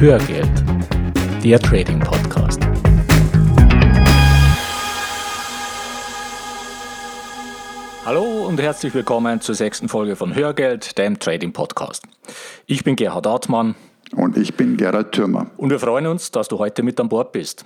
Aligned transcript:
Hörgeld, 0.00 0.48
der 1.42 1.58
Trading 1.58 1.98
Podcast. 1.98 2.60
Hallo 8.04 8.46
und 8.46 8.60
herzlich 8.60 8.94
willkommen 8.94 9.40
zur 9.40 9.56
sechsten 9.56 9.88
Folge 9.88 10.14
von 10.14 10.36
Hörgeld, 10.36 10.96
dem 10.98 11.18
Trading 11.18 11.52
Podcast. 11.52 12.04
Ich 12.66 12.84
bin 12.84 12.94
Gerhard 12.94 13.26
Hartmann. 13.26 13.74
Und 14.14 14.36
ich 14.36 14.54
bin 14.54 14.76
Gerhard 14.76 15.10
Thürmer. 15.10 15.50
Und 15.56 15.70
wir 15.70 15.80
freuen 15.80 16.06
uns, 16.06 16.30
dass 16.30 16.46
du 16.46 16.60
heute 16.60 16.84
mit 16.84 17.00
an 17.00 17.08
Bord 17.08 17.32
bist. 17.32 17.64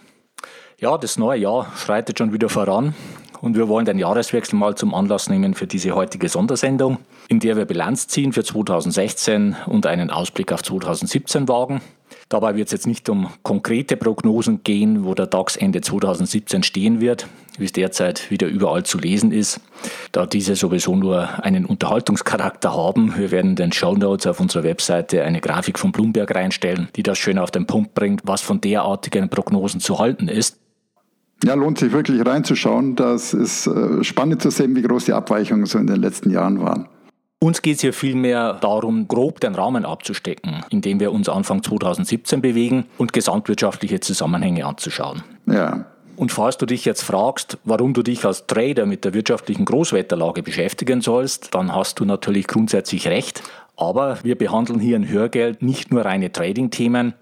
Ja, 0.79 0.97
das 0.97 1.19
neue 1.19 1.41
Jahr 1.41 1.71
schreitet 1.77 2.17
schon 2.17 2.33
wieder 2.33 2.49
voran 2.49 2.95
und 3.43 3.59
wir 3.59 3.69
wollen 3.69 3.85
den 3.85 3.99
Jahreswechsel 3.99 4.59
mal 4.59 4.75
zum 4.75 4.95
Anlass 4.95 5.29
nehmen 5.29 5.53
für 5.53 5.67
diese 5.67 5.95
heutige 5.95 6.31
Sondersendung, 6.31 6.97
in 7.29 7.41
der 7.41 7.59
wir 7.59 7.67
Bilanz 7.67 8.09
ziehen 8.09 8.33
für 8.33 8.43
2016 8.43 9.55
und 9.67 9.85
einen 9.85 10.11
Ausblick 10.11 10.51
auf 10.51 10.63
2017 10.63 11.47
wagen. 11.47 11.83
Dabei 12.33 12.57
wird 12.57 12.69
es 12.69 12.73
jetzt 12.73 12.87
nicht 12.87 13.11
um 13.11 13.29
konkrete 13.43 13.99
Prognosen 13.99 14.65
gehen, 14.65 15.05
wo 15.05 15.13
der 15.13 15.27
DAX 15.27 15.55
Ende 15.57 15.83
2017 15.83 16.63
stehen 16.63 16.99
wird, 17.03 17.27
wie 17.59 17.67
es 17.67 17.73
derzeit 17.73 18.31
wieder 18.31 18.47
überall 18.47 18.85
zu 18.85 18.97
lesen 18.97 19.33
ist, 19.33 19.61
da 20.13 20.25
diese 20.25 20.57
sowieso 20.57 20.97
nur 20.97 21.45
einen 21.45 21.67
Unterhaltungscharakter 21.67 22.75
haben. 22.75 23.19
Wir 23.19 23.33
werden 23.33 23.51
in 23.51 23.57
den 23.57 23.73
Show 23.73 23.95
Notes 23.97 24.27
auf 24.27 24.41
unserer 24.41 24.63
Webseite 24.63 25.25
eine 25.25 25.43
Grafik 25.43 25.79
von 25.79 25.93
Bloomberg 25.93 26.35
reinstellen, 26.35 26.89
die 26.97 27.03
das 27.03 27.19
schön 27.19 27.37
auf 27.37 27.51
den 27.51 27.67
Punkt 27.67 27.93
bringt, 27.93 28.23
was 28.25 28.41
von 28.41 28.63
derartigen 28.63 29.29
Prognosen 29.29 29.81
zu 29.81 29.99
halten 29.99 30.29
ist. 30.29 30.59
Ja, 31.45 31.53
lohnt 31.53 31.81
sich 31.81 31.93
wirklich 31.93 32.25
reinzuschauen. 32.25 32.97
Das 32.97 33.35
ist 33.35 33.67
äh, 33.67 34.03
spannend 34.03 34.41
zu 34.41 34.51
sehen, 34.51 34.75
wie 34.75 34.81
groß 34.81 35.05
die 35.05 35.13
Abweichungen 35.13 35.67
so 35.67 35.77
in 35.77 35.87
den 35.87 36.01
letzten 36.01 36.31
Jahren 36.31 36.63
waren. 36.63 36.89
Uns 37.43 37.61
geht 37.61 37.75
es 37.75 37.81
hier 37.81 37.93
vielmehr 37.93 38.53
darum, 38.53 39.09
grob 39.09 39.41
den 39.41 39.57
Rahmen 39.57 39.85
abzustecken, 39.85 40.65
in 40.71 40.81
dem 40.81 41.01
wir 41.01 41.11
uns 41.11 41.29
Anfang 41.29 41.61
2017 41.61 42.41
bewegen 42.41 42.87
und 42.99 43.13
gesamtwirtschaftliche 43.13 43.99
Zusammenhänge 43.99 44.65
anzuschauen. 44.65 45.25
Ja. 45.47 45.87
Und 46.15 46.31
falls 46.31 46.57
du 46.57 46.67
dich 46.67 46.85
jetzt 46.85 47.03
fragst, 47.03 47.59
warum 47.65 47.95
du 47.95 48.05
dich 48.05 48.25
als 48.25 48.47
Trader 48.47 48.87
mit 48.87 49.05
der 49.05 49.13
wirtschaftlichen 49.13 49.65
Großwetterlage 49.65 50.45
beschäftigen 50.45 51.01
sollst, 51.01 51.53
dann 51.53 51.75
hast 51.75 51.99
du 51.99 52.05
natürlich 52.05 52.47
grundsätzlich 52.47 53.09
recht. 53.09 53.43
Aber 53.77 54.19
wir 54.23 54.39
behandeln 54.39 54.79
hier 54.79 54.95
in 54.95 55.09
Hörgeld 55.09 55.63
nicht 55.63 55.91
nur 55.91 56.05
reine 56.05 56.31
Trading-Themen, 56.31 57.15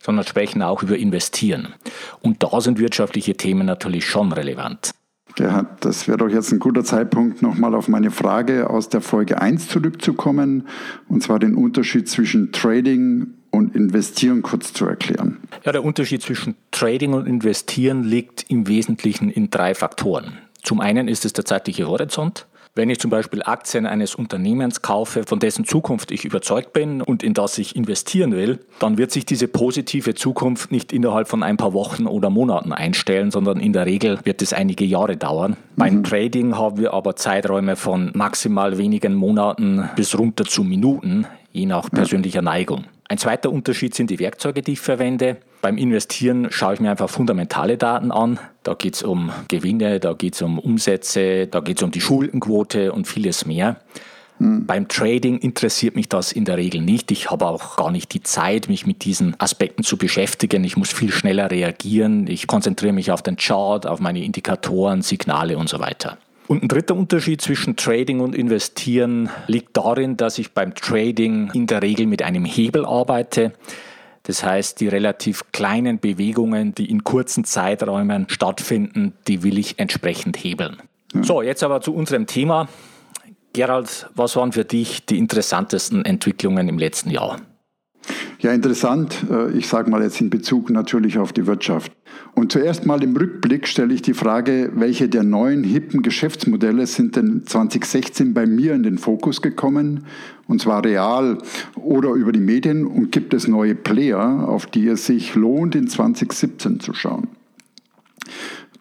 sondern 0.00 0.26
sprechen 0.26 0.60
auch 0.60 0.82
über 0.82 0.96
Investieren. 0.96 1.74
Und 2.20 2.42
da 2.42 2.60
sind 2.60 2.80
wirtschaftliche 2.80 3.36
Themen 3.36 3.66
natürlich 3.66 4.06
schon 4.06 4.32
relevant. 4.32 4.90
Gerhard, 5.38 5.84
das 5.84 6.08
wäre 6.08 6.18
doch 6.18 6.28
jetzt 6.28 6.50
ein 6.50 6.58
guter 6.58 6.82
Zeitpunkt, 6.82 7.42
nochmal 7.42 7.76
auf 7.76 7.86
meine 7.86 8.10
Frage 8.10 8.68
aus 8.68 8.88
der 8.88 9.00
Folge 9.00 9.40
1 9.40 9.68
zurückzukommen, 9.68 10.66
und 11.08 11.22
zwar 11.22 11.38
den 11.38 11.54
Unterschied 11.54 12.08
zwischen 12.08 12.50
Trading 12.50 13.28
und 13.52 13.76
Investieren 13.76 14.42
kurz 14.42 14.72
zu 14.72 14.84
erklären. 14.86 15.36
Ja, 15.64 15.70
der 15.70 15.84
Unterschied 15.84 16.22
zwischen 16.22 16.56
Trading 16.72 17.12
und 17.12 17.28
Investieren 17.28 18.02
liegt 18.02 18.50
im 18.50 18.66
Wesentlichen 18.66 19.30
in 19.30 19.48
drei 19.48 19.76
Faktoren. 19.76 20.38
Zum 20.64 20.80
einen 20.80 21.06
ist 21.06 21.24
es 21.24 21.34
der 21.34 21.44
zeitliche 21.44 21.86
Horizont. 21.86 22.47
Wenn 22.78 22.90
ich 22.90 23.00
zum 23.00 23.10
Beispiel 23.10 23.42
Aktien 23.42 23.86
eines 23.86 24.14
Unternehmens 24.14 24.82
kaufe, 24.82 25.24
von 25.24 25.40
dessen 25.40 25.64
Zukunft 25.64 26.12
ich 26.12 26.24
überzeugt 26.24 26.72
bin 26.72 27.02
und 27.02 27.24
in 27.24 27.34
das 27.34 27.58
ich 27.58 27.74
investieren 27.74 28.30
will, 28.30 28.60
dann 28.78 28.98
wird 28.98 29.10
sich 29.10 29.26
diese 29.26 29.48
positive 29.48 30.14
Zukunft 30.14 30.70
nicht 30.70 30.92
innerhalb 30.92 31.26
von 31.26 31.42
ein 31.42 31.56
paar 31.56 31.72
Wochen 31.72 32.06
oder 32.06 32.30
Monaten 32.30 32.72
einstellen, 32.72 33.32
sondern 33.32 33.58
in 33.58 33.72
der 33.72 33.84
Regel 33.84 34.20
wird 34.22 34.42
es 34.42 34.52
einige 34.52 34.84
Jahre 34.84 35.16
dauern. 35.16 35.56
Mhm. 35.74 35.74
Beim 35.74 36.04
Trading 36.04 36.56
haben 36.56 36.78
wir 36.78 36.94
aber 36.94 37.16
Zeiträume 37.16 37.74
von 37.74 38.12
maximal 38.14 38.78
wenigen 38.78 39.14
Monaten 39.14 39.90
bis 39.96 40.16
runter 40.16 40.44
zu 40.44 40.62
Minuten, 40.62 41.26
je 41.50 41.66
nach 41.66 41.90
persönlicher 41.90 42.42
Neigung. 42.42 42.84
Ein 43.10 43.16
zweiter 43.16 43.50
Unterschied 43.50 43.94
sind 43.94 44.10
die 44.10 44.18
Werkzeuge, 44.18 44.60
die 44.60 44.72
ich 44.72 44.80
verwende. 44.80 45.38
Beim 45.62 45.78
Investieren 45.78 46.48
schaue 46.50 46.74
ich 46.74 46.80
mir 46.80 46.90
einfach 46.90 47.08
fundamentale 47.08 47.78
Daten 47.78 48.12
an. 48.12 48.38
Da 48.62 48.74
geht 48.74 48.96
es 48.96 49.02
um 49.02 49.32
Gewinne, 49.48 49.98
da 49.98 50.12
geht 50.12 50.34
es 50.34 50.42
um 50.42 50.58
Umsätze, 50.58 51.46
da 51.46 51.60
geht 51.60 51.78
es 51.78 51.82
um 51.82 51.90
die 51.90 52.02
Schuldenquote 52.02 52.92
und 52.92 53.08
vieles 53.08 53.46
mehr. 53.46 53.80
Hm. 54.36 54.66
Beim 54.66 54.88
Trading 54.88 55.38
interessiert 55.38 55.96
mich 55.96 56.10
das 56.10 56.32
in 56.32 56.44
der 56.44 56.58
Regel 56.58 56.82
nicht. 56.82 57.10
Ich 57.10 57.30
habe 57.30 57.46
auch 57.46 57.76
gar 57.76 57.90
nicht 57.90 58.12
die 58.12 58.22
Zeit, 58.22 58.68
mich 58.68 58.86
mit 58.86 59.04
diesen 59.06 59.40
Aspekten 59.40 59.84
zu 59.84 59.96
beschäftigen. 59.96 60.62
Ich 60.64 60.76
muss 60.76 60.92
viel 60.92 61.10
schneller 61.10 61.50
reagieren. 61.50 62.26
Ich 62.26 62.46
konzentriere 62.46 62.92
mich 62.92 63.10
auf 63.10 63.22
den 63.22 63.36
Chart, 63.36 63.86
auf 63.86 64.00
meine 64.00 64.22
Indikatoren, 64.22 65.00
Signale 65.00 65.56
und 65.56 65.70
so 65.70 65.80
weiter. 65.80 66.18
Und 66.48 66.62
ein 66.62 66.68
dritter 66.68 66.96
Unterschied 66.96 67.42
zwischen 67.42 67.76
Trading 67.76 68.20
und 68.20 68.34
Investieren 68.34 69.28
liegt 69.46 69.76
darin, 69.76 70.16
dass 70.16 70.38
ich 70.38 70.52
beim 70.52 70.74
Trading 70.74 71.50
in 71.52 71.66
der 71.66 71.82
Regel 71.82 72.06
mit 72.06 72.22
einem 72.22 72.46
Hebel 72.46 72.86
arbeite. 72.86 73.52
Das 74.22 74.42
heißt, 74.42 74.80
die 74.80 74.88
relativ 74.88 75.52
kleinen 75.52 76.00
Bewegungen, 76.00 76.74
die 76.74 76.90
in 76.90 77.04
kurzen 77.04 77.44
Zeiträumen 77.44 78.26
stattfinden, 78.30 79.12
die 79.28 79.42
will 79.42 79.58
ich 79.58 79.78
entsprechend 79.78 80.42
hebeln. 80.42 80.78
So, 81.20 81.42
jetzt 81.42 81.62
aber 81.62 81.82
zu 81.82 81.94
unserem 81.94 82.26
Thema. 82.26 82.68
Gerald, 83.52 84.08
was 84.14 84.34
waren 84.36 84.52
für 84.52 84.64
dich 84.64 85.04
die 85.04 85.18
interessantesten 85.18 86.04
Entwicklungen 86.04 86.68
im 86.68 86.78
letzten 86.78 87.10
Jahr? 87.10 87.40
Ja, 88.40 88.52
interessant. 88.52 89.26
Äh, 89.30 89.50
ich 89.52 89.66
sage 89.66 89.90
mal 89.90 90.02
jetzt 90.02 90.20
in 90.20 90.30
Bezug 90.30 90.70
natürlich 90.70 91.18
auf 91.18 91.32
die 91.32 91.46
Wirtschaft. 91.46 91.92
Und 92.34 92.52
zuerst 92.52 92.86
mal 92.86 93.02
im 93.02 93.16
Rückblick 93.16 93.66
stelle 93.66 93.92
ich 93.92 94.02
die 94.02 94.14
Frage, 94.14 94.70
welche 94.74 95.08
der 95.08 95.24
neuen 95.24 95.64
hippen 95.64 96.02
Geschäftsmodelle 96.02 96.86
sind 96.86 97.16
denn 97.16 97.42
2016 97.44 98.32
bei 98.34 98.46
mir 98.46 98.74
in 98.74 98.82
den 98.82 98.98
Fokus 98.98 99.42
gekommen? 99.42 100.04
Und 100.46 100.62
zwar 100.62 100.84
real 100.84 101.38
oder 101.74 102.10
über 102.10 102.32
die 102.32 102.40
Medien 102.40 102.86
und 102.86 103.12
gibt 103.12 103.34
es 103.34 103.48
neue 103.48 103.74
Player, 103.74 104.48
auf 104.48 104.66
die 104.66 104.86
es 104.86 105.06
sich 105.06 105.34
lohnt, 105.34 105.74
in 105.74 105.88
2017 105.88 106.80
zu 106.80 106.94
schauen? 106.94 107.28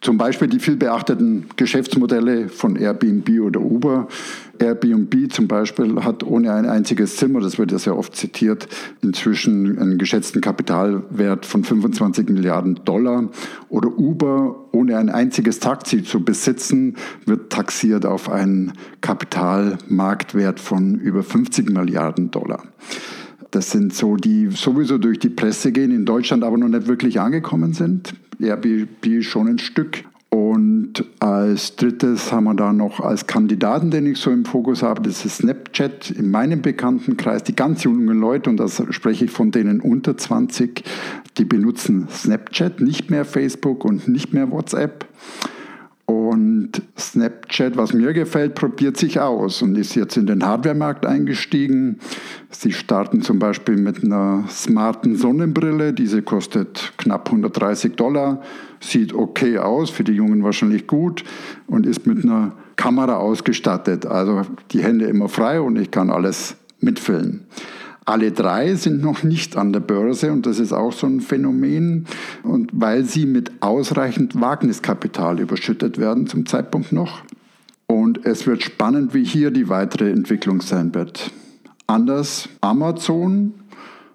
Zum 0.01 0.17
Beispiel 0.17 0.47
die 0.47 0.59
viel 0.59 0.75
beachteten 0.75 1.47
Geschäftsmodelle 1.55 2.49
von 2.49 2.75
Airbnb 2.75 3.41
oder 3.41 3.59
Uber. 3.59 4.07
Airbnb 4.59 5.31
zum 5.31 5.47
Beispiel 5.47 6.03
hat 6.03 6.23
ohne 6.23 6.53
ein 6.53 6.67
einziges 6.67 7.15
Zimmer, 7.17 7.41
das 7.41 7.57
wird 7.57 7.71
ja 7.71 7.79
sehr 7.79 7.97
oft 7.97 8.15
zitiert, 8.15 8.67
inzwischen 9.01 9.79
einen 9.79 9.97
geschätzten 9.97 10.39
Kapitalwert 10.39 11.47
von 11.47 11.63
25 11.63 12.29
Milliarden 12.29 12.79
Dollar. 12.85 13.29
Oder 13.69 13.97
Uber 13.97 14.67
ohne 14.71 14.97
ein 14.97 15.09
einziges 15.09 15.59
Taxi 15.59 16.03
zu 16.03 16.23
besitzen, 16.23 16.95
wird 17.25 17.51
taxiert 17.51 18.05
auf 18.05 18.29
einen 18.29 18.73
Kapitalmarktwert 19.01 20.59
von 20.59 20.95
über 20.95 21.23
50 21.23 21.71
Milliarden 21.71 22.29
Dollar. 22.29 22.63
Das 23.49 23.71
sind 23.71 23.95
so, 23.95 24.15
die 24.15 24.49
sowieso 24.51 24.99
durch 24.99 25.17
die 25.17 25.29
Presse 25.29 25.71
gehen, 25.71 25.91
in 25.91 26.05
Deutschland 26.05 26.43
aber 26.43 26.57
noch 26.57 26.67
nicht 26.67 26.87
wirklich 26.87 27.19
angekommen 27.19 27.73
sind. 27.73 28.13
Airbnb 28.39 29.23
schon 29.23 29.47
ein 29.47 29.59
Stück. 29.59 30.03
Und 30.29 31.05
als 31.19 31.77
drittes 31.77 32.33
haben 32.33 32.43
wir 32.45 32.53
da 32.53 32.73
noch 32.73 32.99
als 32.99 33.27
Kandidaten, 33.27 33.91
den 33.91 34.05
ich 34.05 34.17
so 34.17 34.29
im 34.29 34.43
Fokus 34.43 34.83
habe, 34.83 35.01
das 35.01 35.23
ist 35.23 35.37
Snapchat 35.37 36.11
in 36.11 36.29
meinem 36.31 36.61
Bekanntenkreis. 36.61 37.43
Die 37.43 37.55
ganz 37.55 37.83
jungen 37.83 38.19
Leute, 38.19 38.49
und 38.49 38.57
das 38.57 38.83
spreche 38.89 39.25
ich 39.25 39.31
von 39.31 39.51
denen 39.51 39.79
unter 39.79 40.17
20, 40.17 40.83
die 41.37 41.45
benutzen 41.45 42.07
Snapchat, 42.09 42.81
nicht 42.81 43.09
mehr 43.09 43.23
Facebook 43.23 43.85
und 43.85 44.09
nicht 44.09 44.33
mehr 44.33 44.51
WhatsApp. 44.51 45.05
Und 46.07 46.83
Snapchat, 46.97 47.75
was 47.75 47.91
mir 47.91 48.13
gefällt, 48.13 48.55
probiert 48.55 48.95
sich 48.95 49.19
aus 49.19 49.61
und 49.61 49.77
ist 49.77 49.93
jetzt 49.93 50.15
in 50.15 50.25
den 50.25 50.45
Hardware-Markt 50.45 51.05
eingestiegen. 51.05 51.99
Sie 52.49 52.71
starten 52.71 53.21
zum 53.21 53.39
Beispiel 53.39 53.75
mit 53.75 54.05
einer 54.05 54.45
smarten 54.47 55.17
Sonnenbrille. 55.17 55.91
Diese 55.91 56.21
kostet 56.21 56.93
knapp 56.95 57.27
130 57.27 57.95
Dollar. 57.97 58.41
Sieht 58.79 59.13
okay 59.13 59.57
aus, 59.57 59.89
für 59.89 60.05
die 60.05 60.13
Jungen 60.13 60.45
wahrscheinlich 60.45 60.87
gut 60.87 61.25
und 61.67 61.85
ist 61.85 62.07
mit 62.07 62.23
einer 62.23 62.53
Kamera 62.77 63.17
ausgestattet. 63.17 64.05
Also 64.05 64.43
die 64.71 64.81
Hände 64.81 65.07
immer 65.07 65.27
frei 65.27 65.59
und 65.59 65.77
ich 65.77 65.91
kann 65.91 66.09
alles 66.09 66.55
mitfilmen. 66.79 67.47
Alle 68.07 68.31
drei 68.31 68.75
sind 68.75 69.01
noch 69.01 69.23
nicht 69.23 69.57
an 69.57 69.73
der 69.73 69.81
Börse 69.81 70.31
und 70.31 70.45
das 70.45 70.59
ist 70.59 70.71
auch 70.71 70.93
so 70.93 71.05
ein 71.05 71.19
Phänomen. 71.19 72.05
Und 72.41 72.71
weil 72.71 73.03
sie 73.03 73.25
mit 73.25 73.51
ausreichend 73.59 74.39
Wagniskapital 74.39 75.41
überschüttet 75.41 75.97
werden 75.97 76.25
zum 76.25 76.45
Zeitpunkt 76.45 76.93
noch. 76.93 77.23
Und 77.85 78.25
es 78.25 78.47
wird 78.47 78.63
spannend, 78.63 79.13
wie 79.13 79.25
hier 79.25 79.51
die 79.51 79.67
weitere 79.67 80.09
Entwicklung 80.09 80.61
sein 80.61 80.95
wird. 80.95 81.31
Anders 81.85 82.47
Amazon. 82.61 83.53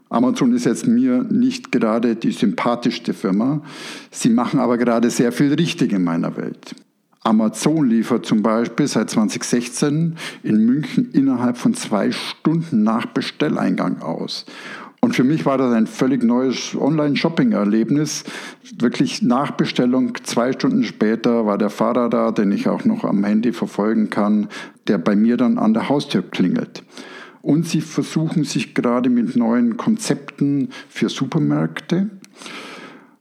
Amazon 0.09 0.55
ist 0.55 0.65
jetzt 0.65 0.87
mir 0.87 1.25
nicht 1.25 1.71
gerade 1.71 2.17
die 2.17 2.33
sympathischste 2.33 3.13
Firma. 3.13 3.61
Sie 4.11 4.31
machen 4.31 4.59
aber 4.59 4.79
gerade 4.79 5.11
sehr 5.11 5.33
viel 5.33 5.53
richtig 5.53 5.93
in 5.93 6.03
meiner 6.03 6.35
Welt. 6.39 6.75
Amazon 7.25 7.89
liefert 7.89 8.27
zum 8.27 8.43
Beispiel 8.43 8.87
seit 8.89 9.11
2016 9.11 10.17
in 10.43 10.65
München 10.65 11.11
innerhalb 11.13 11.57
von 11.57 11.75
zwei 11.75 12.11
Stunden 12.11 12.83
nach 12.83 13.07
Bestelleingang 13.07 14.03
aus. 14.03 14.45
Und 15.01 15.17
für 15.17 15.25
mich 15.25 15.45
war 15.45 15.59
das 15.59 15.73
ein 15.73 15.89
völlig 15.89 16.23
neues 16.23 16.77
Online-Shopping-Erlebnis. 16.77 18.23
Wirklich 18.79 19.21
nach 19.21 19.51
Bestellung, 19.53 20.17
zwei 20.23 20.53
Stunden 20.53 20.85
später 20.85 21.45
war 21.45 21.59
der 21.59 21.71
Fahrer 21.71 22.09
da, 22.09 22.31
den 22.31 22.53
ich 22.53 22.69
auch 22.69 22.85
noch 22.85 23.05
am 23.05 23.25
Handy 23.25 23.53
verfolgen 23.53 24.11
kann, 24.11 24.49
der 24.87 24.99
bei 24.99 25.17
mir 25.17 25.37
dann 25.37 25.59
an 25.59 25.75
der 25.75 25.89
Haustür 25.89 26.23
klingelt. 26.23 26.85
und 27.43 27.67
sie 27.67 27.81
versuchen 27.81 28.45
sich 28.45 28.73
gerade 28.73 29.11
mit 29.11 29.35
neuen 29.35 29.77
Konzepten 29.77 30.71
für 30.89 31.09
Supermärkte. 31.09 32.09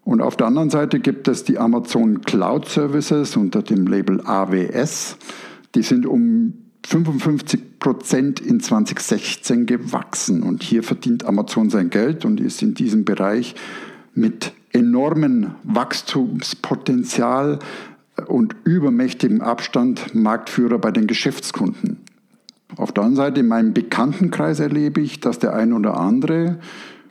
Und 0.03 0.21
auf 0.21 0.35
der 0.35 0.47
anderen 0.47 0.69
Seite 0.69 0.99
gibt 0.99 1.27
es 1.27 1.43
die 1.43 1.59
Amazon 1.59 2.21
Cloud 2.21 2.67
Services 2.67 3.37
unter 3.37 3.61
dem 3.61 3.85
Label 3.87 4.21
AWS. 4.21 5.17
Die 5.75 5.83
sind 5.83 6.05
um 6.05 6.53
55 6.85 7.79
Prozent 7.79 8.39
in 8.39 8.59
2016 8.59 9.65
gewachsen. 9.65 10.43
Und 10.43 10.63
hier 10.63 10.83
verdient 10.83 11.25
Amazon 11.25 11.69
sein 11.69 11.89
Geld 11.89 12.25
und 12.25 12.39
ist 12.39 12.61
in 12.61 12.73
diesem 12.73 13.05
Bereich 13.05 13.55
mit 14.13 14.53
enormem 14.73 15.51
Wachstumspotenzial 15.63 17.59
und 18.27 18.55
übermächtigem 18.63 19.41
Abstand 19.41 20.13
Marktführer 20.15 20.79
bei 20.79 20.91
den 20.91 21.07
Geschäftskunden. 21.07 21.97
Auf 22.77 22.91
der 22.91 23.03
anderen 23.03 23.27
Seite, 23.27 23.39
in 23.41 23.47
meinem 23.47 23.73
Bekanntenkreis 23.73 24.59
erlebe 24.59 25.01
ich, 25.01 25.19
dass 25.19 25.39
der 25.39 25.53
ein 25.53 25.73
oder 25.73 25.97
andere 25.97 26.59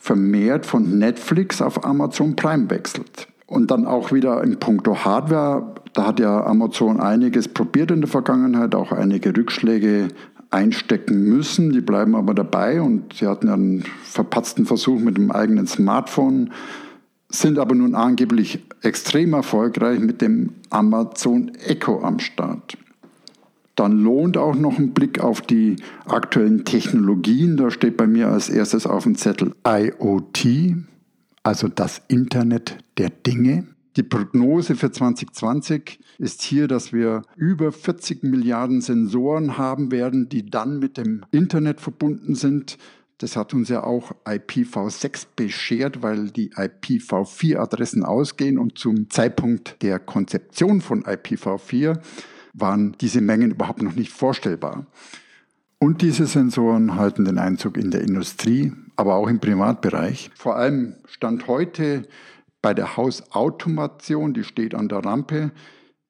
vermehrt 0.01 0.65
von 0.67 0.99
Netflix 0.99 1.61
auf 1.63 1.85
Amazon 1.85 2.35
Prime 2.35 2.69
wechselt. 2.71 3.29
Und 3.47 3.71
dann 3.71 3.87
auch 3.87 4.13
wieder 4.13 4.43
in 4.43 4.59
puncto 4.59 5.05
Hardware, 5.05 5.75
da 5.93 6.07
hat 6.07 6.21
ja 6.21 6.45
Amazon 6.45 7.01
einiges 7.01 7.49
probiert 7.49 7.91
in 7.91 8.01
der 8.01 8.09
Vergangenheit, 8.09 8.75
auch 8.75 8.93
einige 8.93 9.37
Rückschläge 9.37 10.09
einstecken 10.51 11.25
müssen. 11.25 11.71
Die 11.71 11.83
bleiben 11.83 12.17
aber 12.17 12.33
dabei 12.33 12.81
und 12.81 13.13
sie 13.15 13.27
hatten 13.27 13.49
einen 13.49 13.85
verpatzten 14.03 14.67
Versuch 14.67 15.01
mit 15.01 15.19
dem 15.19 15.31
eigenen 15.31 15.67
Smartphone, 15.67 16.51
sind 17.29 17.59
aber 17.59 17.75
nun 17.75 17.95
angeblich 17.95 18.65
extrem 18.83 19.35
erfolgreich 19.35 20.01
mit 20.01 20.23
dem 20.23 20.55
Amazon 20.71 21.53
Echo 21.67 22.03
am 22.03 22.19
Start. 22.21 22.79
Dann 23.77 23.99
lohnt 23.99 24.37
auch 24.37 24.57
noch 24.57 24.79
ein 24.79 24.93
Blick 24.93 25.21
auf 25.21 25.41
die 25.41 25.77
aktuellen 26.07 26.65
Technologien. 26.65 27.57
Da 27.57 27.71
steht 27.71 27.97
bei 27.97 28.07
mir 28.07 28.29
als 28.29 28.49
erstes 28.49 28.87
auf 28.87 29.05
dem 29.05 29.17
Zettel 29.17 29.55
IoT, 29.67 30.77
also 31.43 31.69
das 31.69 32.03
Internet 32.09 32.79
der 32.99 33.11
Dinge. 33.11 33.67
Die 33.97 34.03
Prognose 34.03 34.77
für 34.77 34.93
2020 34.93 35.99
ist 36.19 36.43
hier, 36.43 36.69
dass 36.69 36.93
wir 36.93 37.23
über 37.37 37.73
40 37.73 38.23
Milliarden 38.23 38.81
Sensoren 38.81 39.59
haben 39.59 39.91
werden, 39.91 40.29
die 40.29 40.47
dann 40.47 40.79
mit 40.79 40.97
dem 40.97 41.25
Internet 41.33 41.81
verbunden 41.81 42.35
sind. 42.35 42.79
Das 43.19 43.37
hat 43.37 43.53
uns 43.53 43.69
ja 43.69 43.83
auch 43.83 44.13
IPv6 44.25 45.27
beschert, 45.35 46.03
weil 46.03 46.31
die 46.31 46.53
IPv4-Adressen 46.53 48.05
ausgehen 48.05 48.59
und 48.59 48.79
zum 48.79 49.11
Zeitpunkt 49.11 49.83
der 49.83 49.99
Konzeption 49.99 50.81
von 50.81 51.03
IPv4 51.03 51.99
waren 52.53 52.97
diese 53.01 53.21
Mengen 53.21 53.53
überhaupt 53.53 53.83
noch 53.83 53.95
nicht 53.95 54.13
vorstellbar. 54.13 54.87
Und 55.79 56.03
diese 56.03 56.27
Sensoren 56.27 56.97
halten 56.97 57.25
den 57.25 57.39
Einzug 57.39 57.79
in 57.79 57.91
der 57.91 58.03
Industrie, 58.03 58.73
aber 58.97 59.15
auch 59.15 59.29
im 59.29 59.41
Privatbereich. 59.41 60.31
Vor 60.35 60.57
allem 60.57 60.97
Stand 61.07 61.47
heute 61.47 62.07
bei 62.61 62.75
der 62.75 62.99
Hausautomation, 62.99 64.35
die 64.35 64.45
steht 64.45 64.75
an 64.75 64.89
der 64.89 64.99
Rampe, 64.99 65.53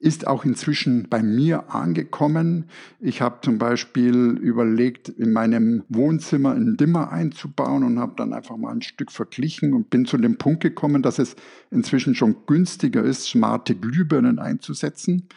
ist 0.01 0.27
auch 0.27 0.45
inzwischen 0.45 1.09
bei 1.09 1.23
mir 1.23 1.73
angekommen. 1.73 2.65
Ich 2.99 3.21
habe 3.21 3.41
zum 3.43 3.59
Beispiel 3.59 4.39
überlegt, 4.41 5.11
in 5.11 5.33
meinem 5.33 5.85
Wohnzimmer 5.89 6.53
einen 6.53 6.77
Dimmer 6.77 7.13
einzubauen 7.13 7.85
und 7.85 8.01
habe 8.01 8.15
dann 8.17 8.33
einfach 8.33 8.57
mal 8.57 8.73
ein 8.73 8.83
Stück 8.83 9.13
verglichen 9.13 9.75
und 9.75 9.91
bin 9.91 10.07
zu 10.07 10.17
dem 10.17 10.39
Punkt 10.39 10.63
gekommen, 10.63 11.03
dass 11.03 11.19
es 11.19 11.37
inzwischen 11.71 12.15
schon 12.15 12.35
günstiger 12.47 13.05
ist, 13.05 13.25
smarte 13.25 13.77
Glühbirnen 13.77 14.39
einzusetzen 14.39 15.29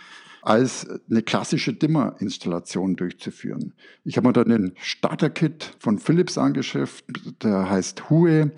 als 0.45 0.87
eine 1.09 1.21
klassische 1.21 1.73
Dimmer-Installation 1.73 2.95
durchzuführen. 2.95 3.73
Ich 4.03 4.17
habe 4.17 4.27
mir 4.27 4.33
dann 4.33 4.49
den 4.49 4.73
Starter-Kit 4.81 5.75
von 5.79 5.99
Philips 5.99 6.37
angeschafft, 6.37 7.05
der 7.41 7.69
heißt 7.69 8.09
Hue. 8.09 8.51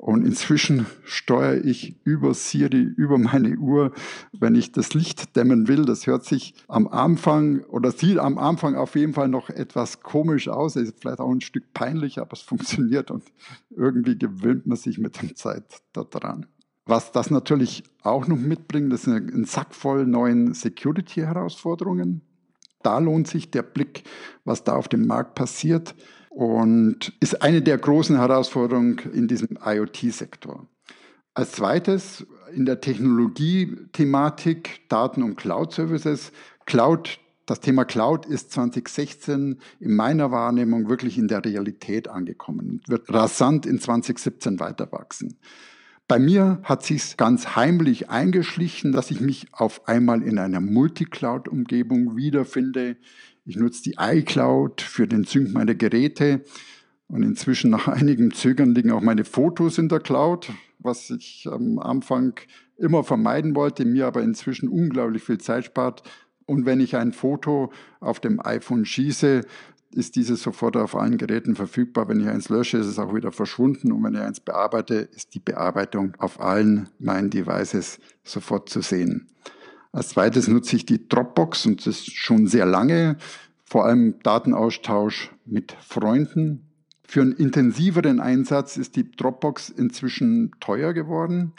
Und 0.00 0.24
inzwischen 0.24 0.86
steuere 1.04 1.62
ich 1.62 1.94
über 2.04 2.32
Siri, 2.32 2.80
über 2.80 3.18
meine 3.18 3.58
Uhr, 3.58 3.92
wenn 4.32 4.54
ich 4.54 4.72
das 4.72 4.94
Licht 4.94 5.36
dämmen 5.36 5.68
will. 5.68 5.84
Das 5.84 6.06
hört 6.06 6.24
sich 6.24 6.54
am 6.68 6.88
Anfang 6.88 7.60
oder 7.64 7.92
sieht 7.92 8.16
am 8.16 8.38
Anfang 8.38 8.76
auf 8.76 8.94
jeden 8.94 9.12
Fall 9.12 9.28
noch 9.28 9.50
etwas 9.50 10.00
komisch 10.00 10.48
aus. 10.48 10.76
Ist 10.76 11.00
vielleicht 11.00 11.20
auch 11.20 11.30
ein 11.30 11.42
Stück 11.42 11.74
peinlich, 11.74 12.18
aber 12.18 12.32
es 12.32 12.40
funktioniert 12.40 13.10
und 13.10 13.24
irgendwie 13.68 14.16
gewöhnt 14.16 14.66
man 14.66 14.78
sich 14.78 14.96
mit 14.96 15.20
der 15.20 15.34
Zeit 15.34 15.82
daran. 15.92 16.46
Was 16.90 17.12
das 17.12 17.30
natürlich 17.30 17.84
auch 18.02 18.26
noch 18.26 18.36
mitbringt, 18.36 18.92
ist 18.92 19.06
ein 19.06 19.44
Sack 19.44 19.76
voll 19.76 20.06
neuen 20.06 20.54
Security-Herausforderungen. 20.54 22.22
Da 22.82 22.98
lohnt 22.98 23.28
sich 23.28 23.52
der 23.52 23.62
Blick, 23.62 24.02
was 24.44 24.64
da 24.64 24.74
auf 24.74 24.88
dem 24.88 25.06
Markt 25.06 25.36
passiert 25.36 25.94
und 26.30 27.12
ist 27.20 27.42
eine 27.42 27.62
der 27.62 27.78
großen 27.78 28.16
Herausforderungen 28.16 28.98
in 29.14 29.28
diesem 29.28 29.56
IoT-Sektor. 29.64 30.66
Als 31.32 31.52
zweites 31.52 32.26
in 32.52 32.66
der 32.66 32.80
Technologie-Thematik 32.80 34.80
Daten- 34.88 35.22
und 35.22 35.36
Cloud-Services. 35.36 36.32
Cloud, 36.66 37.20
das 37.46 37.60
Thema 37.60 37.84
Cloud 37.84 38.26
ist 38.26 38.50
2016 38.50 39.60
in 39.78 39.94
meiner 39.94 40.32
Wahrnehmung 40.32 40.88
wirklich 40.88 41.18
in 41.18 41.28
der 41.28 41.44
Realität 41.44 42.08
angekommen 42.08 42.68
und 42.68 42.88
wird 42.88 43.14
rasant 43.14 43.64
in 43.64 43.78
2017 43.78 44.58
weiter 44.58 44.90
wachsen. 44.90 45.38
Bei 46.10 46.18
mir 46.18 46.58
hat 46.64 46.82
sich 46.82 47.16
ganz 47.16 47.54
heimlich 47.54 48.10
eingeschlichen, 48.10 48.90
dass 48.90 49.12
ich 49.12 49.20
mich 49.20 49.46
auf 49.52 49.86
einmal 49.86 50.24
in 50.24 50.40
einer 50.40 50.60
Multicloud-Umgebung 50.60 52.16
wiederfinde. 52.16 52.96
Ich 53.44 53.54
nutze 53.54 53.84
die 53.84 53.94
iCloud 53.96 54.80
für 54.80 55.06
den 55.06 55.22
Sync 55.22 55.52
meiner 55.52 55.76
Geräte 55.76 56.42
und 57.06 57.22
inzwischen 57.22 57.70
nach 57.70 57.86
einigem 57.88 58.34
Zögern 58.34 58.74
liegen 58.74 58.90
auch 58.90 59.02
meine 59.02 59.24
Fotos 59.24 59.78
in 59.78 59.88
der 59.88 60.00
Cloud, 60.00 60.50
was 60.80 61.10
ich 61.10 61.46
am 61.48 61.78
Anfang 61.78 62.34
immer 62.76 63.04
vermeiden 63.04 63.54
wollte, 63.54 63.84
mir 63.84 64.08
aber 64.08 64.22
inzwischen 64.22 64.68
unglaublich 64.68 65.22
viel 65.22 65.38
Zeit 65.38 65.66
spart. 65.66 66.02
Und 66.44 66.66
wenn 66.66 66.80
ich 66.80 66.96
ein 66.96 67.12
Foto 67.12 67.70
auf 68.00 68.18
dem 68.18 68.44
iPhone 68.44 68.84
schieße, 68.84 69.42
ist 69.92 70.16
dieses 70.16 70.42
sofort 70.42 70.76
auf 70.76 70.94
allen 70.94 71.18
Geräten 71.18 71.56
verfügbar. 71.56 72.08
Wenn 72.08 72.20
ich 72.20 72.28
eins 72.28 72.48
lösche, 72.48 72.78
ist 72.78 72.86
es 72.86 72.98
auch 72.98 73.14
wieder 73.14 73.32
verschwunden. 73.32 73.92
Und 73.92 74.04
wenn 74.04 74.14
ich 74.14 74.20
eins 74.20 74.40
bearbeite, 74.40 74.94
ist 74.94 75.34
die 75.34 75.40
Bearbeitung 75.40 76.14
auf 76.18 76.40
allen 76.40 76.88
meinen 76.98 77.30
Devices 77.30 77.98
sofort 78.22 78.68
zu 78.68 78.82
sehen. 78.82 79.28
Als 79.92 80.10
zweites 80.10 80.46
nutze 80.46 80.76
ich 80.76 80.86
die 80.86 81.08
Dropbox 81.08 81.66
und 81.66 81.86
das 81.86 82.04
schon 82.04 82.46
sehr 82.46 82.66
lange, 82.66 83.16
vor 83.64 83.86
allem 83.86 84.20
Datenaustausch 84.22 85.32
mit 85.44 85.72
Freunden. 85.80 86.66
Für 87.02 87.22
einen 87.22 87.32
intensiveren 87.32 88.20
Einsatz 88.20 88.76
ist 88.76 88.94
die 88.94 89.10
Dropbox 89.10 89.68
inzwischen 89.70 90.52
teuer 90.60 90.92
geworden. 90.92 91.52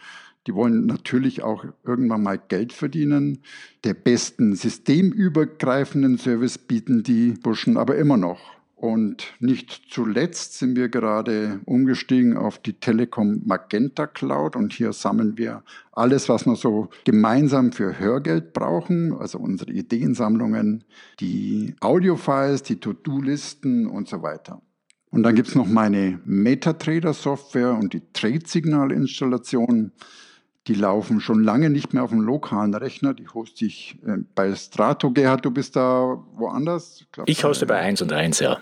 Die 0.48 0.56
wollen 0.56 0.86
natürlich 0.86 1.44
auch 1.44 1.66
irgendwann 1.84 2.24
mal 2.24 2.40
Geld 2.40 2.74
verdienen. 2.74 3.44
Der 3.84 3.94
besten 3.94 4.56
systemübergreifenden 4.56 6.18
Service 6.18 6.58
bieten 6.58 7.04
die 7.04 7.32
Burschen 7.32 7.78
aber 7.78 7.98
immer 7.98 8.18
noch. 8.18 8.40
Und 8.82 9.36
nicht 9.40 9.84
zuletzt 9.92 10.58
sind 10.58 10.76
wir 10.76 10.90
gerade 10.90 11.60
umgestiegen 11.66 12.36
auf 12.36 12.58
die 12.58 12.74
Telekom 12.74 13.44
Magenta 13.46 14.08
Cloud 14.08 14.56
und 14.56 14.74
hier 14.74 14.92
sammeln 14.92 15.38
wir 15.38 15.62
alles, 15.92 16.30
was 16.30 16.48
wir 16.48 16.56
so 16.56 16.90
gemeinsam 17.04 17.74
für 17.74 18.00
Hörgeld 18.00 18.54
brauchen, 18.54 19.14
also 19.14 19.38
unsere 19.38 19.72
Ideensammlungen, 19.72 20.84
die 21.20 21.76
Audiofiles, 21.80 22.64
die 22.64 22.78
To-Do-Listen 22.78 23.86
und 23.86 24.08
so 24.08 24.24
weiter. 24.24 24.64
Und 25.12 25.22
dann 25.22 25.36
gibt 25.36 25.50
es 25.50 25.56
noch 25.56 25.68
meine 25.68 26.20
MetaTrader-Software 26.26 27.76
und 27.76 27.94
die 27.94 28.02
Trade-Signal-Installation. 28.14 29.92
Die 30.68 30.75
laufen 30.75 31.22
schon 31.22 31.44
lange 31.44 31.70
nicht 31.70 31.94
mehr 31.94 32.03
auf 32.03 32.12
dem 32.12 32.22
lokalen 32.22 32.74
Rechner. 32.74 33.13
Die 33.13 33.27
hoste 33.27 33.65
ich 33.65 33.98
äh, 34.06 34.18
bei 34.36 34.53
Strato. 34.56 35.12
Gerhard, 35.12 35.44
du 35.44 35.51
bist 35.51 35.75
da 35.75 36.24
woanders? 36.34 37.01
Ich, 37.01 37.12
glaub, 37.12 37.27
ich 37.27 37.44
hoste 37.44 37.65
bei 37.65 37.80
1 37.80 38.01
und 38.03 38.13
1, 38.13 38.39
ja. 38.39 38.60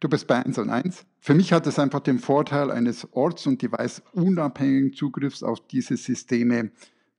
Du 0.00 0.08
bist 0.08 0.26
bei 0.26 0.44
1 0.44 0.58
und 0.58 0.70
1. 0.70 1.06
Für 1.20 1.34
mich 1.34 1.52
hat 1.52 1.66
es 1.66 1.78
einfach 1.78 2.00
den 2.00 2.18
Vorteil 2.18 2.70
eines 2.70 3.06
orts- 3.12 3.46
und 3.46 3.62
device-unabhängigen 3.62 4.92
Zugriffs 4.92 5.42
auf 5.42 5.60
diese 5.60 5.96
Systeme 5.96 6.72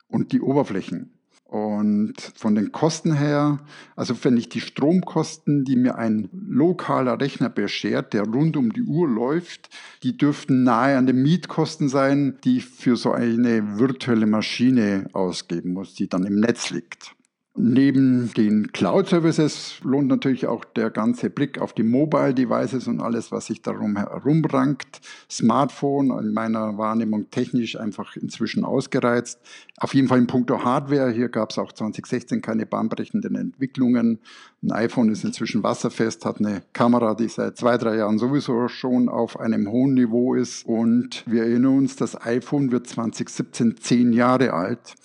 und 0.07 0.33
die 0.33 0.41
Oberflächen. 0.41 1.13
Und 1.51 2.13
von 2.35 2.55
den 2.55 2.71
Kosten 2.71 3.13
her, 3.13 3.59
also 3.97 4.15
wenn 4.23 4.37
ich 4.37 4.47
die 4.47 4.61
Stromkosten, 4.61 5.65
die 5.65 5.75
mir 5.75 5.97
ein 5.97 6.29
lokaler 6.31 7.19
Rechner 7.19 7.49
beschert, 7.49 8.13
der 8.13 8.23
rund 8.23 8.55
um 8.55 8.71
die 8.71 8.83
Uhr 8.83 9.05
läuft, 9.09 9.69
die 10.01 10.15
dürften 10.15 10.63
nahe 10.63 10.97
an 10.97 11.07
den 11.07 11.21
Mietkosten 11.21 11.89
sein, 11.89 12.37
die 12.45 12.59
ich 12.59 12.65
für 12.67 12.95
so 12.95 13.11
eine 13.11 13.77
virtuelle 13.77 14.27
Maschine 14.27 15.09
ausgeben 15.11 15.73
muss, 15.73 15.93
die 15.93 16.07
dann 16.07 16.23
im 16.23 16.39
Netz 16.39 16.69
liegt. 16.69 17.15
Neben 17.53 18.33
den 18.33 18.71
Cloud-Services 18.71 19.81
lohnt 19.83 20.07
natürlich 20.07 20.47
auch 20.47 20.63
der 20.63 20.89
ganze 20.89 21.29
Blick 21.29 21.59
auf 21.59 21.73
die 21.73 21.83
Mobile-Devices 21.83 22.87
und 22.87 23.01
alles, 23.01 23.29
was 23.33 23.47
sich 23.47 23.61
darum 23.61 23.97
herumrankt. 23.97 25.01
Smartphone 25.29 26.17
in 26.17 26.33
meiner 26.33 26.77
Wahrnehmung 26.77 27.29
technisch 27.29 27.77
einfach 27.77 28.15
inzwischen 28.15 28.63
ausgereizt. 28.63 29.41
Auf 29.77 29.93
jeden 29.93 30.07
Fall 30.07 30.19
in 30.19 30.27
puncto 30.27 30.63
Hardware. 30.63 31.11
Hier 31.11 31.27
gab 31.27 31.49
es 31.49 31.57
auch 31.57 31.73
2016 31.73 32.41
keine 32.41 32.65
bahnbrechenden 32.65 33.35
Entwicklungen. 33.35 34.19
Ein 34.63 34.71
iPhone 34.71 35.09
ist 35.09 35.25
inzwischen 35.25 35.61
wasserfest, 35.61 36.23
hat 36.23 36.39
eine 36.39 36.63
Kamera, 36.71 37.15
die 37.15 37.27
seit 37.27 37.57
zwei, 37.57 37.77
drei 37.77 37.97
Jahren 37.97 38.17
sowieso 38.17 38.69
schon 38.69 39.09
auf 39.09 39.37
einem 39.37 39.69
hohen 39.69 39.95
Niveau 39.95 40.35
ist. 40.35 40.65
Und 40.65 41.25
wir 41.27 41.43
erinnern 41.43 41.79
uns, 41.79 41.97
das 41.97 42.19
iPhone 42.25 42.71
wird 42.71 42.87
2017 42.87 43.75
zehn 43.75 44.13
Jahre 44.13 44.53
alt. 44.53 44.95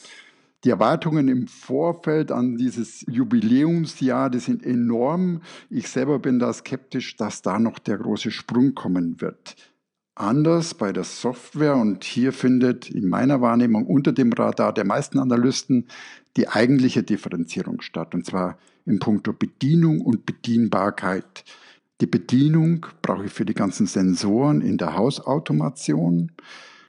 Die 0.66 0.70
Erwartungen 0.70 1.28
im 1.28 1.46
Vorfeld 1.46 2.32
an 2.32 2.56
dieses 2.56 3.04
Jubiläumsjahr, 3.08 4.30
die 4.30 4.40
sind 4.40 4.66
enorm. 4.66 5.42
Ich 5.70 5.88
selber 5.88 6.18
bin 6.18 6.40
da 6.40 6.52
skeptisch, 6.52 7.16
dass 7.16 7.40
da 7.40 7.61
noch 7.61 7.78
der 7.78 7.99
große 7.99 8.32
Sprung 8.32 8.75
kommen 8.75 9.20
wird. 9.20 9.54
Anders 10.16 10.75
bei 10.75 10.92
der 10.92 11.04
Software 11.04 11.76
und 11.76 12.02
hier 12.02 12.32
findet 12.32 12.90
in 12.90 13.08
meiner 13.08 13.40
Wahrnehmung 13.40 13.87
unter 13.87 14.11
dem 14.11 14.32
Radar 14.32 14.75
der 14.75 14.85
meisten 14.85 15.20
Analysten 15.20 15.87
die 16.37 16.49
eigentliche 16.49 17.04
Differenzierung 17.04 17.80
statt, 17.80 18.12
und 18.16 18.26
zwar 18.26 18.58
in 18.87 18.99
puncto 18.99 19.32
Bedienung 19.32 20.00
und 20.00 20.26
Bedienbarkeit. 20.26 21.44
Die 22.00 22.06
Bedienung 22.06 22.87
brauche 23.02 23.26
ich 23.26 23.32
für 23.32 23.44
die 23.44 23.54
ganzen 23.54 23.87
Sensoren 23.87 24.62
in 24.62 24.78
der 24.78 24.96
Hausautomation 24.96 26.32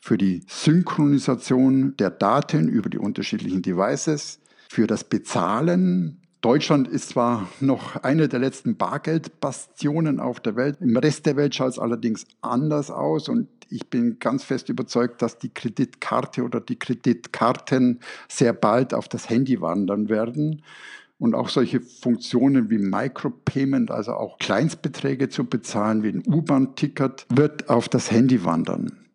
für 0.02 0.18
die 0.18 0.44
Synchronisation 0.48 1.96
der 1.98 2.10
Daten 2.10 2.68
über 2.68 2.90
die 2.90 3.00
unterschiedlichen 3.00 3.62
Devices, 3.62 4.40
für 4.70 4.88
das 4.88 5.04
Bezahlen. 5.04 6.22
Deutschland 6.42 6.88
ist 6.88 7.10
zwar 7.10 7.50
noch 7.62 7.96
eine 8.04 8.28
der 8.28 8.40
letzten 8.40 8.78
Bargeldbastionen 8.78 10.20
auf 10.20 10.40
der 10.40 10.56
Welt, 10.56 10.78
im 10.82 10.96
Rest 10.96 11.26
der 11.26 11.36
Welt 11.36 11.56
schaut 11.56 11.70
es 11.70 11.80
allerdings 11.80 12.26
anders 12.42 12.92
aus 12.92 13.28
und 13.28 13.48
ich 13.70 13.90
bin 13.90 14.20
ganz 14.20 14.44
fest 14.44 14.70
überzeugt, 14.70 15.22
dass 15.22 15.40
die 15.40 15.50
Kreditkarte 15.50 16.44
oder 16.44 16.62
die 16.62 16.78
Kreditkarten 16.78 18.00
sehr 18.30 18.54
bald 18.54 18.94
auf 18.94 19.08
das 19.08 19.30
Handy 19.30 19.62
wandern 19.62 20.10
werden. 20.10 20.62
Und 21.20 21.34
auch 21.34 21.50
solche 21.50 21.82
Funktionen 21.82 22.70
wie 22.70 22.78
Micropayment, 22.78 23.90
also 23.90 24.14
auch 24.14 24.38
Kleinstbeträge 24.38 25.30
zu 25.30 25.46
bezahlen, 25.46 26.04
wie 26.04 26.10
ein 26.10 26.24
U-Bahn-Ticket, 26.28 27.26
wird 27.34 27.70
auf 27.70 27.90
das 27.90 28.12
Handy 28.12 28.46
wandern. 28.46 29.07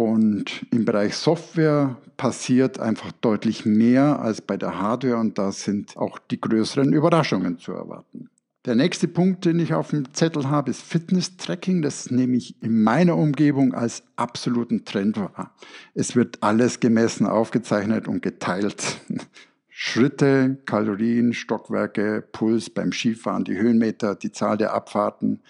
Und 0.00 0.64
im 0.70 0.86
Bereich 0.86 1.14
Software 1.14 1.98
passiert 2.16 2.80
einfach 2.80 3.12
deutlich 3.20 3.66
mehr 3.66 4.18
als 4.18 4.40
bei 4.40 4.56
der 4.56 4.80
Hardware 4.80 5.18
und 5.18 5.36
da 5.36 5.52
sind 5.52 5.94
auch 5.98 6.18
die 6.18 6.40
größeren 6.40 6.94
Überraschungen 6.94 7.58
zu 7.58 7.72
erwarten. 7.72 8.30
Der 8.64 8.76
nächste 8.76 9.08
Punkt, 9.08 9.44
den 9.44 9.58
ich 9.58 9.74
auf 9.74 9.90
dem 9.90 10.10
Zettel 10.14 10.48
habe, 10.48 10.70
ist 10.70 10.80
Fitness-Tracking. 10.80 11.82
Das 11.82 12.10
nehme 12.10 12.38
ich 12.38 12.54
in 12.62 12.82
meiner 12.82 13.14
Umgebung 13.18 13.74
als 13.74 14.02
absoluten 14.16 14.86
Trend 14.86 15.18
wahr. 15.18 15.54
Es 15.92 16.16
wird 16.16 16.42
alles 16.42 16.80
gemessen, 16.80 17.26
aufgezeichnet 17.26 18.08
und 18.08 18.22
geteilt. 18.22 19.02
Schritte, 19.68 20.56
Kalorien, 20.64 21.34
Stockwerke, 21.34 22.24
Puls 22.32 22.70
beim 22.70 22.92
Skifahren, 22.92 23.44
die 23.44 23.58
Höhenmeter, 23.58 24.14
die 24.14 24.32
Zahl 24.32 24.56
der 24.56 24.72
Abfahrten, 24.72 25.40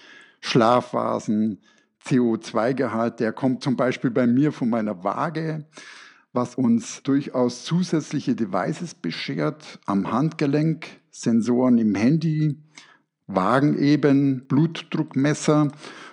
Schlafphasen, 0.40 1.60
CO2-Gehalt, 2.04 3.20
der 3.20 3.32
kommt 3.32 3.62
zum 3.62 3.76
Beispiel 3.76 4.10
bei 4.10 4.26
mir 4.26 4.52
von 4.52 4.70
meiner 4.70 5.04
Waage, 5.04 5.66
was 6.32 6.54
uns 6.54 7.02
durchaus 7.02 7.64
zusätzliche 7.64 8.34
Devices 8.34 8.94
beschert, 8.94 9.80
am 9.86 10.10
Handgelenk, 10.12 10.86
Sensoren 11.10 11.78
im 11.78 11.94
Handy, 11.94 12.56
Wagen 13.26 13.78
eben, 13.78 14.46
Blutdruckmesser. 14.46 15.68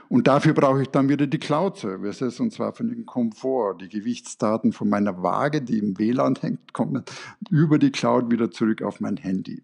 Und 0.10 0.27
dafür 0.27 0.53
brauche 0.53 0.84
ich 0.84 0.88
dann 0.88 1.10
wieder 1.10 1.27
die 1.27 1.39
Cloud-Services, 1.39 2.39
und 2.39 2.53
zwar 2.53 2.74
für 2.74 2.86
den 2.86 3.06
Komfort. 3.06 3.79
Die 3.82 3.89
Gewichtsdaten 3.89 4.72
von 4.72 4.89
meiner 4.89 5.22
Waage, 5.22 5.62
die 5.62 5.79
im 5.79 5.98
WLAN 5.98 6.36
hängt, 6.39 6.74
kommen 6.74 7.03
über 7.50 7.77
die 7.77 7.91
Cloud 7.91 8.32
wieder 8.32 8.50
zurück 8.50 8.82
auf 8.82 9.00
mein 9.01 9.17
Handy. 9.17 9.63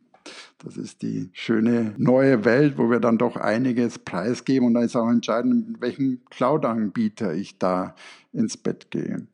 Das 0.64 0.78
ist 0.78 1.02
die 1.02 1.30
schöne 1.34 1.94
neue 1.98 2.46
Welt, 2.46 2.78
wo 2.78 2.90
wir 2.90 3.00
dann 3.00 3.18
doch 3.18 3.36
einiges 3.36 4.00
preisgeben 4.00 4.68
und 4.68 4.74
dann 4.76 4.84
ist 4.84 4.96
auch 4.96 5.10
entscheidend, 5.10 5.70
mit 5.70 5.82
welchem 5.82 6.22
Cloud-Anbieter 6.30 7.34
ich 7.34 7.58
da 7.58 7.96
ins 8.32 8.58
Bett 8.58 8.90
gehe. 8.90 9.28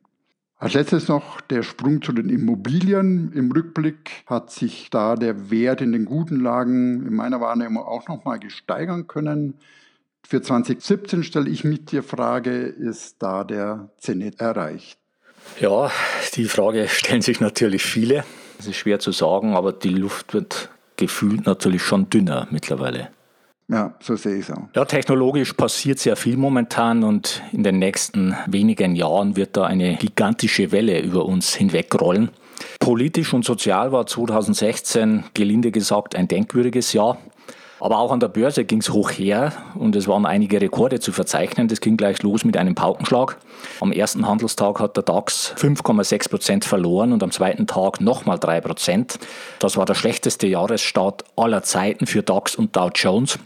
Als 0.60 0.74
letztes 0.74 1.08
noch 1.08 1.40
der 1.40 1.62
Sprung 1.62 2.02
zu 2.02 2.12
den 2.12 2.28
Immobilien. 2.28 3.32
Im 3.32 3.50
Rückblick 3.50 4.24
hat 4.26 4.50
sich 4.50 4.90
da 4.90 5.14
der 5.14 5.50
Wert 5.50 5.80
in 5.80 5.92
den 5.92 6.04
guten 6.04 6.38
Lagen 6.38 7.06
in 7.06 7.14
meiner 7.14 7.40
Wahrnehmung 7.40 7.82
auch 7.82 8.08
nochmal 8.08 8.38
gesteigern 8.38 9.06
können. 9.06 9.54
Für 10.22 10.42
2017 10.42 11.22
stelle 11.22 11.48
ich 11.48 11.64
mit 11.64 11.92
die 11.92 12.02
Frage, 12.02 12.50
ist 12.50 13.22
da 13.22 13.42
der 13.42 13.88
Zenit 13.96 14.40
erreicht? 14.40 14.98
Ja, 15.60 15.90
die 16.34 16.44
Frage 16.44 16.88
stellen 16.88 17.22
sich 17.22 17.40
natürlich 17.40 17.82
viele. 17.82 18.24
Es 18.58 18.66
ist 18.66 18.76
schwer 18.76 18.98
zu 18.98 19.12
sagen, 19.12 19.54
aber 19.54 19.72
die 19.72 19.88
Luft 19.88 20.34
wird 20.34 20.68
gefühlt 21.00 21.46
natürlich 21.46 21.82
schon 21.82 22.08
dünner 22.08 22.46
mittlerweile. 22.52 23.08
Ja, 23.68 23.94
so 24.00 24.16
sehe 24.16 24.36
ich 24.36 24.48
es 24.48 24.50
auch. 24.50 24.68
Ja, 24.74 24.84
technologisch 24.84 25.52
passiert 25.52 25.98
sehr 25.98 26.16
viel 26.16 26.36
momentan 26.36 27.04
und 27.04 27.42
in 27.52 27.62
den 27.62 27.78
nächsten 27.78 28.36
wenigen 28.46 28.96
Jahren 28.96 29.36
wird 29.36 29.56
da 29.56 29.64
eine 29.64 29.96
gigantische 29.96 30.72
Welle 30.72 31.00
über 31.00 31.24
uns 31.24 31.54
hinwegrollen. 31.54 32.30
Politisch 32.80 33.32
und 33.32 33.44
sozial 33.44 33.92
war 33.92 34.06
2016 34.06 35.24
gelinde 35.34 35.70
gesagt 35.70 36.16
ein 36.16 36.28
denkwürdiges 36.28 36.92
Jahr. 36.92 37.18
Aber 37.80 37.98
auch 37.98 38.12
an 38.12 38.20
der 38.20 38.28
Börse 38.28 38.64
ging 38.64 38.80
es 38.80 38.90
hoch 38.90 39.10
her 39.10 39.52
und 39.74 39.96
es 39.96 40.06
waren 40.06 40.26
einige 40.26 40.60
Rekorde 40.60 41.00
zu 41.00 41.12
verzeichnen. 41.12 41.66
Das 41.68 41.80
ging 41.80 41.96
gleich 41.96 42.22
los 42.22 42.44
mit 42.44 42.56
einem 42.56 42.74
Paukenschlag. 42.74 43.38
Am 43.80 43.90
ersten 43.90 44.28
Handelstag 44.28 44.80
hat 44.80 44.96
der 44.96 45.02
DAX 45.02 45.54
5,6 45.56 46.28
Prozent 46.28 46.64
verloren 46.64 47.12
und 47.12 47.22
am 47.22 47.30
zweiten 47.30 47.66
Tag 47.66 48.00
nochmal 48.00 48.38
3 48.38 48.60
Prozent. 48.60 49.18
Das 49.58 49.76
war 49.78 49.86
der 49.86 49.94
schlechteste 49.94 50.46
Jahresstart 50.46 51.24
aller 51.36 51.62
Zeiten 51.62 52.06
für 52.06 52.22
DAX 52.22 52.54
und 52.54 52.76
Dow 52.76 52.90
Jones. 52.94 53.38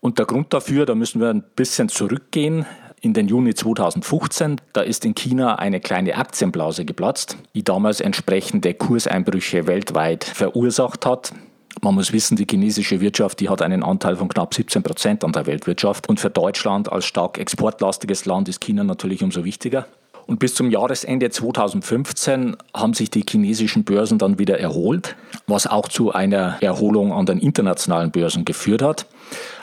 Und 0.00 0.18
der 0.18 0.26
Grund 0.26 0.54
dafür, 0.54 0.86
da 0.86 0.94
müssen 0.94 1.20
wir 1.20 1.28
ein 1.28 1.44
bisschen 1.54 1.88
zurückgehen 1.88 2.64
in 3.00 3.14
den 3.14 3.28
Juni 3.28 3.54
2015. 3.54 4.60
Da 4.72 4.80
ist 4.80 5.04
in 5.04 5.14
China 5.14 5.56
eine 5.56 5.80
kleine 5.80 6.16
Aktienblase 6.16 6.84
geplatzt, 6.84 7.36
die 7.54 7.64
damals 7.64 8.00
entsprechende 8.00 8.74
Kurseinbrüche 8.74 9.66
weltweit 9.66 10.24
verursacht 10.24 11.04
hat. 11.04 11.32
Man 11.80 11.94
muss 11.94 12.12
wissen, 12.12 12.36
die 12.36 12.46
chinesische 12.48 13.00
Wirtschaft, 13.00 13.38
die 13.38 13.48
hat 13.48 13.62
einen 13.62 13.84
Anteil 13.84 14.16
von 14.16 14.28
knapp 14.28 14.52
17 14.52 14.82
Prozent 14.82 15.24
an 15.24 15.32
der 15.32 15.46
Weltwirtschaft. 15.46 16.08
Und 16.08 16.18
für 16.18 16.30
Deutschland 16.30 16.90
als 16.90 17.04
stark 17.04 17.38
exportlastiges 17.38 18.24
Land 18.24 18.48
ist 18.48 18.60
China 18.60 18.82
natürlich 18.82 19.22
umso 19.22 19.44
wichtiger. 19.44 19.86
Und 20.26 20.40
bis 20.40 20.54
zum 20.54 20.70
Jahresende 20.70 21.30
2015 21.30 22.56
haben 22.74 22.94
sich 22.94 23.10
die 23.10 23.24
chinesischen 23.26 23.84
Börsen 23.84 24.18
dann 24.18 24.38
wieder 24.38 24.58
erholt, 24.58 25.16
was 25.46 25.66
auch 25.66 25.88
zu 25.88 26.12
einer 26.12 26.58
Erholung 26.60 27.12
an 27.12 27.26
den 27.26 27.38
internationalen 27.38 28.10
Börsen 28.10 28.44
geführt 28.44 28.82
hat. 28.82 29.06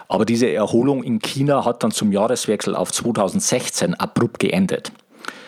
Aber 0.07 0.25
diese 0.25 0.51
Erholung 0.51 1.03
in 1.03 1.19
China 1.19 1.65
hat 1.65 1.83
dann 1.83 1.91
zum 1.91 2.11
Jahreswechsel 2.11 2.75
auf 2.75 2.91
2016 2.91 3.93
abrupt 3.93 4.39
geendet. 4.39 4.91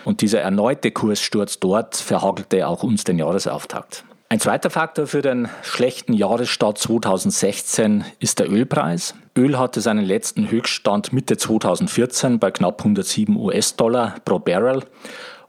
Und 0.04 0.22
dieser 0.22 0.42
erneute 0.42 0.92
Kurssturz 0.92 1.60
dort 1.60 1.96
verhagelte 1.96 2.68
auch 2.68 2.84
uns 2.84 3.04
den 3.04 3.18
Jahresauftakt. 3.18 4.04
Ein 4.30 4.42
zweiter 4.42 4.70
Faktor 4.70 5.08
für 5.08 5.22
den 5.22 5.48
schlechten 5.62 6.12
Jahresstart 6.12 6.78
2016 6.78 8.04
ist 8.20 8.40
der 8.40 8.52
Ölpreis. 8.52 9.16
Öl 9.38 9.58
hatte 9.58 9.80
seinen 9.80 10.04
letzten 10.04 10.52
Höchststand 10.52 11.14
Mitte 11.14 11.38
2014 11.38 12.38
bei 12.38 12.52
knapp 12.52 12.82
107 12.82 13.38
US-Dollar 13.38 14.16
pro 14.26 14.40
Barrel 14.40 14.84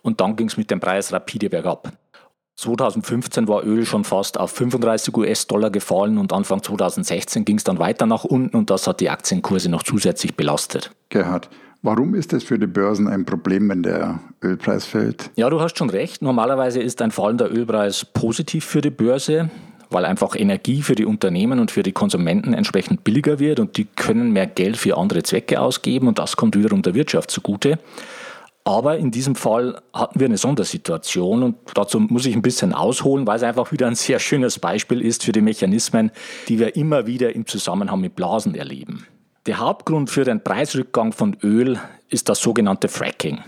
und 0.02 0.20
dann 0.20 0.37
ging 0.37 0.47
es 0.47 0.56
mit 0.56 0.70
dem 0.70 0.78
Preis 0.78 1.12
rapide 1.12 1.50
bergab. 1.50 1.92
2015 2.54 3.49
war 3.49 3.64
Öl 3.64 3.85
schon 3.85 4.04
fast 4.04 4.38
auf 4.38 4.52
35 4.52 5.16
US-Dollar 5.16 5.70
gefallen 5.70 6.16
und 6.16 6.32
Anfang 6.32 6.62
2016 6.62 7.44
ging 7.44 7.56
es 7.56 7.64
dann 7.64 7.80
weiter 7.80 8.06
nach 8.06 8.23
unten 8.23 8.56
und 8.56 8.70
das 8.70 8.87
hat 8.87 9.00
die 9.00 9.11
Aktienkurse 9.11 9.70
noch 9.70 9.82
zusätzlich 9.82 10.37
belastet. 10.37 10.92
Gerhard, 11.08 11.50
Warum 11.82 12.16
ist 12.16 12.32
es 12.32 12.42
für 12.42 12.58
die 12.58 12.66
Börsen 12.66 13.06
ein 13.06 13.25
Problem, 13.25 13.68
wenn 13.68 13.85
der 13.85 14.18
Ölpreis 14.42 14.85
fällt? 14.85 15.30
Ja, 15.37 15.49
du 15.49 15.61
hast 15.61 15.78
schon 15.78 15.90
recht. 15.90 16.23
Normalerweise 16.23 16.80
ist 16.80 17.00
ein 17.00 17.12
fallender 17.12 17.50
Ölpreis 17.50 18.04
positiv 18.04 18.64
für 18.64 18.80
die 18.80 18.90
Börse, 18.90 19.49
weil 19.88 20.04
einfach 20.04 20.35
Energie 20.35 20.82
für 20.82 20.97
die 20.97 21.04
Unternehmen 21.04 21.61
und 21.61 21.70
für 21.70 21.85
die 21.85 21.92
Konsumenten 21.92 22.52
entsprechend 22.52 23.04
billiger 23.04 23.38
wird 23.38 23.61
und 23.61 23.76
die 23.76 23.85
können 23.85 24.32
mehr 24.32 24.49
Geld 24.49 24.76
für 24.76 24.97
andere 24.97 25.23
Zwecke 25.23 25.61
ausgeben 25.61 26.08
und 26.08 26.18
das 26.18 26.37
kommt 26.37 26.56
wiederum 26.56 26.82
der 26.82 26.94
Wirtschaft 26.94 27.30
zugute. 27.30 27.78
Aber 28.64 28.99
in 28.99 29.12
diesem 29.12 29.37
Fall 29.37 29.80
hatten 29.94 30.18
wir 30.18 30.26
eine 30.26 30.37
Sondersituation 30.37 31.44
und 31.44 31.56
dazu 31.75 32.00
muss 32.00 32.26
ich 32.26 32.35
ein 32.35 32.42
bisschen 32.42 32.75
ausholen, 32.75 33.26
weil 33.26 33.37
es 33.37 33.42
einfach 33.44 33.70
wieder 33.70 33.87
ein 33.87 33.94
sehr 33.94 34.18
schönes 34.18 34.58
Beispiel 34.58 35.00
ist 35.00 35.25
für 35.25 35.32
die 35.32 35.40
Mechanismen, 35.40 36.11
die 36.49 36.58
wir 36.58 36.75
immer 36.75 37.06
wieder 37.06 37.35
im 37.35 37.47
Zusammenhang 37.47 38.00
mit 38.00 38.16
Blasen 38.16 38.56
erleben. 38.56 39.06
Der 39.48 39.60
Hauptgrund 39.60 40.10
für 40.10 40.24
den 40.24 40.44
Preisrückgang 40.44 41.12
von 41.12 41.34
Öl 41.42 41.80
ist 42.10 42.28
das 42.28 42.38
sogenannte 42.38 42.88
Fracking. 42.88 43.38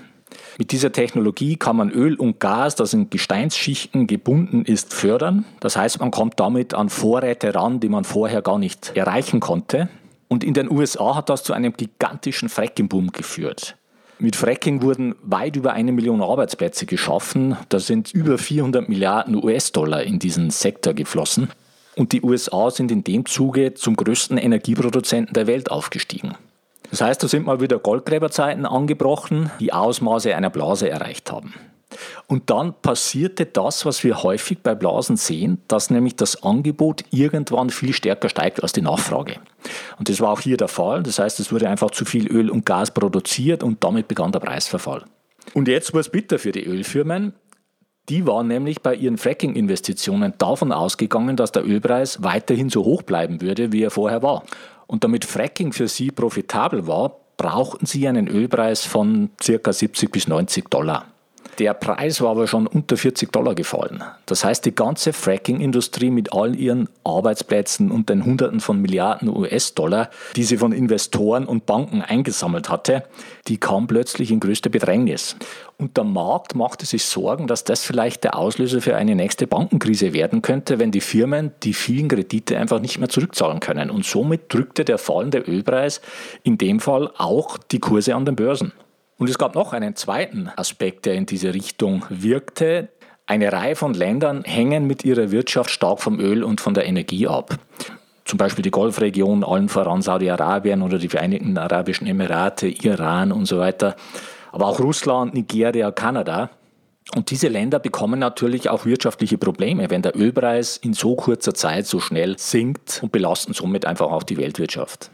Mit 0.57 0.73
dieser 0.73 0.93
Technologie 0.93 1.57
kann 1.57 1.77
man 1.77 1.91
Öl 1.91 2.15
und 2.15 2.41
Gas, 2.41 2.75
das 2.75 2.95
in 2.95 3.11
Gesteinsschichten 3.11 4.07
gebunden 4.07 4.65
ist, 4.65 4.95
fördern. 4.95 5.45
Das 5.61 5.77
heißt, 5.77 6.01
man 6.01 6.11
kommt 6.11 6.41
damit 6.41 6.73
an 6.73 6.89
Vorräte 6.89 7.55
ran, 7.55 7.81
die 7.81 7.91
man 7.91 8.05
vorher 8.05 8.41
gar 8.41 8.59
nicht 8.59 8.97
erreichen 8.97 9.41
konnte. 9.41 9.91
Und 10.29 10.43
in 10.43 10.55
den 10.55 10.71
USA 10.71 11.17
hat 11.17 11.29
das 11.29 11.43
zu 11.43 11.53
einem 11.53 11.75
gigantischen 11.75 12.49
Fracking-Boom 12.49 13.13
geführt. 13.13 13.77
Mit 14.19 14.37
Fracking 14.37 14.81
wurden 14.81 15.17
weit 15.21 15.57
über 15.57 15.75
eine 15.75 15.93
Million 15.93 16.23
Arbeitsplätze 16.23 16.87
geschaffen. 16.87 17.59
Da 17.69 17.79
sind 17.79 18.15
über 18.15 18.39
400 18.39 18.89
Milliarden 18.89 19.35
US-Dollar 19.35 20.03
in 20.05 20.19
diesen 20.19 20.49
Sektor 20.49 20.95
geflossen. 20.95 21.51
Und 22.01 22.13
die 22.13 22.23
USA 22.23 22.71
sind 22.71 22.91
in 22.91 23.05
dem 23.05 23.27
Zuge 23.27 23.75
zum 23.75 23.95
größten 23.95 24.39
Energieproduzenten 24.39 25.35
der 25.35 25.47
Welt 25.47 25.71
aufgestiegen. 25.71 26.35
Das 26.91 27.03
heißt, 27.03 27.23
da 27.23 27.29
sind 27.29 27.45
mal 27.45 27.61
wieder 27.61 27.79
Goldgräberzeiten 27.79 28.65
angebrochen, 28.65 29.51
die 29.61 29.75
Ausmaße 29.75 30.35
einer 30.35 30.49
Blase 30.49 30.89
erreicht 30.89 31.31
haben. 31.31 31.53
Und 32.27 32.49
dann 32.49 32.73
passierte 32.81 33.45
das, 33.45 33.85
was 33.85 34.03
wir 34.03 34.23
häufig 34.23 34.61
bei 34.63 34.75
Blasen 34.75 35.19
sehen, 35.19 35.61
dass 35.69 35.91
nämlich 35.91 36.17
das 36.17 36.43
Angebot 36.43 37.05
irgendwann 37.11 37.69
viel 37.69 37.93
stärker 37.93 38.31
steigt 38.31 38.63
als 38.63 38.73
die 38.73 38.81
Nachfrage. 38.81 39.35
Und 39.99 40.09
das 40.09 40.23
war 40.23 40.31
auch 40.31 40.41
hier 40.41 40.57
der 40.57 40.69
Fall. 40.69 41.03
Das 41.03 41.19
heißt, 41.19 41.39
es 41.39 41.53
wurde 41.53 41.69
einfach 41.69 41.91
zu 41.91 42.07
viel 42.07 42.29
Öl 42.29 42.49
und 42.49 42.65
Gas 42.65 42.93
produziert 42.93 43.63
und 43.63 43.85
damit 43.85 44.09
begann 44.09 44.33
der 44.33 44.41
Preisverfall. 44.41 45.05
Und 45.53 45.69
jetzt 45.69 45.93
war 45.93 46.01
es 46.01 46.09
bitter 46.09 46.39
für 46.39 46.53
die 46.53 46.65
Ölfirmen. 46.65 47.35
Die 48.11 48.27
waren 48.27 48.49
nämlich 48.49 48.83
bei 48.83 48.97
ihren 48.97 49.19
Fracking-Investitionen 49.19 50.35
davon 50.37 50.73
ausgegangen, 50.73 51.37
dass 51.37 51.53
der 51.53 51.65
Ölpreis 51.65 52.25
weiterhin 52.25 52.69
so 52.69 52.85
hoch 52.85 53.03
bleiben 53.03 53.41
würde, 53.41 53.71
wie 53.71 53.85
er 53.85 53.93
vorher 53.93 54.21
war. 54.21 54.43
Und 54.89 55.05
damit 55.05 55.25
Fracking 55.25 55.73
für 55.73 55.87
sie 55.87 56.11
profitabel 56.11 56.89
war, 56.89 57.21
brauchten 57.37 57.87
sie 57.87 58.09
einen 58.09 58.27
Ölpreis 58.27 58.85
von 58.85 59.31
ca. 59.39 59.73
70 59.73 60.11
bis 60.11 60.27
90 60.27 60.69
Dollar. 60.69 61.07
Der 61.61 61.75
Preis 61.75 62.23
war 62.23 62.31
aber 62.31 62.47
schon 62.47 62.67
unter 62.67 62.97
40 62.97 63.33
Dollar 63.33 63.55
gefallen. 63.55 64.03
Das 64.25 64.47
heißt, 64.47 64.65
die 64.65 64.75
ganze 64.75 65.13
Fracking-Industrie 65.13 66.11
mit 66.11 66.33
all 66.33 66.57
ihren 66.57 66.89
Arbeitsplätzen 67.05 67.91
und 67.91 68.09
den 68.09 68.25
Hunderten 68.25 68.61
von 68.61 68.81
Milliarden 68.81 69.29
US-Dollar, 69.29 70.09
die 70.37 70.45
sie 70.45 70.57
von 70.57 70.73
Investoren 70.73 71.45
und 71.45 71.67
Banken 71.67 72.01
eingesammelt 72.01 72.71
hatte, 72.71 73.05
die 73.47 73.59
kam 73.59 73.87
plötzlich 73.87 74.31
in 74.31 74.41
größte 74.41 74.71
Bedrängnis. 74.71 75.37
Und 75.77 75.99
der 75.99 76.05
Markt 76.05 76.55
machte 76.55 76.87
sich 76.87 77.05
Sorgen, 77.05 77.47
dass 77.47 77.63
das 77.63 77.85
vielleicht 77.85 78.25
der 78.25 78.39
Auslöser 78.39 78.81
für 78.81 78.97
eine 78.97 79.15
nächste 79.15 79.47
Bankenkrise 79.47 80.15
werden 80.15 80.41
könnte, 80.41 80.79
wenn 80.79 80.93
die 80.93 81.03
Firmen 81.03 81.53
die 81.63 81.75
vielen 81.75 82.09
Kredite 82.09 82.57
einfach 82.57 82.81
nicht 82.81 82.99
mehr 82.99 83.11
zurückzahlen 83.11 83.61
können. 83.61 83.91
Und 83.91 84.07
somit 84.07 84.45
drückte 84.49 84.87
der 84.87 84.97
fallende 84.97 85.41
Ölpreis 85.41 86.01
in 86.43 86.57
dem 86.57 86.81
Fall 86.81 87.11
auch 87.19 87.59
die 87.59 87.81
Kurse 87.81 88.15
an 88.15 88.25
den 88.25 88.37
Börsen. 88.37 88.73
Und 89.21 89.29
es 89.29 89.37
gab 89.37 89.55
noch 89.55 89.75
einen 89.75 89.97
zweiten 89.97 90.51
Aspekt, 90.57 91.05
der 91.05 91.13
in 91.13 91.27
diese 91.27 91.53
Richtung 91.53 92.07
wirkte. 92.09 92.89
Eine 93.27 93.53
Reihe 93.53 93.77
von 93.77 93.93
Ländern 93.93 94.45
hängen 94.45 94.87
mit 94.87 95.05
ihrer 95.05 95.31
Wirtschaft 95.31 95.69
stark 95.69 96.01
vom 96.01 96.19
Öl 96.19 96.43
und 96.43 96.63
von 96.63 96.73
der 96.73 96.87
Energie 96.87 97.29
ab. 97.29 97.59
Zum 98.25 98.39
Beispiel 98.39 98.63
die 98.63 98.71
Golfregion, 98.71 99.45
allen 99.45 99.69
voran 99.69 100.01
Saudi-Arabien 100.01 100.81
oder 100.81 100.97
die 100.97 101.11
Vereinigten 101.11 101.59
Arabischen 101.59 102.07
Emirate, 102.07 102.69
Iran 102.69 103.31
und 103.31 103.45
so 103.45 103.59
weiter. 103.59 103.95
Aber 104.53 104.69
auch 104.69 104.81
Russland, 104.81 105.35
Nigeria, 105.35 105.91
Kanada. 105.91 106.49
Und 107.15 107.31
diese 107.31 107.49
Länder 107.49 107.79
bekommen 107.79 108.19
natürlich 108.19 108.71
auch 108.71 108.87
wirtschaftliche 108.87 109.37
Probleme, 109.37 109.91
wenn 109.91 110.01
der 110.01 110.17
Ölpreis 110.17 110.79
in 110.79 110.95
so 110.95 111.15
kurzer 111.15 111.53
Zeit 111.53 111.87
so 111.87 112.01
schnell 112.01 112.39
sinkt 112.39 113.01
und 113.03 113.13
belasten 113.13 113.53
somit 113.53 113.85
einfach 113.85 114.11
auch 114.11 114.23
die 114.23 114.39
Weltwirtschaft. 114.39 115.11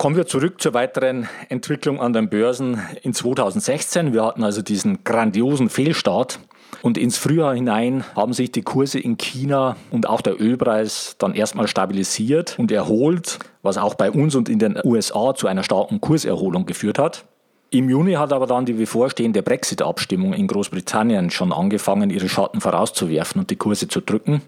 Kommen 0.00 0.16
wir 0.16 0.26
zurück 0.26 0.62
zur 0.62 0.72
weiteren 0.72 1.28
Entwicklung 1.50 2.00
an 2.00 2.14
den 2.14 2.30
Börsen 2.30 2.80
in 3.02 3.12
2016. 3.12 4.14
Wir 4.14 4.24
hatten 4.24 4.42
also 4.42 4.62
diesen 4.62 5.04
grandiosen 5.04 5.68
Fehlstart. 5.68 6.40
Und 6.80 6.96
ins 6.96 7.18
Frühjahr 7.18 7.54
hinein 7.54 8.02
haben 8.16 8.32
sich 8.32 8.50
die 8.50 8.62
Kurse 8.62 8.98
in 8.98 9.18
China 9.18 9.76
und 9.90 10.08
auch 10.08 10.22
der 10.22 10.40
Ölpreis 10.40 11.16
dann 11.18 11.34
erstmal 11.34 11.68
stabilisiert 11.68 12.58
und 12.58 12.72
erholt, 12.72 13.40
was 13.60 13.76
auch 13.76 13.92
bei 13.92 14.10
uns 14.10 14.34
und 14.34 14.48
in 14.48 14.58
den 14.58 14.80
USA 14.82 15.34
zu 15.34 15.48
einer 15.48 15.64
starken 15.64 16.00
Kurserholung 16.00 16.64
geführt 16.64 16.98
hat. 16.98 17.26
Im 17.68 17.90
Juni 17.90 18.14
hat 18.14 18.32
aber 18.32 18.46
dann 18.46 18.64
die 18.64 18.72
bevorstehende 18.72 19.42
Brexit-Abstimmung 19.42 20.32
in 20.32 20.46
Großbritannien 20.46 21.28
schon 21.28 21.52
angefangen, 21.52 22.08
ihre 22.08 22.30
Schatten 22.30 22.62
vorauszuwerfen 22.62 23.42
und 23.42 23.50
die 23.50 23.56
Kurse 23.56 23.86
zu 23.86 24.00
drücken. 24.00 24.40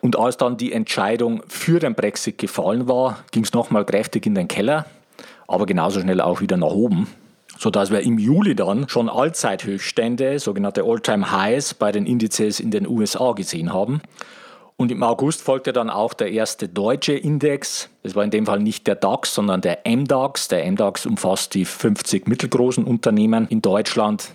Und 0.00 0.18
als 0.18 0.36
dann 0.36 0.56
die 0.56 0.72
Entscheidung 0.72 1.42
für 1.48 1.80
den 1.80 1.94
Brexit 1.94 2.38
gefallen 2.38 2.88
war, 2.88 3.18
ging 3.32 3.44
es 3.44 3.52
nochmal 3.52 3.84
kräftig 3.84 4.26
in 4.26 4.34
den 4.34 4.48
Keller, 4.48 4.86
aber 5.46 5.66
genauso 5.66 6.00
schnell 6.00 6.20
auch 6.20 6.40
wieder 6.40 6.56
nach 6.56 6.68
oben. 6.68 7.08
Sodass 7.58 7.90
wir 7.90 8.00
im 8.02 8.18
Juli 8.18 8.54
dann 8.54 8.88
schon 8.88 9.08
Allzeithöchststände, 9.08 10.38
sogenannte 10.38 10.84
All-Time-Highs 10.84 11.74
bei 11.74 11.90
den 11.90 12.06
Indizes 12.06 12.60
in 12.60 12.70
den 12.70 12.86
USA 12.86 13.32
gesehen 13.32 13.72
haben. 13.72 14.00
Und 14.76 14.92
im 14.92 15.02
August 15.02 15.42
folgte 15.42 15.72
dann 15.72 15.90
auch 15.90 16.14
der 16.14 16.30
erste 16.30 16.68
deutsche 16.68 17.14
Index. 17.14 17.88
Das 18.04 18.14
war 18.14 18.22
in 18.22 18.30
dem 18.30 18.46
Fall 18.46 18.60
nicht 18.60 18.86
der 18.86 18.94
DAX, 18.94 19.34
sondern 19.34 19.60
der 19.60 19.80
MDAX. 19.84 20.46
Der 20.46 20.70
MDAX 20.70 21.04
umfasst 21.04 21.54
die 21.54 21.64
50 21.64 22.28
mittelgroßen 22.28 22.84
Unternehmen 22.84 23.48
in 23.48 23.60
Deutschland. 23.60 24.30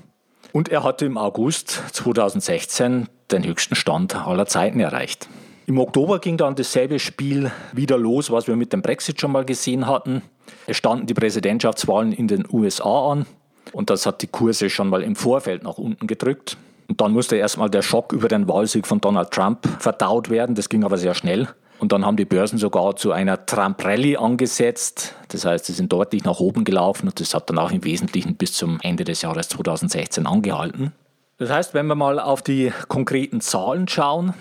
Und 0.52 0.68
er 0.68 0.84
hatte 0.84 1.06
im 1.06 1.18
August 1.18 1.82
2016 1.94 3.08
den 3.32 3.46
höchsten 3.46 3.76
Stand 3.76 4.18
aller 4.18 4.46
Zeiten 4.46 4.82
erreicht. 4.82 5.30
Im 5.66 5.80
Oktober 5.80 6.20
ging 6.20 6.36
dann 6.36 6.56
dasselbe 6.56 7.00
Spiel 7.00 7.52
wieder 7.72 7.98
los, 7.98 8.30
was 8.32 8.48
wir 8.48 8.56
mit 8.58 8.74
dem 8.74 8.82
Brexit 8.82 9.22
schon 9.22 9.32
mal 9.32 9.46
gesehen 9.46 9.88
hatten. 9.88 10.22
Es 10.68 10.76
standen 10.76 11.08
die 11.08 11.14
Präsidentschaftswahlen 11.14 12.12
in 12.12 12.28
den 12.28 12.46
USA 12.52 13.12
an 13.12 13.26
und 13.72 13.90
das 13.90 14.06
hat 14.06 14.22
die 14.22 14.28
Kurse 14.28 14.70
schon 14.70 14.90
mal 14.90 15.02
im 15.02 15.16
Vorfeld 15.16 15.64
nach 15.64 15.78
unten 15.78 16.06
gedrückt. 16.06 16.58
Und 16.90 17.00
dann 17.00 17.14
musste 17.14 17.38
erstmal 17.38 17.70
der 17.70 17.82
Schock 17.82 18.12
über 18.12 18.28
den 18.28 18.48
Wahlsieg 18.50 18.86
von 18.88 19.00
Donald 19.00 19.32
Trump 19.32 19.66
verdaut 19.80 20.30
werden. 20.30 20.54
Das 20.54 20.68
ging 20.68 20.84
aber 20.84 20.98
sehr 20.98 21.14
schnell. 21.14 21.48
Und 21.80 21.92
dann 21.92 22.06
haben 22.06 22.18
die 22.18 22.26
Börsen 22.26 22.58
sogar 22.58 22.96
zu 22.98 23.14
einer 23.14 23.46
Trump-Rallye 23.46 24.18
angesetzt. 24.18 25.16
Das 25.30 25.46
heißt, 25.46 25.66
sie 25.66 25.74
sind 25.74 25.92
deutlich 25.92 26.24
nach 26.26 26.40
oben 26.40 26.66
gelaufen 26.66 27.08
und 27.08 27.20
das 27.20 27.34
hat 27.34 27.50
dann 27.50 27.58
auch 27.58 27.72
im 27.72 27.84
Wesentlichen 27.84 28.36
bis 28.36 28.54
zum 28.54 28.80
Ende 28.82 29.06
des 29.06 29.22
Jahres 29.22 29.50
2016 29.50 30.28
angehalten. 30.28 30.92
Das 31.40 31.50
heißt, 31.50 31.74
wenn 31.74 31.88
wir 31.88 31.96
mal 31.96 32.20
auf 32.20 32.42
die 32.42 32.72
konkreten 32.90 33.42
Zahlen 33.42 33.88
schauen, 33.88 34.34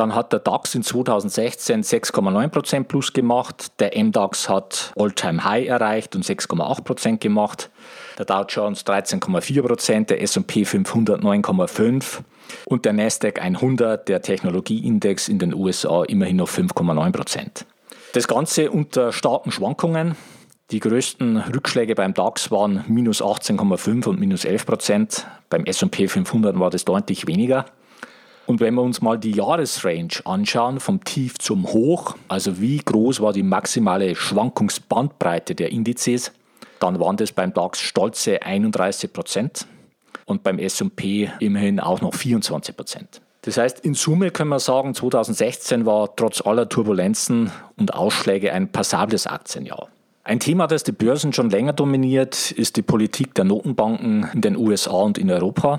dann 0.00 0.14
hat 0.14 0.32
der 0.32 0.40
DAX 0.40 0.74
in 0.74 0.82
2016 0.82 1.82
6,9% 1.82 2.84
plus 2.84 3.12
gemacht. 3.12 3.78
Der 3.80 3.92
MDAX 4.02 4.48
hat 4.48 4.94
All-Time-High 4.96 5.68
erreicht 5.68 6.16
und 6.16 6.24
6,8% 6.24 7.18
gemacht. 7.18 7.70
Der 8.18 8.24
Dow 8.24 8.44
Jones 8.48 8.86
13,4%, 8.86 10.06
der 10.06 10.22
S&P 10.22 10.64
500 10.64 11.22
9,5% 11.22 12.22
und 12.64 12.86
der 12.86 12.94
Nasdaq 12.94 13.42
100, 13.42 14.08
der 14.08 14.22
Technologieindex 14.22 15.28
in 15.28 15.38
den 15.38 15.54
USA, 15.54 16.02
immerhin 16.04 16.36
noch 16.36 16.48
5,9%. 16.48 17.66
Das 18.14 18.26
Ganze 18.26 18.70
unter 18.70 19.12
starken 19.12 19.52
Schwankungen. 19.52 20.16
Die 20.70 20.80
größten 20.80 21.36
Rückschläge 21.36 21.94
beim 21.94 22.14
DAX 22.14 22.50
waren 22.50 22.84
minus 22.88 23.22
18,5 23.22 24.08
und 24.08 24.18
minus 24.18 24.46
11% 24.46 25.24
Beim 25.50 25.64
S&P 25.66 26.08
500 26.08 26.58
war 26.58 26.70
das 26.70 26.86
deutlich 26.86 27.26
weniger. 27.26 27.66
Und 28.50 28.58
wenn 28.58 28.74
wir 28.74 28.82
uns 28.82 29.00
mal 29.00 29.16
die 29.16 29.30
Jahresrange 29.30 30.08
anschauen, 30.24 30.80
vom 30.80 31.04
Tief 31.04 31.38
zum 31.38 31.68
Hoch, 31.68 32.16
also 32.26 32.60
wie 32.60 32.78
groß 32.78 33.20
war 33.20 33.32
die 33.32 33.44
maximale 33.44 34.16
Schwankungsbandbreite 34.16 35.54
der 35.54 35.70
Indizes, 35.70 36.32
dann 36.80 36.98
waren 36.98 37.16
das 37.16 37.30
beim 37.30 37.54
DAX 37.54 37.78
stolze 37.78 38.42
31 38.42 39.12
Prozent 39.12 39.68
und 40.24 40.42
beim 40.42 40.58
SP 40.58 41.30
immerhin 41.38 41.78
auch 41.78 42.00
noch 42.00 42.12
24 42.12 42.76
Prozent. 42.76 43.20
Das 43.42 43.56
heißt, 43.56 43.84
in 43.84 43.94
Summe 43.94 44.32
können 44.32 44.50
wir 44.50 44.58
sagen, 44.58 44.96
2016 44.96 45.86
war 45.86 46.16
trotz 46.16 46.44
aller 46.44 46.68
Turbulenzen 46.68 47.52
und 47.76 47.94
Ausschläge 47.94 48.52
ein 48.52 48.72
passables 48.72 49.28
Aktienjahr. 49.28 49.86
Ein 50.24 50.40
Thema, 50.40 50.66
das 50.66 50.82
die 50.82 50.90
Börsen 50.90 51.32
schon 51.32 51.50
länger 51.50 51.72
dominiert, 51.72 52.50
ist 52.50 52.74
die 52.76 52.82
Politik 52.82 53.32
der 53.36 53.44
Notenbanken 53.44 54.28
in 54.34 54.40
den 54.40 54.56
USA 54.56 55.02
und 55.02 55.18
in 55.18 55.30
Europa. 55.30 55.78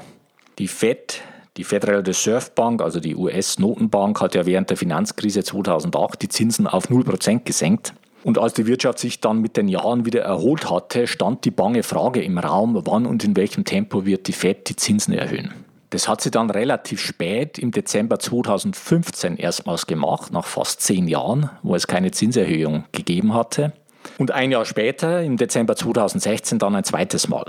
Die 0.57 0.69
Fed 0.69 1.21
die 1.57 1.63
Federal 1.63 2.01
Reserve 2.01 2.51
Bank, 2.55 2.81
also 2.81 2.99
die 2.99 3.15
US-Notenbank, 3.15 4.21
hat 4.21 4.35
ja 4.35 4.45
während 4.45 4.69
der 4.69 4.77
Finanzkrise 4.77 5.43
2008 5.43 6.21
die 6.21 6.29
Zinsen 6.29 6.65
auf 6.65 6.89
0% 6.89 7.43
gesenkt. 7.43 7.93
Und 8.23 8.37
als 8.37 8.53
die 8.53 8.67
Wirtschaft 8.67 8.99
sich 8.99 9.19
dann 9.19 9.41
mit 9.41 9.57
den 9.57 9.67
Jahren 9.67 10.05
wieder 10.05 10.21
erholt 10.21 10.69
hatte, 10.69 11.07
stand 11.07 11.43
die 11.43 11.51
bange 11.51 11.83
Frage 11.83 12.21
im 12.21 12.37
Raum, 12.37 12.79
wann 12.85 13.05
und 13.05 13.23
in 13.23 13.35
welchem 13.35 13.65
Tempo 13.65 14.05
wird 14.05 14.27
die 14.27 14.33
Fed 14.33 14.69
die 14.69 14.75
Zinsen 14.75 15.13
erhöhen. 15.13 15.53
Das 15.89 16.07
hat 16.07 16.21
sie 16.21 16.31
dann 16.31 16.49
relativ 16.49 17.01
spät 17.01 17.59
im 17.59 17.71
Dezember 17.71 18.17
2015 18.17 19.35
erstmals 19.35 19.87
gemacht, 19.87 20.31
nach 20.31 20.45
fast 20.45 20.81
zehn 20.81 21.07
Jahren, 21.07 21.49
wo 21.63 21.75
es 21.75 21.87
keine 21.87 22.11
Zinserhöhung 22.11 22.85
gegeben 22.93 23.33
hatte. 23.33 23.73
Und 24.17 24.31
ein 24.31 24.51
Jahr 24.51 24.65
später, 24.65 25.21
im 25.21 25.35
Dezember 25.35 25.75
2016, 25.75 26.59
dann 26.59 26.75
ein 26.75 26.85
zweites 26.85 27.27
Mal. 27.27 27.45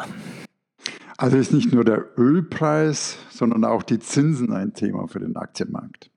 Also 1.17 1.37
ist 1.37 1.53
nicht 1.53 1.73
nur 1.73 1.85
der 1.85 2.05
Ölpreis, 2.17 3.17
sondern 3.31 3.65
auch 3.65 3.83
die 3.83 3.99
Zinsen 3.99 4.53
ein 4.53 4.73
Thema 4.75 5.07
für 5.07 5.21
den 5.21 5.37
Aktienmarkt. 5.37 6.11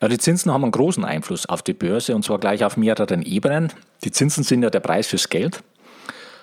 Ja, 0.00 0.08
die 0.08 0.18
Zinsen 0.18 0.52
haben 0.52 0.64
einen 0.64 0.72
großen 0.72 1.04
Einfluss 1.04 1.46
auf 1.46 1.62
die 1.62 1.72
Börse 1.72 2.14
und 2.14 2.24
zwar 2.24 2.38
gleich 2.38 2.64
auf 2.64 2.76
mehreren 2.76 3.22
Ebenen. 3.22 3.72
Die 4.02 4.10
Zinsen 4.10 4.44
sind 4.44 4.62
ja 4.62 4.70
der 4.70 4.80
Preis 4.80 5.06
fürs 5.06 5.28
Geld. 5.28 5.62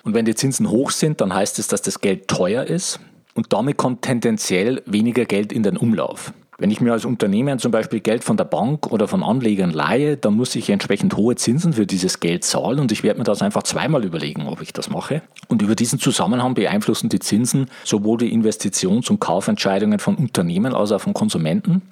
Und 0.04 0.14
wenn 0.14 0.24
die 0.24 0.34
Zinsen 0.34 0.68
hoch 0.68 0.90
sind, 0.90 1.20
dann 1.20 1.32
heißt 1.32 1.58
es, 1.58 1.68
dass 1.68 1.82
das 1.82 2.00
Geld 2.00 2.28
teuer 2.28 2.64
ist. 2.64 2.98
und 3.34 3.52
damit 3.52 3.78
kommt 3.78 4.02
tendenziell 4.02 4.82
weniger 4.84 5.24
Geld 5.24 5.52
in 5.52 5.62
den 5.62 5.78
Umlauf. 5.78 6.34
Wenn 6.62 6.70
ich 6.70 6.80
mir 6.80 6.92
als 6.92 7.04
Unternehmen 7.04 7.58
zum 7.58 7.72
Beispiel 7.72 7.98
Geld 7.98 8.22
von 8.22 8.36
der 8.36 8.44
Bank 8.44 8.92
oder 8.92 9.08
von 9.08 9.24
Anlegern 9.24 9.72
leihe, 9.72 10.16
dann 10.16 10.34
muss 10.34 10.54
ich 10.54 10.70
entsprechend 10.70 11.16
hohe 11.16 11.34
Zinsen 11.34 11.72
für 11.72 11.86
dieses 11.86 12.20
Geld 12.20 12.44
zahlen 12.44 12.78
und 12.78 12.92
ich 12.92 13.02
werde 13.02 13.18
mir 13.18 13.24
das 13.24 13.42
einfach 13.42 13.64
zweimal 13.64 14.04
überlegen, 14.04 14.46
ob 14.46 14.62
ich 14.62 14.72
das 14.72 14.88
mache. 14.88 15.22
Und 15.48 15.60
über 15.60 15.74
diesen 15.74 15.98
Zusammenhang 15.98 16.54
beeinflussen 16.54 17.08
die 17.08 17.18
Zinsen 17.18 17.66
sowohl 17.82 18.18
die 18.18 18.32
Investitions- 18.32 19.10
und 19.10 19.18
Kaufentscheidungen 19.18 19.98
von 19.98 20.14
Unternehmen 20.14 20.72
als 20.72 20.92
auch 20.92 21.00
von 21.00 21.14
Konsumenten 21.14 21.82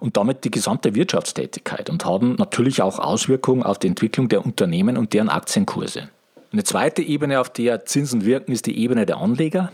und 0.00 0.18
damit 0.18 0.44
die 0.44 0.50
gesamte 0.50 0.94
Wirtschaftstätigkeit 0.94 1.88
und 1.88 2.04
haben 2.04 2.34
natürlich 2.34 2.82
auch 2.82 2.98
Auswirkungen 2.98 3.62
auf 3.62 3.78
die 3.78 3.86
Entwicklung 3.86 4.28
der 4.28 4.44
Unternehmen 4.44 4.98
und 4.98 5.14
deren 5.14 5.30
Aktienkurse. 5.30 6.10
Eine 6.52 6.64
zweite 6.64 7.00
Ebene, 7.00 7.40
auf 7.40 7.48
der 7.48 7.86
Zinsen 7.86 8.26
wirken, 8.26 8.52
ist 8.52 8.66
die 8.66 8.76
Ebene 8.76 9.06
der 9.06 9.16
Anleger. 9.16 9.72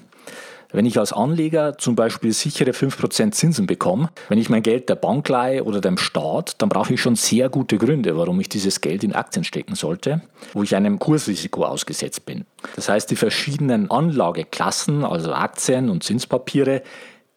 Wenn 0.72 0.86
ich 0.86 0.98
als 0.98 1.12
Anleger 1.12 1.78
zum 1.78 1.96
Beispiel 1.96 2.32
sichere 2.32 2.70
5% 2.70 3.32
Zinsen 3.32 3.66
bekomme, 3.66 4.10
wenn 4.28 4.38
ich 4.38 4.48
mein 4.48 4.62
Geld 4.62 4.88
der 4.88 4.96
Bank 4.96 5.28
leihe 5.28 5.64
oder 5.64 5.80
dem 5.80 5.98
Staat, 5.98 6.60
dann 6.60 6.68
brauche 6.68 6.94
ich 6.94 7.00
schon 7.00 7.16
sehr 7.16 7.48
gute 7.48 7.78
Gründe, 7.78 8.16
warum 8.16 8.40
ich 8.40 8.48
dieses 8.48 8.80
Geld 8.80 9.04
in 9.04 9.14
Aktien 9.14 9.44
stecken 9.44 9.74
sollte, 9.74 10.22
wo 10.52 10.62
ich 10.62 10.74
einem 10.74 10.98
Kursrisiko 10.98 11.64
ausgesetzt 11.64 12.26
bin. 12.26 12.44
Das 12.74 12.88
heißt, 12.88 13.10
die 13.10 13.16
verschiedenen 13.16 13.90
Anlageklassen, 13.90 15.04
also 15.04 15.32
Aktien 15.32 15.88
und 15.88 16.02
Zinspapiere, 16.02 16.82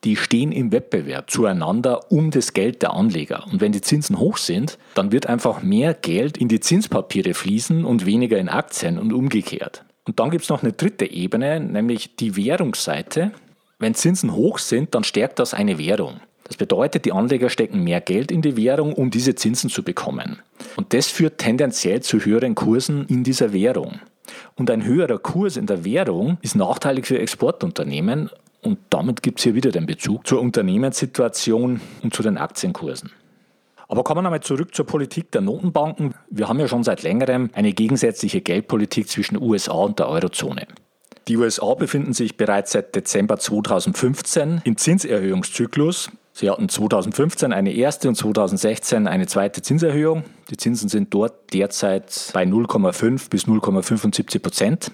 die 0.04 0.16
stehen 0.16 0.52
im 0.52 0.72
Wettbewerb 0.72 1.30
zueinander 1.30 2.12
um 2.12 2.32
das 2.32 2.54
Geld 2.54 2.82
der 2.82 2.94
Anleger. 2.94 3.46
Und 3.52 3.60
wenn 3.60 3.74
die 3.74 3.82
Zinsen 3.82 4.18
hoch 4.18 4.38
sind, 4.38 4.78
dann 4.96 5.12
wird 5.12 5.28
einfach 5.28 5.62
mehr 5.62 5.94
Geld 5.94 6.38
in 6.38 6.48
die 6.48 6.62
Zinspapiere 6.62 7.34
fließen 7.34 7.84
und 7.84 8.06
weniger 8.06 8.38
in 8.38 8.50
Aktien 8.50 8.98
und 8.98 9.12
umgekehrt. 9.12 9.84
Und 10.10 10.20
dann 10.20 10.32
gibt 10.32 10.44
es 10.44 10.50
noch 10.50 10.64
eine 10.64 10.74
dritte 10.74 11.06
Ebene, 11.06 11.60
nämlich 11.60 12.16
die 12.16 12.36
Währungsseite. 12.36 13.30
Wenn 13.78 13.94
Zinsen 13.94 14.34
hoch 14.34 14.58
sind, 14.58 14.96
dann 14.96 15.04
stärkt 15.04 15.38
das 15.38 15.54
eine 15.54 15.78
Währung. 15.78 16.20
Das 16.46 16.58
bedeutet, 16.58 17.06
die 17.06 17.12
Anleger 17.12 17.48
stecken 17.48 17.84
mehr 17.84 18.02
Geld 18.02 18.32
in 18.32 18.42
die 18.42 18.58
Währung, 18.58 18.94
um 18.94 19.12
diese 19.12 19.36
Zinsen 19.36 19.70
zu 19.70 19.84
bekommen. 19.84 20.40
Und 20.76 20.96
das 20.96 21.06
führt 21.06 21.38
tendenziell 21.38 22.02
zu 22.02 22.18
höheren 22.26 22.56
Kursen 22.56 23.06
in 23.06 23.24
dieser 23.24 23.54
Währung. 23.54 24.00
Und 24.56 24.72
ein 24.72 24.84
höherer 24.84 25.20
Kurs 25.20 25.58
in 25.58 25.68
der 25.68 25.86
Währung 25.86 26.40
ist 26.42 26.56
nachteilig 26.56 27.06
für 27.06 27.20
Exportunternehmen 27.20 28.32
und 28.64 28.80
damit 28.90 29.22
gibt 29.22 29.38
es 29.38 29.44
hier 29.44 29.54
wieder 29.54 29.70
den 29.70 29.86
Bezug 29.86 30.26
zur 30.26 30.42
Unternehmenssituation 30.42 31.82
und 32.02 32.16
zu 32.16 32.24
den 32.24 32.40
Aktienkursen. 32.40 33.12
Aber 33.90 34.04
kommen 34.04 34.20
wir 34.20 34.22
nochmal 34.22 34.42
zurück 34.42 34.76
zur 34.76 34.86
Politik 34.86 35.32
der 35.32 35.42
Notenbanken. 35.42 36.14
Wir 36.30 36.48
haben 36.48 36.60
ja 36.60 36.68
schon 36.68 36.84
seit 36.84 37.02
längerem 37.02 37.50
eine 37.54 37.74
gegensätzliche 37.74 38.40
Geldpolitik 38.40 39.10
zwischen 39.10 39.42
USA 39.42 39.74
und 39.74 39.98
der 39.98 40.08
Eurozone. 40.10 40.68
Die 41.28 41.38
USA 41.38 41.74
befinden 41.74 42.14
sich 42.14 42.38
bereits 42.38 42.72
seit 42.72 42.96
Dezember 42.96 43.40
2015 43.40 44.62
im 44.64 44.78
Zinserhöhungszyklus. 44.78 46.12
Sie 46.34 46.52
hatten 46.52 46.70
2015 46.70 47.52
eine 47.52 47.74
erste 47.74 48.10
und 48.10 48.16
2016 48.16 49.08
eine 49.08 49.26
zweite 49.26 49.64
Zinserhöhung. 49.64 50.24
Die 50.52 50.58
Zinsen 50.58 50.88
sind 50.88 51.12
dort 51.12 51.52
derzeit 51.52 52.30
bei 52.34 52.44
0,5 52.44 53.30
bis 53.32 53.46
0,75 53.46 54.40
Prozent. 54.40 54.92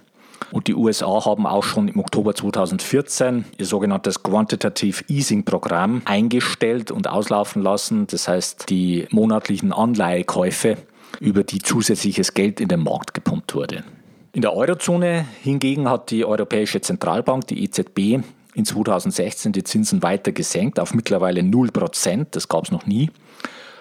Und 0.52 0.68
die 0.68 0.76
USA 0.76 1.26
haben 1.26 1.46
auch 1.46 1.64
schon 1.64 1.88
im 1.88 2.00
Oktober 2.00 2.34
2014 2.34 3.46
ihr 3.58 3.66
sogenanntes 3.66 4.24
Quantitative 4.24 5.04
Easing 5.08 5.44
Programm 5.44 6.02
eingestellt 6.06 6.92
und 6.92 7.08
auslaufen 7.08 7.62
lassen. 7.62 8.08
Das 8.08 8.28
heißt, 8.28 8.70
die 8.70 9.08
monatlichen 9.12 9.74
Anleihekäufe, 9.74 10.78
über 11.20 11.44
die 11.44 11.60
zusätzliches 11.60 12.34
Geld 12.34 12.60
in 12.60 12.68
den 12.68 12.84
Markt 12.84 13.14
gepumpt 13.14 13.56
wurde. 13.56 13.84
In 14.34 14.42
der 14.42 14.54
Eurozone 14.54 15.26
hingegen 15.44 15.90
hat 15.90 16.12
die 16.12 16.26
Europäische 16.26 16.82
Zentralbank, 16.82 17.48
die 17.48 17.64
EZB, 17.64 18.20
in 18.54 18.66
2016 18.66 19.54
die 19.54 19.64
Zinsen 19.64 20.04
weiter 20.04 20.32
gesenkt 20.32 20.80
auf 20.80 20.94
mittlerweile 20.94 21.44
0 21.44 21.72
Prozent. 21.72 22.36
Das 22.36 22.48
gab 22.48 22.66
es 22.66 22.72
noch 22.72 22.86
nie 22.86 23.10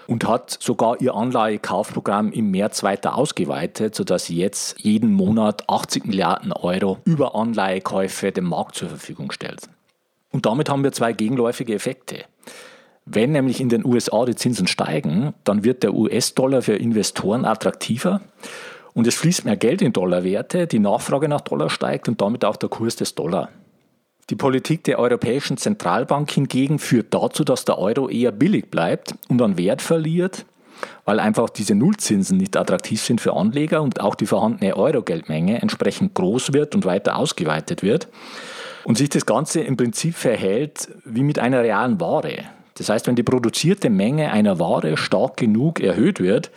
und 0.06 0.26
hat 0.26 0.56
sogar 0.60 1.00
ihr 1.00 1.14
Anleihekaufprogramm 1.14 2.32
im 2.32 2.50
März 2.50 2.82
weiter 2.82 3.16
ausgeweitet, 3.16 3.94
sodass 3.94 4.26
sie 4.26 4.36
jetzt 4.36 4.78
jeden 4.80 5.12
Monat 5.12 5.68
80 5.68 6.06
Milliarden 6.06 6.52
Euro 6.52 6.98
über 7.04 7.34
Anleihekäufe 7.34 8.32
dem 8.32 8.44
Markt 8.44 8.74
zur 8.76 8.88
Verfügung 8.88 9.32
stellt. 9.32 9.68
Und 10.30 10.46
damit 10.46 10.68
haben 10.68 10.84
wir 10.84 10.92
zwei 10.92 11.12
gegenläufige 11.12 11.74
Effekte. 11.74 12.24
Wenn 13.06 13.32
nämlich 13.32 13.60
in 13.60 13.68
den 13.68 13.84
USA 13.84 14.24
die 14.24 14.34
Zinsen 14.34 14.66
steigen, 14.66 15.34
dann 15.44 15.62
wird 15.62 15.82
der 15.82 15.94
US-Dollar 15.94 16.62
für 16.62 16.74
Investoren 16.74 17.44
attraktiver 17.44 18.20
und 18.94 19.06
es 19.06 19.16
fließt 19.16 19.44
mehr 19.44 19.56
Geld 19.56 19.82
in 19.82 19.92
Dollarwerte, 19.92 20.66
die 20.66 20.78
Nachfrage 20.78 21.28
nach 21.28 21.42
Dollar 21.42 21.68
steigt 21.68 22.08
und 22.08 22.20
damit 22.20 22.44
auch 22.44 22.56
der 22.56 22.68
Kurs 22.68 22.96
des 22.96 23.14
Dollar. 23.14 23.50
Die 24.30 24.36
Politik 24.36 24.84
der 24.84 24.98
Europäischen 24.98 25.58
Zentralbank 25.58 26.30
hingegen 26.30 26.78
führt 26.78 27.12
dazu, 27.12 27.44
dass 27.44 27.66
der 27.66 27.78
Euro 27.78 28.08
eher 28.08 28.32
billig 28.32 28.70
bleibt 28.70 29.14
und 29.28 29.42
an 29.42 29.58
Wert 29.58 29.82
verliert, 29.82 30.46
weil 31.04 31.20
einfach 31.20 31.50
diese 31.50 31.74
Nullzinsen 31.74 32.38
nicht 32.38 32.56
attraktiv 32.56 33.02
sind 33.02 33.20
für 33.20 33.34
Anleger 33.34 33.82
und 33.82 34.00
auch 34.00 34.14
die 34.14 34.24
vorhandene 34.24 34.76
Euro-Geldmenge 34.76 35.60
entsprechend 35.60 36.14
groß 36.14 36.54
wird 36.54 36.74
und 36.74 36.86
weiter 36.86 37.16
ausgeweitet 37.16 37.82
wird 37.82 38.08
und 38.84 38.96
sich 38.96 39.10
das 39.10 39.26
Ganze 39.26 39.60
im 39.60 39.76
Prinzip 39.76 40.14
verhält 40.14 40.88
wie 41.04 41.22
mit 41.22 41.38
einer 41.38 41.62
realen 41.62 42.00
Ware. 42.00 42.44
Das 42.76 42.88
heißt, 42.88 43.06
wenn 43.06 43.16
die 43.16 43.22
produzierte 43.22 43.90
Menge 43.90 44.32
einer 44.32 44.58
Ware 44.58 44.96
stark 44.96 45.36
genug 45.36 45.80
erhöht 45.80 46.18
wird, 46.18 46.50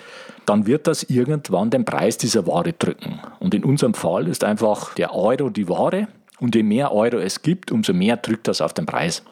dann 0.45 0.65
wird 0.65 0.87
das 0.87 1.03
irgendwann 1.03 1.69
den 1.69 1.83
Preis 1.83 2.17
dieser 2.17 2.47
Ware 2.47 2.71
drücken. 2.71 3.19
Und 3.39 3.53
in 3.53 3.65
unserem 3.65 3.93
Fall 3.93 4.27
ist 4.29 4.45
einfach 4.45 4.95
der 4.95 5.13
Euro 5.13 5.49
die 5.49 5.67
Ware 5.67 6.07
und 6.39 6.55
je 6.55 6.63
mehr 6.63 6.93
Euro 6.93 7.17
es 7.17 7.41
gibt, 7.41 7.71
umso 7.71 7.93
mehr 7.93 8.17
drückt 8.17 8.47
das 8.47 8.61
auf 8.61 8.73
den 8.73 8.85
Preis. 8.85 9.23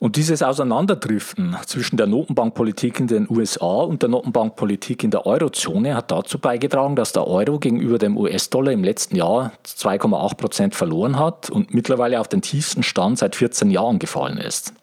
Und 0.00 0.16
dieses 0.16 0.42
Auseinanderdriften 0.42 1.56
zwischen 1.64 1.96
der 1.96 2.06
Notenbankpolitik 2.06 3.00
in 3.00 3.06
den 3.06 3.26
USA 3.30 3.82
und 3.84 4.02
der 4.02 4.10
Notenbankpolitik 4.10 5.02
in 5.02 5.10
der 5.10 5.24
Eurozone 5.24 5.94
hat 5.94 6.10
dazu 6.10 6.38
beigetragen, 6.38 6.94
dass 6.94 7.12
der 7.12 7.26
Euro 7.26 7.58
gegenüber 7.58 7.96
dem 7.96 8.18
US-Dollar 8.18 8.72
im 8.72 8.84
letzten 8.84 9.16
Jahr 9.16 9.52
2,8 9.64 10.34
Prozent 10.34 10.74
verloren 10.74 11.18
hat 11.18 11.48
und 11.48 11.72
mittlerweile 11.72 12.20
auf 12.20 12.28
den 12.28 12.42
tiefsten 12.42 12.82
Stand 12.82 13.18
seit 13.18 13.34
14 13.34 13.70
Jahren 13.70 13.98
gefallen 13.98 14.36
ist. 14.36 14.74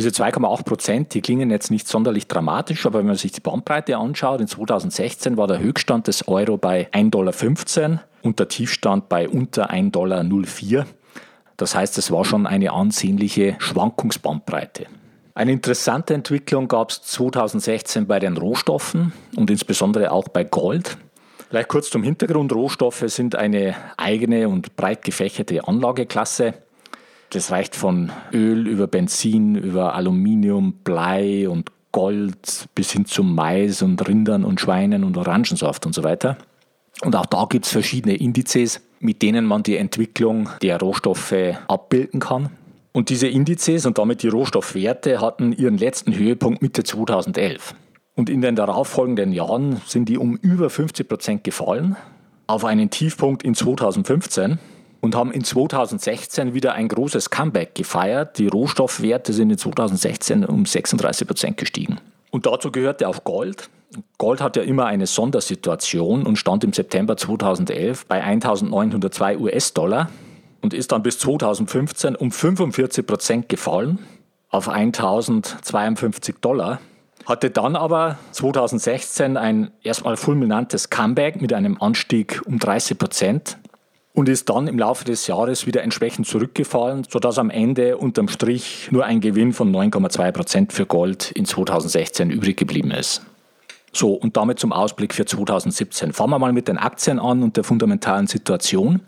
Diese 0.00 0.08
2,8 0.08 0.64
Prozent, 0.64 1.12
die 1.12 1.20
klingen 1.20 1.50
jetzt 1.50 1.70
nicht 1.70 1.86
sonderlich 1.86 2.26
dramatisch, 2.26 2.86
aber 2.86 3.00
wenn 3.00 3.06
man 3.06 3.16
sich 3.16 3.32
die 3.32 3.42
Bandbreite 3.42 3.98
anschaut, 3.98 4.40
in 4.40 4.46
2016 4.46 5.36
war 5.36 5.46
der 5.46 5.58
Höchststand 5.58 6.06
des 6.06 6.26
Euro 6.26 6.56
bei 6.56 6.88
1,15 6.92 7.10
Dollar 7.10 8.00
und 8.22 8.38
der 8.38 8.48
Tiefstand 8.48 9.10
bei 9.10 9.28
unter 9.28 9.70
1,04 9.70 9.90
Dollar. 9.90 10.86
Das 11.58 11.74
heißt, 11.74 11.98
es 11.98 12.10
war 12.10 12.24
schon 12.24 12.46
eine 12.46 12.72
ansehnliche 12.72 13.56
Schwankungsbandbreite. 13.58 14.86
Eine 15.34 15.52
interessante 15.52 16.14
Entwicklung 16.14 16.66
gab 16.66 16.92
es 16.92 17.02
2016 17.02 18.06
bei 18.06 18.20
den 18.20 18.38
Rohstoffen 18.38 19.12
und 19.36 19.50
insbesondere 19.50 20.12
auch 20.12 20.28
bei 20.28 20.44
Gold. 20.44 20.96
Vielleicht 21.50 21.68
kurz 21.68 21.90
zum 21.90 22.02
Hintergrund. 22.02 22.54
Rohstoffe 22.54 23.04
sind 23.08 23.36
eine 23.36 23.76
eigene 23.98 24.48
und 24.48 24.76
breit 24.76 25.04
gefächerte 25.04 25.68
Anlageklasse. 25.68 26.54
Das 27.30 27.52
reicht 27.52 27.76
von 27.76 28.10
Öl 28.32 28.66
über 28.66 28.88
Benzin, 28.88 29.54
über 29.54 29.94
Aluminium, 29.94 30.74
Blei 30.82 31.48
und 31.48 31.70
Gold 31.92 32.68
bis 32.74 32.90
hin 32.90 33.04
zu 33.04 33.22
Mais 33.22 33.82
und 33.82 34.06
Rindern 34.06 34.44
und 34.44 34.60
Schweinen 34.60 35.04
und 35.04 35.16
Orangensaft 35.16 35.86
und 35.86 35.94
so 35.94 36.02
weiter. 36.02 36.36
Und 37.02 37.14
auch 37.14 37.26
da 37.26 37.46
gibt 37.48 37.66
es 37.66 37.72
verschiedene 37.72 38.16
Indizes, 38.16 38.80
mit 38.98 39.22
denen 39.22 39.46
man 39.46 39.62
die 39.62 39.76
Entwicklung 39.76 40.50
der 40.60 40.78
Rohstoffe 40.80 41.34
abbilden 41.68 42.18
kann. 42.18 42.50
Und 42.92 43.08
diese 43.08 43.28
Indizes 43.28 43.86
und 43.86 43.98
damit 43.98 44.24
die 44.24 44.28
Rohstoffwerte 44.28 45.20
hatten 45.20 45.52
ihren 45.52 45.78
letzten 45.78 46.16
Höhepunkt 46.16 46.62
Mitte 46.62 46.82
2011. 46.82 47.74
Und 48.16 48.28
in 48.28 48.40
den 48.40 48.56
darauffolgenden 48.56 49.32
Jahren 49.32 49.80
sind 49.86 50.08
die 50.08 50.18
um 50.18 50.36
über 50.36 50.68
50 50.68 51.08
Prozent 51.08 51.44
gefallen, 51.44 51.96
auf 52.48 52.64
einen 52.64 52.90
Tiefpunkt 52.90 53.44
in 53.44 53.54
2015 53.54 54.58
und 55.00 55.14
haben 55.14 55.32
in 55.32 55.44
2016 55.44 56.54
wieder 56.54 56.74
ein 56.74 56.88
großes 56.88 57.30
Comeback 57.30 57.74
gefeiert. 57.74 58.38
Die 58.38 58.48
Rohstoffwerte 58.48 59.32
sind 59.32 59.50
in 59.50 59.58
2016 59.58 60.44
um 60.44 60.66
36 60.66 61.26
Prozent 61.26 61.56
gestiegen. 61.56 61.98
Und 62.30 62.46
dazu 62.46 62.70
gehörte 62.70 63.08
auch 63.08 63.24
Gold. 63.24 63.68
Gold 64.18 64.40
hat 64.40 64.56
ja 64.56 64.62
immer 64.62 64.86
eine 64.86 65.06
Sondersituation 65.06 66.24
und 66.24 66.36
stand 66.36 66.62
im 66.62 66.72
September 66.72 67.16
2011 67.16 68.06
bei 68.06 68.22
1902 68.22 69.38
US-Dollar 69.38 70.10
und 70.60 70.74
ist 70.74 70.92
dann 70.92 71.02
bis 71.02 71.18
2015 71.18 72.14
um 72.14 72.30
45 72.30 73.06
Prozent 73.06 73.48
gefallen 73.48 73.98
auf 74.50 74.68
1052 74.68 76.36
Dollar. 76.40 76.80
Hatte 77.26 77.50
dann 77.50 77.76
aber 77.76 78.18
2016 78.32 79.36
ein 79.36 79.70
erstmal 79.82 80.16
fulminantes 80.16 80.90
Comeback 80.90 81.40
mit 81.40 81.52
einem 81.52 81.80
Anstieg 81.80 82.40
um 82.46 82.58
30 82.58 82.98
Prozent 82.98 83.58
und 84.20 84.28
ist 84.28 84.50
dann 84.50 84.66
im 84.66 84.78
Laufe 84.78 85.06
des 85.06 85.26
Jahres 85.28 85.66
wieder 85.66 85.82
entsprechend 85.82 86.26
zurückgefallen, 86.26 87.04
sodass 87.08 87.38
am 87.38 87.48
Ende 87.48 87.96
unterm 87.96 88.28
Strich 88.28 88.88
nur 88.90 89.06
ein 89.06 89.22
Gewinn 89.22 89.54
von 89.54 89.74
9,2 89.74 90.32
Prozent 90.32 90.72
für 90.74 90.84
Gold 90.84 91.30
in 91.30 91.46
2016 91.46 92.28
übrig 92.28 92.58
geblieben 92.58 92.90
ist. 92.90 93.22
So, 93.94 94.12
und 94.12 94.36
damit 94.36 94.58
zum 94.58 94.74
Ausblick 94.74 95.14
für 95.14 95.24
2017. 95.24 96.12
Fangen 96.12 96.32
wir 96.32 96.38
mal 96.38 96.52
mit 96.52 96.68
den 96.68 96.76
Aktien 96.76 97.18
an 97.18 97.42
und 97.42 97.56
der 97.56 97.64
fundamentalen 97.64 98.26
Situation. 98.26 99.00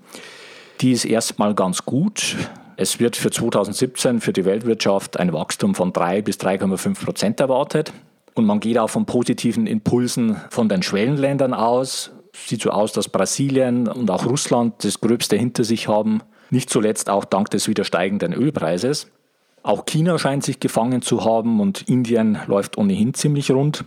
Die 0.80 0.92
ist 0.92 1.04
erstmal 1.04 1.54
ganz 1.54 1.84
gut. 1.84 2.36
Es 2.78 2.98
wird 2.98 3.14
für 3.14 3.30
2017 3.30 4.22
für 4.22 4.32
die 4.32 4.46
Weltwirtschaft 4.46 5.20
ein 5.20 5.34
Wachstum 5.34 5.74
von 5.74 5.92
3 5.92 6.22
bis 6.22 6.38
3,5 6.38 7.04
Prozent 7.04 7.38
erwartet. 7.38 7.92
Und 8.32 8.46
man 8.46 8.60
geht 8.60 8.78
auch 8.78 8.88
von 8.88 9.04
positiven 9.04 9.66
Impulsen 9.66 10.38
von 10.48 10.70
den 10.70 10.82
Schwellenländern 10.82 11.52
aus. 11.52 12.12
Sieht 12.34 12.62
so 12.62 12.70
aus, 12.70 12.92
dass 12.92 13.08
Brasilien 13.08 13.88
und 13.88 14.10
auch 14.10 14.26
Russland 14.26 14.84
das 14.84 15.00
Gröbste 15.00 15.36
hinter 15.36 15.64
sich 15.64 15.88
haben. 15.88 16.22
Nicht 16.50 16.70
zuletzt 16.70 17.10
auch 17.10 17.24
dank 17.24 17.50
des 17.50 17.68
wieder 17.68 17.84
steigenden 17.84 18.32
Ölpreises. 18.32 19.08
Auch 19.62 19.84
China 19.86 20.18
scheint 20.18 20.42
sich 20.42 20.58
gefangen 20.58 21.02
zu 21.02 21.24
haben 21.24 21.60
und 21.60 21.82
Indien 21.88 22.38
läuft 22.46 22.78
ohnehin 22.78 23.14
ziemlich 23.14 23.50
rund. 23.50 23.84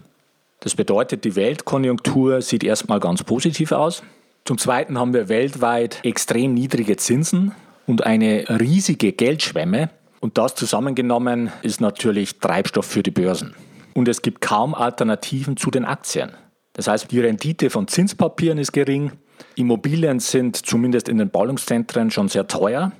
Das 0.61 0.75
bedeutet, 0.75 1.25
die 1.25 1.35
Weltkonjunktur 1.35 2.41
sieht 2.41 2.63
erstmal 2.63 2.99
ganz 2.99 3.23
positiv 3.23 3.71
aus. 3.71 4.03
Zum 4.45 4.57
Zweiten 4.57 4.97
haben 4.97 5.13
wir 5.13 5.27
weltweit 5.27 5.99
extrem 6.03 6.53
niedrige 6.53 6.97
Zinsen 6.97 7.51
und 7.87 8.05
eine 8.05 8.45
riesige 8.47 9.11
Geldschwemme. 9.11 9.89
Und 10.21 10.37
das 10.37 10.55
zusammengenommen 10.55 11.51
ist 11.61 11.81
natürlich 11.81 12.39
Treibstoff 12.39 12.85
für 12.85 13.03
die 13.03 13.11
Börsen. 13.11 13.53
Und 13.93 14.07
es 14.07 14.21
gibt 14.21 14.41
kaum 14.41 14.73
Alternativen 14.73 15.57
zu 15.57 15.71
den 15.71 15.85
Aktien. 15.85 16.31
Das 16.75 16.87
heißt, 16.87 17.09
die 17.09 17.21
Rendite 17.21 17.69
von 17.69 17.87
Zinspapieren 17.87 18.57
ist 18.57 18.73
gering. 18.73 19.13
Immobilien 19.55 20.19
sind 20.19 20.57
zumindest 20.57 21.09
in 21.09 21.17
den 21.17 21.29
Ballungszentren 21.29 22.11
schon 22.11 22.27
sehr 22.27 22.47
teuer. 22.47 22.91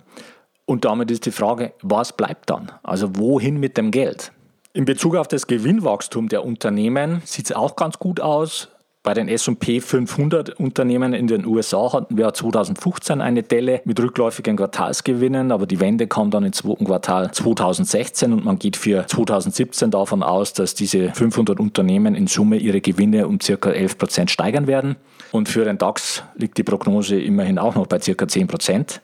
Und 0.66 0.86
damit 0.86 1.12
ist 1.12 1.26
die 1.26 1.32
Frage, 1.32 1.74
was 1.82 2.14
bleibt 2.14 2.50
dann? 2.50 2.72
Also 2.84 3.18
wohin 3.18 3.60
mit 3.60 3.78
dem 3.78 3.92
Geld? 3.92 4.32
In 4.74 4.86
Bezug 4.86 5.16
auf 5.16 5.28
das 5.28 5.48
Gewinnwachstum 5.48 6.28
der 6.30 6.44
Unternehmen 6.44 7.22
sieht 7.26 7.46
es 7.46 7.52
auch 7.52 7.76
ganz 7.76 8.00
gut 8.00 8.20
aus. 8.20 8.70
Bei 9.06 9.14
den 9.14 9.28
S&P 9.28 9.82
500 9.82 10.60
Unternehmen 10.60 11.14
in 11.14 11.28
den 11.28 11.46
USA 11.46 11.94
hatten 11.94 12.18
wir 12.18 12.34
2015 12.34 13.22
eine 13.22 13.44
Delle 13.44 13.82
mit 13.86 14.00
rückläufigen 14.00 14.58
Quartalsgewinnen, 14.58 15.52
aber 15.52 15.68
die 15.68 15.80
Wende 15.80 16.08
kam 16.08 16.32
dann 16.32 16.44
im 16.44 16.54
zweiten 16.54 16.86
Quartal 16.86 17.32
2016 17.32 18.34
und 18.34 18.44
man 18.44 18.58
geht 18.58 18.76
für 18.76 19.06
2017 19.06 19.92
davon 19.92 20.24
aus, 20.24 20.54
dass 20.54 20.74
diese 20.74 21.14
500 21.14 21.60
Unternehmen 21.60 22.16
in 22.16 22.26
Summe 22.26 22.58
ihre 22.58 22.82
Gewinne 22.82 23.28
um 23.28 23.38
ca. 23.38 23.70
11 23.70 24.00
Prozent 24.00 24.32
steigern 24.32 24.66
werden. 24.66 24.96
Und 25.32 25.50
für 25.50 25.66
den 25.66 25.78
DAX 25.78 26.24
liegt 26.36 26.58
die 26.58 26.64
Prognose 26.64 27.22
immerhin 27.22 27.60
auch 27.60 27.76
noch 27.76 27.86
bei 27.86 28.00
ca. 28.00 28.28
10 28.28 28.48
Prozent. 28.48 29.02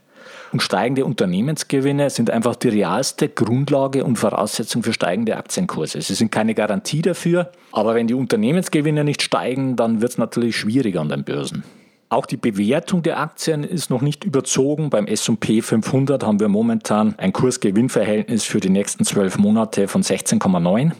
Und 0.52 0.62
steigende 0.62 1.06
Unternehmensgewinne 1.06 2.10
sind 2.10 2.30
einfach 2.30 2.56
die 2.56 2.70
realste 2.70 3.30
Grundlage 3.30 4.04
und 4.04 4.18
Voraussetzung 4.18 4.84
für 4.84 4.92
steigende 4.92 5.38
Aktienkurse. 5.38 6.02
Sie 6.02 6.14
sind 6.14 6.32
keine 6.32 6.54
Garantie 6.54 7.02
dafür, 7.02 7.52
aber 7.72 7.96
wenn 7.96 8.08
die 8.08 8.14
Unternehmensgewinne 8.14 9.04
nicht 9.04 9.22
steigen, 9.22 9.78
dann 9.78 10.02
wird 10.02 10.12
es 10.12 10.18
natürlich 10.18 10.58
schwieriger 10.58 11.00
an 11.00 11.10
den 11.10 11.24
Börsen. 11.24 11.64
Auch 12.10 12.26
die 12.26 12.36
Bewertung 12.36 13.04
der 13.04 13.22
Aktien 13.22 13.64
ist 13.64 13.90
noch 13.90 14.02
nicht 14.02 14.26
überzogen. 14.26 14.90
Beim 14.90 15.08
S&P 15.08 15.62
500 15.62 16.26
haben 16.26 16.42
wir 16.42 16.50
momentan 16.50 17.16
ein 17.18 17.32
Kursgewinnverhältnis 17.32 18.44
für 18.44 18.60
die 18.60 18.70
nächsten 18.70 19.06
zwölf 19.06 19.38
Monate 19.38 19.88
von 19.88 20.04
16,9. 20.04 20.92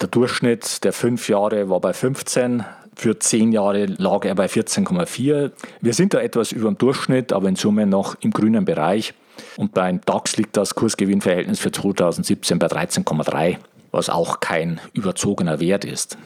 Der 0.00 0.08
Durchschnitt 0.08 0.84
der 0.84 0.92
fünf 0.92 1.28
Jahre 1.28 1.68
war 1.68 1.80
bei 1.80 1.92
15. 1.92 2.64
Für 2.94 3.18
zehn 3.18 3.52
Jahre 3.52 3.86
lag 3.86 4.24
er 4.24 4.34
bei 4.34 4.46
14,4. 4.46 5.52
Wir 5.80 5.94
sind 5.94 6.14
da 6.14 6.20
etwas 6.20 6.52
über 6.52 6.68
dem 6.68 6.78
Durchschnitt, 6.78 7.32
aber 7.32 7.48
in 7.48 7.56
Summe 7.56 7.86
noch 7.86 8.16
im 8.20 8.30
grünen 8.30 8.64
Bereich. 8.64 9.14
Und 9.56 9.72
beim 9.72 10.00
DAX 10.02 10.36
liegt 10.36 10.56
das 10.56 10.74
Kursgewinnverhältnis 10.74 11.58
für 11.58 11.72
2017 11.72 12.58
bei 12.58 12.66
13,3, 12.66 13.56
was 13.90 14.10
auch 14.10 14.40
kein 14.40 14.80
überzogener 14.92 15.58
Wert 15.60 15.84
ist. 15.84 16.18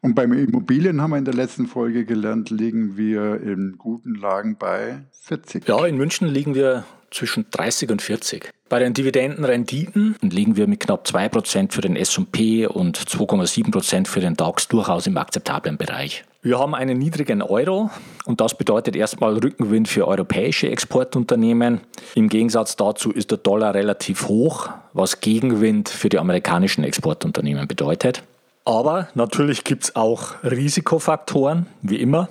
Und 0.00 0.14
beim 0.14 0.32
Immobilien 0.32 1.00
haben 1.00 1.10
wir 1.10 1.18
in 1.18 1.24
der 1.24 1.34
letzten 1.34 1.66
Folge 1.66 2.04
gelernt, 2.04 2.50
liegen 2.50 2.96
wir 2.96 3.40
in 3.40 3.76
guten 3.78 4.14
Lagen 4.14 4.56
bei 4.58 5.04
40. 5.22 5.66
Ja, 5.68 5.86
in 5.86 5.96
München 5.96 6.28
liegen 6.28 6.54
wir 6.54 6.84
zwischen 7.10 7.46
30 7.50 7.90
und 7.90 8.02
40. 8.02 8.50
Bei 8.68 8.78
den 8.78 8.92
Dividendenrenditen 8.92 10.16
liegen 10.20 10.56
wir 10.56 10.66
mit 10.66 10.80
knapp 10.80 11.06
2% 11.06 11.72
für 11.72 11.80
den 11.80 11.96
S&P 11.96 12.66
und 12.66 12.98
2,7% 12.98 14.06
für 14.06 14.20
den 14.20 14.34
DAX 14.34 14.68
durchaus 14.68 15.06
im 15.06 15.16
akzeptablen 15.16 15.78
Bereich. 15.78 16.24
Wir 16.42 16.58
haben 16.58 16.74
einen 16.74 16.98
niedrigen 16.98 17.40
Euro 17.40 17.90
und 18.26 18.42
das 18.42 18.56
bedeutet 18.58 18.94
erstmal 18.94 19.38
Rückenwind 19.38 19.88
für 19.88 20.06
europäische 20.06 20.70
Exportunternehmen. 20.70 21.80
Im 22.14 22.28
Gegensatz 22.28 22.76
dazu 22.76 23.10
ist 23.10 23.30
der 23.30 23.38
Dollar 23.38 23.74
relativ 23.74 24.28
hoch, 24.28 24.68
was 24.92 25.20
Gegenwind 25.20 25.88
für 25.88 26.10
die 26.10 26.18
amerikanischen 26.18 26.84
Exportunternehmen 26.84 27.66
bedeutet. 27.68 28.22
Aber 28.66 29.08
natürlich 29.14 29.64
gibt 29.64 29.84
es 29.84 29.96
auch 29.96 30.34
Risikofaktoren, 30.44 31.66
wie 31.80 31.96
immer. 31.96 32.28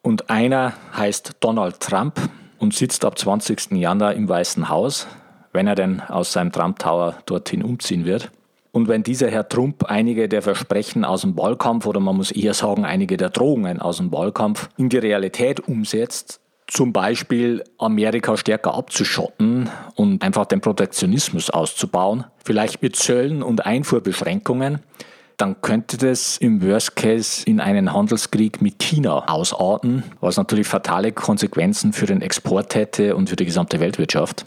Und 0.00 0.30
einer 0.30 0.72
heißt 0.96 1.32
Donald 1.40 1.80
Trump 1.80 2.18
und 2.58 2.74
sitzt 2.74 3.04
ab 3.04 3.18
20. 3.18 3.72
Januar 3.72 4.14
im 4.14 4.28
Weißen 4.28 4.70
Haus, 4.70 5.06
wenn 5.54 5.66
er 5.66 5.76
denn 5.76 6.02
aus 6.02 6.32
seinem 6.32 6.52
Trump 6.52 6.78
Tower 6.80 7.14
dorthin 7.24 7.62
umziehen 7.62 8.04
wird. 8.04 8.30
Und 8.72 8.88
wenn 8.88 9.04
dieser 9.04 9.30
Herr 9.30 9.48
Trump 9.48 9.84
einige 9.84 10.28
der 10.28 10.42
Versprechen 10.42 11.04
aus 11.04 11.20
dem 11.20 11.38
Wahlkampf 11.38 11.86
oder 11.86 12.00
man 12.00 12.16
muss 12.16 12.32
eher 12.32 12.54
sagen 12.54 12.84
einige 12.84 13.16
der 13.16 13.30
Drohungen 13.30 13.80
aus 13.80 13.98
dem 13.98 14.12
Wahlkampf 14.12 14.68
in 14.76 14.88
die 14.88 14.98
Realität 14.98 15.60
umsetzt, 15.60 16.40
zum 16.66 16.92
Beispiel 16.92 17.62
Amerika 17.78 18.36
stärker 18.36 18.74
abzuschotten 18.74 19.70
und 19.94 20.22
einfach 20.22 20.46
den 20.46 20.60
Protektionismus 20.60 21.50
auszubauen, 21.50 22.24
vielleicht 22.44 22.82
mit 22.82 22.96
Zöllen 22.96 23.44
und 23.44 23.64
Einfuhrbeschränkungen, 23.64 24.80
dann 25.36 25.60
könnte 25.62 25.96
das 25.96 26.36
im 26.38 26.62
Worst 26.62 26.96
Case 26.96 27.44
in 27.46 27.60
einen 27.60 27.92
Handelskrieg 27.92 28.60
mit 28.60 28.80
China 28.80 29.28
ausarten, 29.28 30.02
was 30.20 30.36
natürlich 30.36 30.66
fatale 30.66 31.12
Konsequenzen 31.12 31.92
für 31.92 32.06
den 32.06 32.22
Export 32.22 32.74
hätte 32.74 33.14
und 33.14 33.28
für 33.28 33.36
die 33.36 33.44
gesamte 33.44 33.78
Weltwirtschaft. 33.78 34.46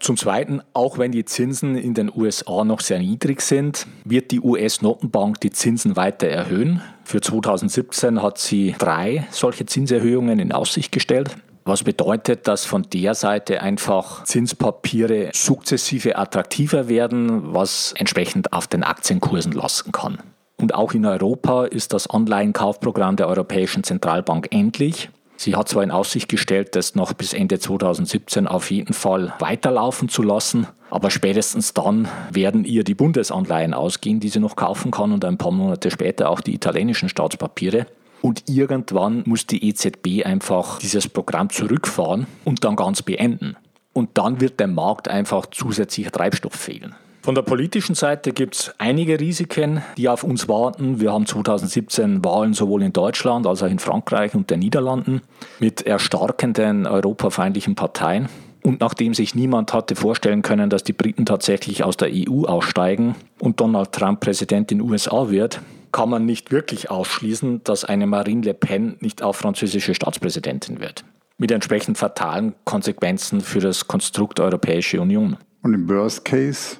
Zum 0.00 0.16
Zweiten, 0.16 0.62
auch 0.74 0.96
wenn 0.98 1.10
die 1.10 1.24
Zinsen 1.24 1.76
in 1.76 1.92
den 1.92 2.10
USA 2.14 2.64
noch 2.64 2.80
sehr 2.80 3.00
niedrig 3.00 3.40
sind, 3.40 3.86
wird 4.04 4.30
die 4.30 4.40
US-Notenbank 4.40 5.40
die 5.40 5.50
Zinsen 5.50 5.96
weiter 5.96 6.28
erhöhen. 6.28 6.82
Für 7.04 7.20
2017 7.20 8.22
hat 8.22 8.38
sie 8.38 8.76
drei 8.78 9.26
solche 9.32 9.66
Zinserhöhungen 9.66 10.38
in 10.38 10.52
Aussicht 10.52 10.92
gestellt. 10.92 11.36
Was 11.64 11.82
bedeutet, 11.82 12.46
dass 12.48 12.64
von 12.64 12.86
der 12.92 13.14
Seite 13.14 13.60
einfach 13.60 14.24
Zinspapiere 14.24 15.30
sukzessive 15.34 16.16
attraktiver 16.16 16.88
werden, 16.88 17.52
was 17.52 17.92
entsprechend 17.96 18.52
auf 18.52 18.68
den 18.68 18.84
Aktienkursen 18.84 19.52
lasten 19.52 19.92
kann. 19.92 20.18
Und 20.60 20.74
auch 20.74 20.94
in 20.94 21.04
Europa 21.04 21.66
ist 21.66 21.92
das 21.92 22.08
Anleihenkaufprogramm 22.08 23.16
der 23.16 23.28
Europäischen 23.28 23.84
Zentralbank 23.84 24.48
endlich. 24.50 25.10
Sie 25.40 25.54
hat 25.54 25.68
zwar 25.68 25.84
in 25.84 25.92
Aussicht 25.92 26.28
gestellt, 26.28 26.74
das 26.74 26.96
noch 26.96 27.12
bis 27.12 27.32
Ende 27.32 27.60
2017 27.60 28.48
auf 28.48 28.72
jeden 28.72 28.92
Fall 28.92 29.32
weiterlaufen 29.38 30.08
zu 30.08 30.24
lassen, 30.24 30.66
aber 30.90 31.12
spätestens 31.12 31.72
dann 31.72 32.08
werden 32.32 32.64
ihr 32.64 32.82
die 32.82 32.96
Bundesanleihen 32.96 33.72
ausgehen, 33.72 34.18
die 34.18 34.30
sie 34.30 34.40
noch 34.40 34.56
kaufen 34.56 34.90
kann 34.90 35.12
und 35.12 35.24
ein 35.24 35.38
paar 35.38 35.52
Monate 35.52 35.92
später 35.92 36.28
auch 36.28 36.40
die 36.40 36.54
italienischen 36.54 37.08
Staatspapiere. 37.08 37.86
Und 38.20 38.48
irgendwann 38.48 39.22
muss 39.26 39.46
die 39.46 39.68
EZB 39.68 40.26
einfach 40.26 40.80
dieses 40.80 41.08
Programm 41.08 41.50
zurückfahren 41.50 42.26
und 42.44 42.64
dann 42.64 42.74
ganz 42.74 43.02
beenden. 43.02 43.56
Und 43.92 44.18
dann 44.18 44.40
wird 44.40 44.58
dem 44.58 44.74
Markt 44.74 45.06
einfach 45.06 45.46
zusätzlicher 45.46 46.10
Treibstoff 46.10 46.54
fehlen. 46.54 46.96
Von 47.22 47.34
der 47.34 47.42
politischen 47.42 47.94
Seite 47.94 48.32
gibt 48.32 48.54
es 48.54 48.74
einige 48.78 49.20
Risiken, 49.20 49.82
die 49.96 50.08
auf 50.08 50.24
uns 50.24 50.48
warten. 50.48 51.00
Wir 51.00 51.12
haben 51.12 51.26
2017 51.26 52.24
Wahlen 52.24 52.54
sowohl 52.54 52.82
in 52.82 52.92
Deutschland 52.92 53.46
als 53.46 53.62
auch 53.62 53.70
in 53.70 53.78
Frankreich 53.78 54.34
und 54.34 54.50
den 54.50 54.60
Niederlanden 54.60 55.20
mit 55.58 55.82
erstarkenden 55.82 56.86
europafeindlichen 56.86 57.74
Parteien. 57.74 58.28
Und 58.62 58.80
nachdem 58.80 59.14
sich 59.14 59.34
niemand 59.34 59.72
hatte 59.72 59.94
vorstellen 59.94 60.42
können, 60.42 60.70
dass 60.70 60.84
die 60.84 60.92
Briten 60.92 61.26
tatsächlich 61.26 61.84
aus 61.84 61.96
der 61.96 62.10
EU 62.12 62.44
aussteigen 62.44 63.14
und 63.38 63.60
Donald 63.60 63.92
Trump 63.92 64.20
Präsident 64.20 64.72
in 64.72 64.78
den 64.78 64.90
USA 64.90 65.30
wird, 65.30 65.60
kann 65.92 66.10
man 66.10 66.26
nicht 66.26 66.50
wirklich 66.50 66.90
ausschließen, 66.90 67.62
dass 67.64 67.84
eine 67.84 68.06
Marine 68.06 68.42
Le 68.42 68.54
Pen 68.54 68.96
nicht 69.00 69.22
auch 69.22 69.34
französische 69.34 69.94
Staatspräsidentin 69.94 70.80
wird. 70.80 71.04
Mit 71.38 71.50
entsprechend 71.50 71.98
fatalen 71.98 72.54
Konsequenzen 72.64 73.40
für 73.40 73.60
das 73.60 73.86
Konstrukt 73.86 74.40
Europäische 74.40 75.00
Union. 75.00 75.36
Und 75.62 75.74
im 75.74 75.88
Worst 75.88 76.24
Case, 76.24 76.78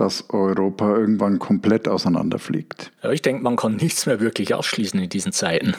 dass 0.00 0.30
Europa 0.30 0.96
irgendwann 0.96 1.38
komplett 1.38 1.88
auseinanderfliegt. 1.88 2.92
Ja, 3.02 3.10
ich 3.10 3.22
denke, 3.22 3.42
man 3.42 3.56
kann 3.56 3.76
nichts 3.76 4.06
mehr 4.06 4.20
wirklich 4.20 4.54
ausschließen 4.54 5.00
in 5.00 5.08
diesen 5.08 5.32
Zeiten. 5.32 5.74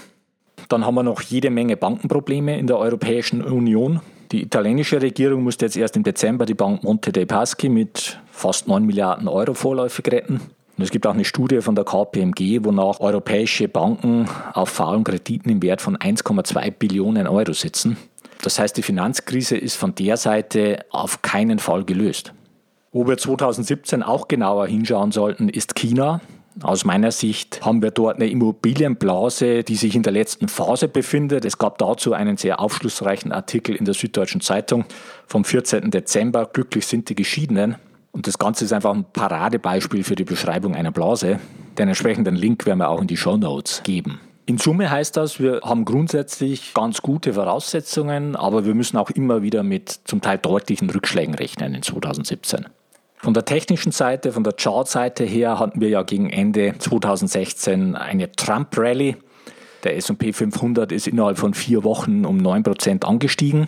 Dann 0.67 0.85
haben 0.85 0.95
wir 0.95 1.03
noch 1.03 1.21
jede 1.21 1.49
Menge 1.49 1.77
Bankenprobleme 1.77 2.59
in 2.59 2.67
der 2.67 2.77
Europäischen 2.77 3.41
Union. 3.41 4.01
Die 4.31 4.43
italienische 4.43 5.01
Regierung 5.01 5.43
musste 5.43 5.65
jetzt 5.65 5.77
erst 5.77 5.95
im 5.95 6.03
Dezember 6.03 6.45
die 6.45 6.53
Bank 6.53 6.83
Monte 6.83 7.11
dei 7.11 7.25
Paschi 7.25 7.69
mit 7.69 8.19
fast 8.31 8.67
9 8.67 8.85
Milliarden 8.85 9.27
Euro 9.27 9.53
vorläufig 9.53 10.05
retten. 10.11 10.41
Und 10.77 10.83
es 10.83 10.91
gibt 10.91 11.07
auch 11.07 11.13
eine 11.13 11.25
Studie 11.25 11.61
von 11.61 11.75
der 11.75 11.83
KPMG, 11.83 12.63
wonach 12.63 12.99
europäische 12.99 13.67
Banken 13.67 14.29
auf 14.53 14.69
faulen 14.69 15.03
Krediten 15.03 15.49
im 15.49 15.61
Wert 15.61 15.81
von 15.81 15.97
1,2 15.97 16.71
Billionen 16.71 17.27
Euro 17.27 17.53
sitzen. 17.53 17.97
Das 18.43 18.59
heißt, 18.59 18.77
die 18.77 18.83
Finanzkrise 18.83 19.57
ist 19.57 19.75
von 19.75 19.95
der 19.95 20.15
Seite 20.15 20.85
auf 20.91 21.21
keinen 21.21 21.59
Fall 21.59 21.83
gelöst. 21.83 22.33
Wo 22.91 23.07
wir 23.07 23.17
2017 23.17 24.01
auch 24.01 24.27
genauer 24.27 24.65
hinschauen 24.65 25.11
sollten, 25.11 25.47
ist 25.47 25.75
China. 25.75 26.21
Aus 26.63 26.85
meiner 26.85 27.11
Sicht 27.11 27.63
haben 27.63 27.83
wir 27.83 27.91
dort 27.91 28.15
eine 28.15 28.27
Immobilienblase, 28.27 29.63
die 29.63 29.75
sich 29.75 29.95
in 29.95 30.01
der 30.01 30.11
letzten 30.11 30.47
Phase 30.47 30.87
befindet. 30.87 31.45
Es 31.45 31.59
gab 31.59 31.77
dazu 31.77 32.13
einen 32.13 32.37
sehr 32.37 32.59
aufschlussreichen 32.59 33.31
Artikel 33.31 33.75
in 33.75 33.85
der 33.85 33.93
Süddeutschen 33.93 34.41
Zeitung 34.41 34.85
vom 35.27 35.45
14. 35.45 35.91
Dezember. 35.91 36.49
Glücklich 36.51 36.87
sind 36.87 37.09
die 37.09 37.15
Geschiedenen. 37.15 37.75
Und 38.11 38.25
das 38.25 38.39
Ganze 38.39 38.65
ist 38.65 38.73
einfach 38.73 38.93
ein 38.93 39.05
Paradebeispiel 39.13 40.03
für 40.03 40.15
die 40.15 40.23
Beschreibung 40.23 40.75
einer 40.75 40.91
Blase. 40.91 41.39
Den 41.77 41.89
entsprechenden 41.89 42.35
Link 42.35 42.65
werden 42.65 42.79
wir 42.79 42.89
auch 42.89 43.01
in 43.01 43.07
die 43.07 43.17
Show 43.17 43.37
Notes 43.37 43.83
geben. 43.83 44.19
In 44.47 44.57
Summe 44.57 44.89
heißt 44.89 45.15
das, 45.15 45.39
wir 45.39 45.61
haben 45.63 45.85
grundsätzlich 45.85 46.73
ganz 46.73 47.03
gute 47.03 47.33
Voraussetzungen, 47.33 48.35
aber 48.35 48.65
wir 48.65 48.73
müssen 48.73 48.97
auch 48.97 49.11
immer 49.11 49.43
wieder 49.43 49.61
mit 49.61 49.99
zum 50.05 50.21
Teil 50.21 50.39
deutlichen 50.39 50.89
Rückschlägen 50.89 51.35
rechnen 51.35 51.75
in 51.75 51.83
2017. 51.83 52.65
Von 53.21 53.33
der 53.33 53.43
technischen 53.43 53.91
Seite, 53.91 54.31
von 54.31 54.45
der 54.45 54.53
Chart-Seite 54.53 55.25
her 55.25 55.59
hatten 55.59 55.81
wir 55.81 55.89
ja 55.89 56.03
gegen 56.03 56.29
Ende 56.29 56.75
2016 56.79 57.95
eine 57.95 58.31
Trump-Rally. 58.31 59.17
Der 59.83 59.97
SP 59.99 60.31
500 60.31 60.91
ist 60.93 61.05
innerhalb 61.05 61.37
von 61.37 61.53
vier 61.53 61.83
Wochen 61.83 62.25
um 62.25 62.39
9% 62.39 63.03
angestiegen. 63.03 63.67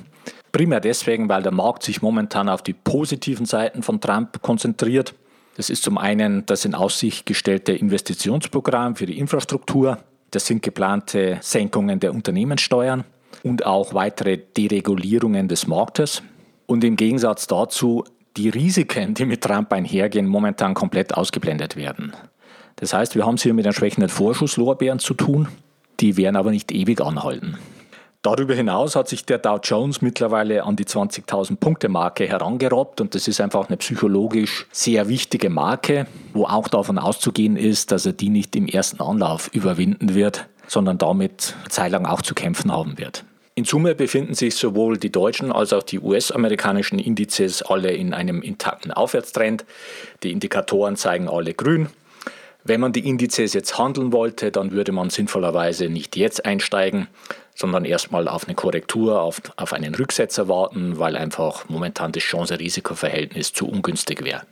Primär 0.54 0.80
deswegen, 0.80 1.28
weil 1.28 1.44
der 1.44 1.52
Markt 1.52 1.84
sich 1.84 2.02
momentan 2.02 2.48
auf 2.48 2.62
die 2.62 2.74
positiven 2.74 3.46
Seiten 3.46 3.84
von 3.84 4.00
Trump 4.00 4.42
konzentriert. 4.42 5.16
Das 5.58 5.70
ist 5.70 5.84
zum 5.84 5.98
einen 5.98 6.46
das 6.46 6.64
in 6.64 6.74
Aussicht 6.74 7.26
gestellte 7.26 7.74
Investitionsprogramm 7.74 8.96
für 8.96 9.06
die 9.06 9.20
Infrastruktur. 9.20 9.98
Das 10.32 10.46
sind 10.46 10.62
geplante 10.62 11.40
Senkungen 11.42 12.00
der 12.00 12.14
Unternehmenssteuern 12.14 13.04
und 13.44 13.66
auch 13.66 13.94
weitere 13.94 14.38
Deregulierungen 14.38 15.50
des 15.50 15.68
Marktes. 15.68 16.24
Und 16.68 16.86
im 16.86 16.96
Gegensatz 16.96 17.48
dazu 17.48 18.06
die 18.38 18.50
Risiken, 18.50 19.14
die 19.14 19.26
mit 19.26 19.42
Trump 19.42 19.72
einhergehen, 19.74 20.28
momentan 20.28 20.74
komplett 20.74 21.14
ausgeblendet 21.16 21.76
werden. 21.76 22.14
Das 22.78 22.94
heißt, 22.94 23.16
wir 23.16 23.26
haben 23.26 23.36
es 23.36 23.44
hier 23.44 23.54
mit 23.54 23.66
entsprechenden 23.66 24.10
Vorschusslorbeeren 24.10 25.00
zu 25.00 25.14
tun, 25.14 25.48
die 26.00 26.18
werden 26.18 26.36
aber 26.36 26.52
nicht 26.52 26.72
ewig 26.72 27.02
anhalten. 27.02 27.58
Darüber 28.24 28.54
hinaus 28.54 28.96
hat 28.96 29.08
sich 29.08 29.26
der 29.26 29.40
Dow 29.40 29.58
Jones 29.62 30.04
mittlerweile 30.04 30.64
an 30.64 30.76
die 30.76 30.86
20.000 30.86 31.56
Punkte 31.56 31.90
Marke 31.90 32.28
herangerobbt 32.28 33.02
und 33.02 33.16
das 33.16 33.28
ist 33.28 33.42
einfach 33.42 33.68
eine 33.68 33.78
psychologisch 33.78 34.68
sehr 34.72 35.10
wichtige 35.10 35.50
Marke, 35.50 36.06
wo 36.34 36.46
auch 36.46 36.68
davon 36.68 37.00
auszugehen 37.00 37.58
ist, 37.58 37.92
dass 37.92 38.06
er 38.06 38.14
die 38.14 38.30
nicht 38.30 38.56
im 38.56 38.68
ersten 38.68 39.02
Anlauf 39.02 39.50
überwinden 39.54 40.14
wird, 40.14 40.48
sondern 40.68 41.00
damit 41.00 41.56
zeitlang 41.70 42.06
auch 42.06 42.22
zu 42.22 42.36
kämpfen 42.36 42.72
haben 42.72 43.00
wird. 43.00 43.26
In 43.54 43.66
Summe 43.66 43.96
befinden 43.96 44.34
sich 44.34 44.56
sowohl 44.56 44.98
die 44.98 45.12
deutschen 45.12 45.52
als 45.52 45.74
auch 45.74 45.84
die 45.84 46.00
US-amerikanischen 46.00 47.00
Indizes 47.00 47.62
alle 47.62 47.92
in 47.92 48.14
einem 48.14 48.42
intakten 48.42 48.92
Aufwärtstrend. 48.92 49.66
Die 50.24 50.32
Indikatoren 50.32 50.96
zeigen 50.96 51.28
alle 51.28 51.54
grün. 51.54 51.90
Wenn 52.64 52.80
man 52.80 52.94
die 52.94 53.06
Indizes 53.06 53.54
jetzt 53.54 53.78
handeln 53.78 54.14
wollte, 54.14 54.52
dann 54.52 54.72
würde 54.72 54.94
man 54.94 55.10
sinnvollerweise 55.10 55.90
nicht 55.90 56.16
jetzt 56.16 56.46
einsteigen, 56.46 57.08
sondern 57.54 57.84
erstmal 57.84 58.30
auf 58.30 58.46
eine 58.46 58.56
Korrektur, 58.56 59.22
auf, 59.22 59.42
auf 59.58 59.74
einen 59.74 59.96
Rücksetzer 59.96 60.48
warten, 60.48 60.98
weil 60.98 61.18
einfach 61.18 61.68
momentan 61.68 62.14
das 62.14 62.24
Chance-Risiko-Verhältnis 62.24 63.52
zu 63.52 63.68
ungünstig 63.68 64.24
wäre. 64.24 64.44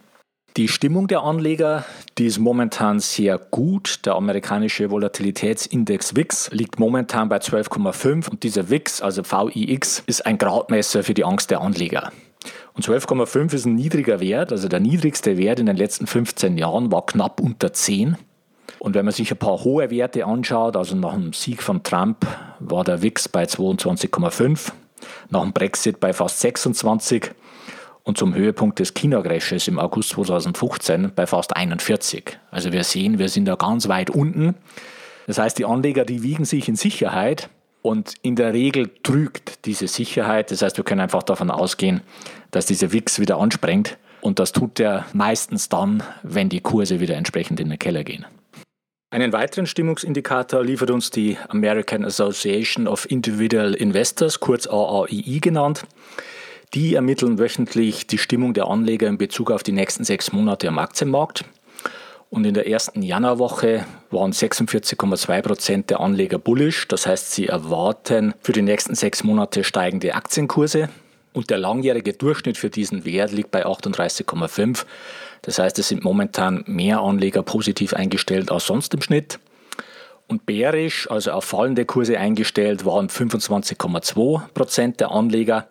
Die 0.57 0.67
Stimmung 0.67 1.07
der 1.07 1.21
Anleger, 1.21 1.85
die 2.17 2.25
ist 2.25 2.39
momentan 2.39 2.99
sehr 2.99 3.38
gut. 3.38 4.05
Der 4.05 4.15
amerikanische 4.15 4.89
Volatilitätsindex 4.89 6.15
WIX 6.15 6.49
liegt 6.51 6.79
momentan 6.79 7.29
bei 7.29 7.38
12,5 7.38 8.29
und 8.29 8.41
dieser 8.41 8.69
WIX, 8.69 9.01
also 9.01 9.21
VIX, 9.23 10.03
ist 10.07 10.25
ein 10.25 10.39
Gradmesser 10.39 11.03
für 11.03 11.13
die 11.13 11.23
Angst 11.23 11.51
der 11.51 11.62
Anleger. 11.62 12.12
Und 12.73 12.83
12,5 12.83 13.53
ist 13.53 13.65
ein 13.65 13.75
niedriger 13.75 14.19
Wert, 14.19 14.51
also 14.51 14.67
der 14.67 14.79
niedrigste 14.79 15.38
Wert 15.38 15.59
in 15.59 15.67
den 15.67 15.77
letzten 15.77 16.07
15 16.07 16.57
Jahren 16.57 16.91
war 16.91 17.05
knapp 17.05 17.39
unter 17.39 17.71
10. 17.71 18.17
Und 18.79 18.95
wenn 18.95 19.05
man 19.05 19.13
sich 19.13 19.31
ein 19.31 19.38
paar 19.38 19.63
hohe 19.63 19.91
Werte 19.91 20.25
anschaut, 20.25 20.75
also 20.75 20.95
nach 20.95 21.13
dem 21.13 21.31
Sieg 21.31 21.62
von 21.62 21.83
Trump 21.83 22.25
war 22.59 22.83
der 22.83 23.01
WIX 23.03 23.29
bei 23.29 23.43
22,5, 23.43 24.71
nach 25.29 25.43
dem 25.43 25.53
Brexit 25.53 25.99
bei 25.99 26.12
fast 26.12 26.39
26 26.39 27.31
und 28.10 28.17
zum 28.17 28.34
Höhepunkt 28.34 28.80
des 28.80 28.95
China-Crashes 28.95 29.67
im 29.67 29.78
August 29.78 30.10
2015 30.10 31.12
bei 31.15 31.28
fast 31.28 31.56
41. 31.56 32.39
Also 32.50 32.74
wir 32.74 32.84
sehen, 32.84 33.19
wir 33.19 33.30
sind 33.30 33.45
da 33.45 33.54
ganz 33.54 33.88
weit 33.88 34.10
unten. 34.10 34.56
Das 35.28 35.38
heißt, 35.38 35.60
die 35.60 35.65
Anleger, 35.65 36.06
die 36.06 36.24
wiegen 36.24 36.43
sich 36.43 36.67
in 36.67 36.76
Sicherheit 36.76 37.50
und 37.84 38.15
in 38.24 38.36
der 38.36 38.52
Regel 38.54 38.89
trügt 39.04 39.63
diese 39.65 39.88
Sicherheit. 39.88 40.50
Das 40.50 40.63
heißt, 40.63 40.78
wir 40.78 40.84
können 40.84 41.02
einfach 41.02 41.22
davon 41.22 41.52
ausgehen, 41.52 42.02
dass 42.50 42.65
dieser 42.65 42.91
WIX 42.91 43.19
wieder 43.19 43.38
ansprengt 43.38 44.00
und 44.22 44.39
das 44.39 44.54
tut 44.54 44.80
er 44.80 45.06
meistens 45.13 45.69
dann, 45.69 46.02
wenn 46.24 46.50
die 46.50 46.62
Kurse 46.62 47.00
wieder 47.00 47.15
entsprechend 47.15 47.60
in 47.60 47.69
den 47.69 47.78
Keller 47.78 48.04
gehen. 48.04 48.26
Einen 49.12 49.34
weiteren 49.34 49.67
Stimmungsindikator 49.67 50.63
liefert 50.63 50.89
uns 50.89 51.12
die 51.12 51.38
American 51.50 52.04
Association 52.06 52.88
of 52.88 53.10
Individual 53.12 53.76
Investors, 53.76 54.39
kurz 54.39 54.65
AAII 54.65 55.39
genannt. 55.41 55.84
Die 56.75 56.93
ermitteln 56.93 57.39
wöchentlich 57.39 58.05
die 58.05 58.19
Stimmung 58.19 58.53
der 58.53 58.67
Anleger 58.67 59.08
in 59.08 59.17
Bezug 59.17 59.49
auf 59.49 59.63
die 59.63 59.71
nächsten 59.71 60.03
sechs 60.03 60.32
Monate 60.32 60.67
am 60.67 60.77
Aktienmarkt. 60.77 61.43
Und 62.29 62.45
in 62.45 62.53
der 62.53 62.67
ersten 62.67 63.01
Januarwoche 63.01 63.88
waren 64.12 64.34
46,2 64.34 65.41
Prozent 65.41 65.89
der 65.89 65.99
Anleger 65.99 66.38
bullish. 66.38 66.88
Das 66.88 67.08
heißt, 67.08 67.32
sie 67.32 67.47
erwarten 67.47 68.36
für 68.43 68.51
die 68.51 68.62
nächsten 68.62 68.93
sechs 68.93 69.23
Monate 69.23 69.63
steigende 69.63 70.13
Aktienkurse. 70.13 70.89
Und 71.34 71.49
der 71.49 71.58
langjährige 71.58 72.13
Durchschnitt 72.13 72.58
für 72.58 72.69
diesen 72.69 73.03
Wert 73.03 73.32
liegt 73.32 73.49
bei 73.49 73.65
38,5. 73.65 74.86
Das 75.41 75.58
heißt, 75.58 75.79
es 75.79 75.88
sind 75.88 76.03
momentan 76.03 76.63
mehr 76.67 76.99
Anleger 76.99 77.41
positiv 77.41 77.95
eingestellt 77.95 78.51
als 78.51 78.67
sonst 78.67 78.93
im 78.93 79.01
Schnitt. 79.01 79.39
Und 80.27 80.45
bärisch, 80.45 81.10
also 81.10 81.32
auf 81.32 81.45
fallende 81.45 81.86
Kurse 81.86 82.19
eingestellt, 82.19 82.86
waren 82.86 83.10
25,2 83.10 84.49
Prozent 84.53 84.99
der 84.99 85.10
Anleger 85.10 85.67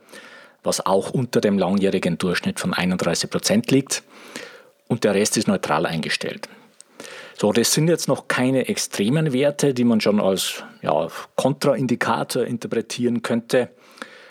was 0.63 0.85
auch 0.85 1.11
unter 1.11 1.41
dem 1.41 1.59
langjährigen 1.59 2.19
Durchschnitt 2.19 2.61
von 2.61 2.75
31 2.75 3.31
Prozent 3.31 3.71
liegt. 3.71 4.03
Und 4.89 5.05
der 5.05 5.15
Rest 5.15 5.37
ist 5.37 5.49
neutral 5.49 5.87
eingestellt. 5.87 6.49
So, 7.37 7.53
das 7.53 7.73
sind 7.73 7.89
jetzt 7.89 8.09
noch 8.09 8.27
keine 8.27 8.69
extremen 8.69 9.33
Werte, 9.33 9.73
die 9.73 9.85
man 9.85 10.01
schon 10.01 10.21
als 10.21 10.65
ja, 10.83 11.07
Kontraindikator 11.37 12.45
interpretieren 12.45 13.23
könnte 13.23 13.71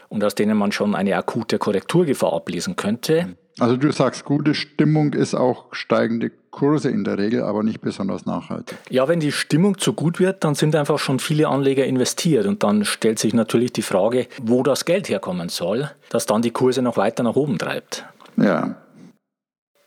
und 0.10 0.24
aus 0.24 0.36
denen 0.36 0.58
man 0.58 0.72
schon 0.72 0.94
eine 0.94 1.16
akute 1.16 1.58
Korrekturgefahr 1.58 2.34
ablesen 2.34 2.76
könnte. 2.76 3.38
Also 3.60 3.78
du 3.78 3.92
sagst, 3.92 4.26
gute 4.26 4.54
Stimmung 4.54 5.14
ist 5.14 5.36
auch 5.36 5.66
steigende 5.72 6.32
Kurse 6.58 6.90
in 6.90 7.04
der 7.04 7.20
Regel, 7.20 7.44
aber 7.44 7.62
nicht 7.62 7.82
besonders 7.82 8.26
nachhaltig. 8.26 8.76
Ja, 8.90 9.08
wenn 9.08 9.20
die 9.20 9.32
Stimmung 9.32 9.78
zu 9.78 9.94
gut 9.94 10.20
wird, 10.20 10.44
dann 10.44 10.56
sind 10.56 10.76
einfach 10.76 10.98
schon 10.98 11.20
viele 11.20 11.50
Anleger 11.50 11.86
investiert 11.86 12.48
und 12.48 12.64
dann 12.64 12.84
stellt 12.84 13.20
sich 13.20 13.36
natürlich 13.36 13.74
die 13.74 13.84
Frage, 13.84 14.26
wo 14.42 14.64
das 14.64 14.86
Geld 14.86 15.08
herkommen 15.08 15.50
soll, 15.50 15.92
das 16.10 16.26
dann 16.26 16.42
die 16.42 16.50
Kurse 16.50 16.82
noch 16.82 16.98
weiter 16.98 17.22
nach 17.22 17.36
oben 17.36 17.60
treibt. 17.60 18.06
Ja. 18.38 18.76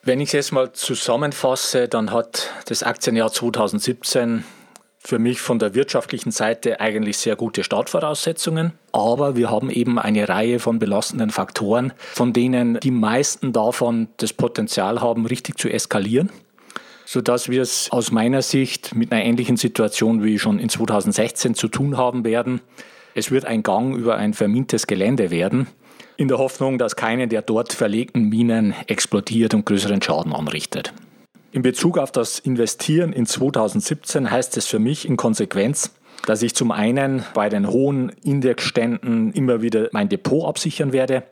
Wenn 0.04 0.20
ich 0.20 0.28
es 0.28 0.32
jetzt 0.32 0.52
mal 0.52 0.70
zusammenfasse, 0.72 1.88
dann 1.88 2.12
hat 2.12 2.50
das 2.66 2.84
Aktienjahr 2.84 3.32
2017 3.32 4.44
für 5.02 5.18
mich 5.18 5.40
von 5.40 5.58
der 5.58 5.74
wirtschaftlichen 5.74 6.30
Seite 6.30 6.78
eigentlich 6.78 7.18
sehr 7.18 7.34
gute 7.34 7.64
Startvoraussetzungen. 7.64 8.74
Aber 8.92 9.34
wir 9.34 9.50
haben 9.50 9.70
eben 9.70 9.98
eine 9.98 10.28
Reihe 10.28 10.60
von 10.60 10.78
belastenden 10.78 11.30
Faktoren, 11.30 11.92
von 11.96 12.32
denen 12.32 12.78
die 12.78 12.92
meisten 12.92 13.52
davon 13.52 14.06
das 14.18 14.32
Potenzial 14.32 15.00
haben, 15.00 15.26
richtig 15.26 15.58
zu 15.58 15.68
eskalieren 15.68 16.30
sodass 17.12 17.48
wir 17.48 17.60
es 17.60 17.90
aus 17.90 18.12
meiner 18.12 18.40
Sicht 18.40 18.94
mit 18.94 19.10
einer 19.10 19.24
ähnlichen 19.24 19.56
Situation 19.56 20.22
wie 20.22 20.38
schon 20.38 20.60
in 20.60 20.68
2016 20.68 21.56
zu 21.56 21.66
tun 21.66 21.96
haben 21.96 22.24
werden. 22.24 22.60
Es 23.16 23.32
wird 23.32 23.46
ein 23.46 23.64
Gang 23.64 23.96
über 23.96 24.14
ein 24.14 24.32
vermintes 24.32 24.86
Gelände 24.86 25.32
werden, 25.32 25.66
in 26.16 26.28
der 26.28 26.38
Hoffnung, 26.38 26.78
dass 26.78 26.94
keine 26.94 27.26
der 27.26 27.42
dort 27.42 27.72
verlegten 27.72 28.28
Minen 28.28 28.74
explodiert 28.86 29.54
und 29.54 29.66
größeren 29.66 30.00
Schaden 30.00 30.32
anrichtet. 30.32 30.92
In 31.50 31.62
Bezug 31.62 31.98
auf 31.98 32.12
das 32.12 32.38
Investieren 32.38 33.12
in 33.12 33.26
2017 33.26 34.30
heißt 34.30 34.56
es 34.56 34.66
für 34.66 34.78
mich 34.78 35.04
in 35.04 35.16
Konsequenz, 35.16 35.92
dass 36.26 36.42
ich 36.42 36.54
zum 36.54 36.70
einen 36.70 37.24
bei 37.34 37.48
den 37.48 37.66
hohen 37.66 38.10
Indexständen 38.22 39.32
immer 39.32 39.62
wieder 39.62 39.88
mein 39.90 40.08
Depot 40.08 40.46
absichern 40.46 40.92
werde 40.92 41.24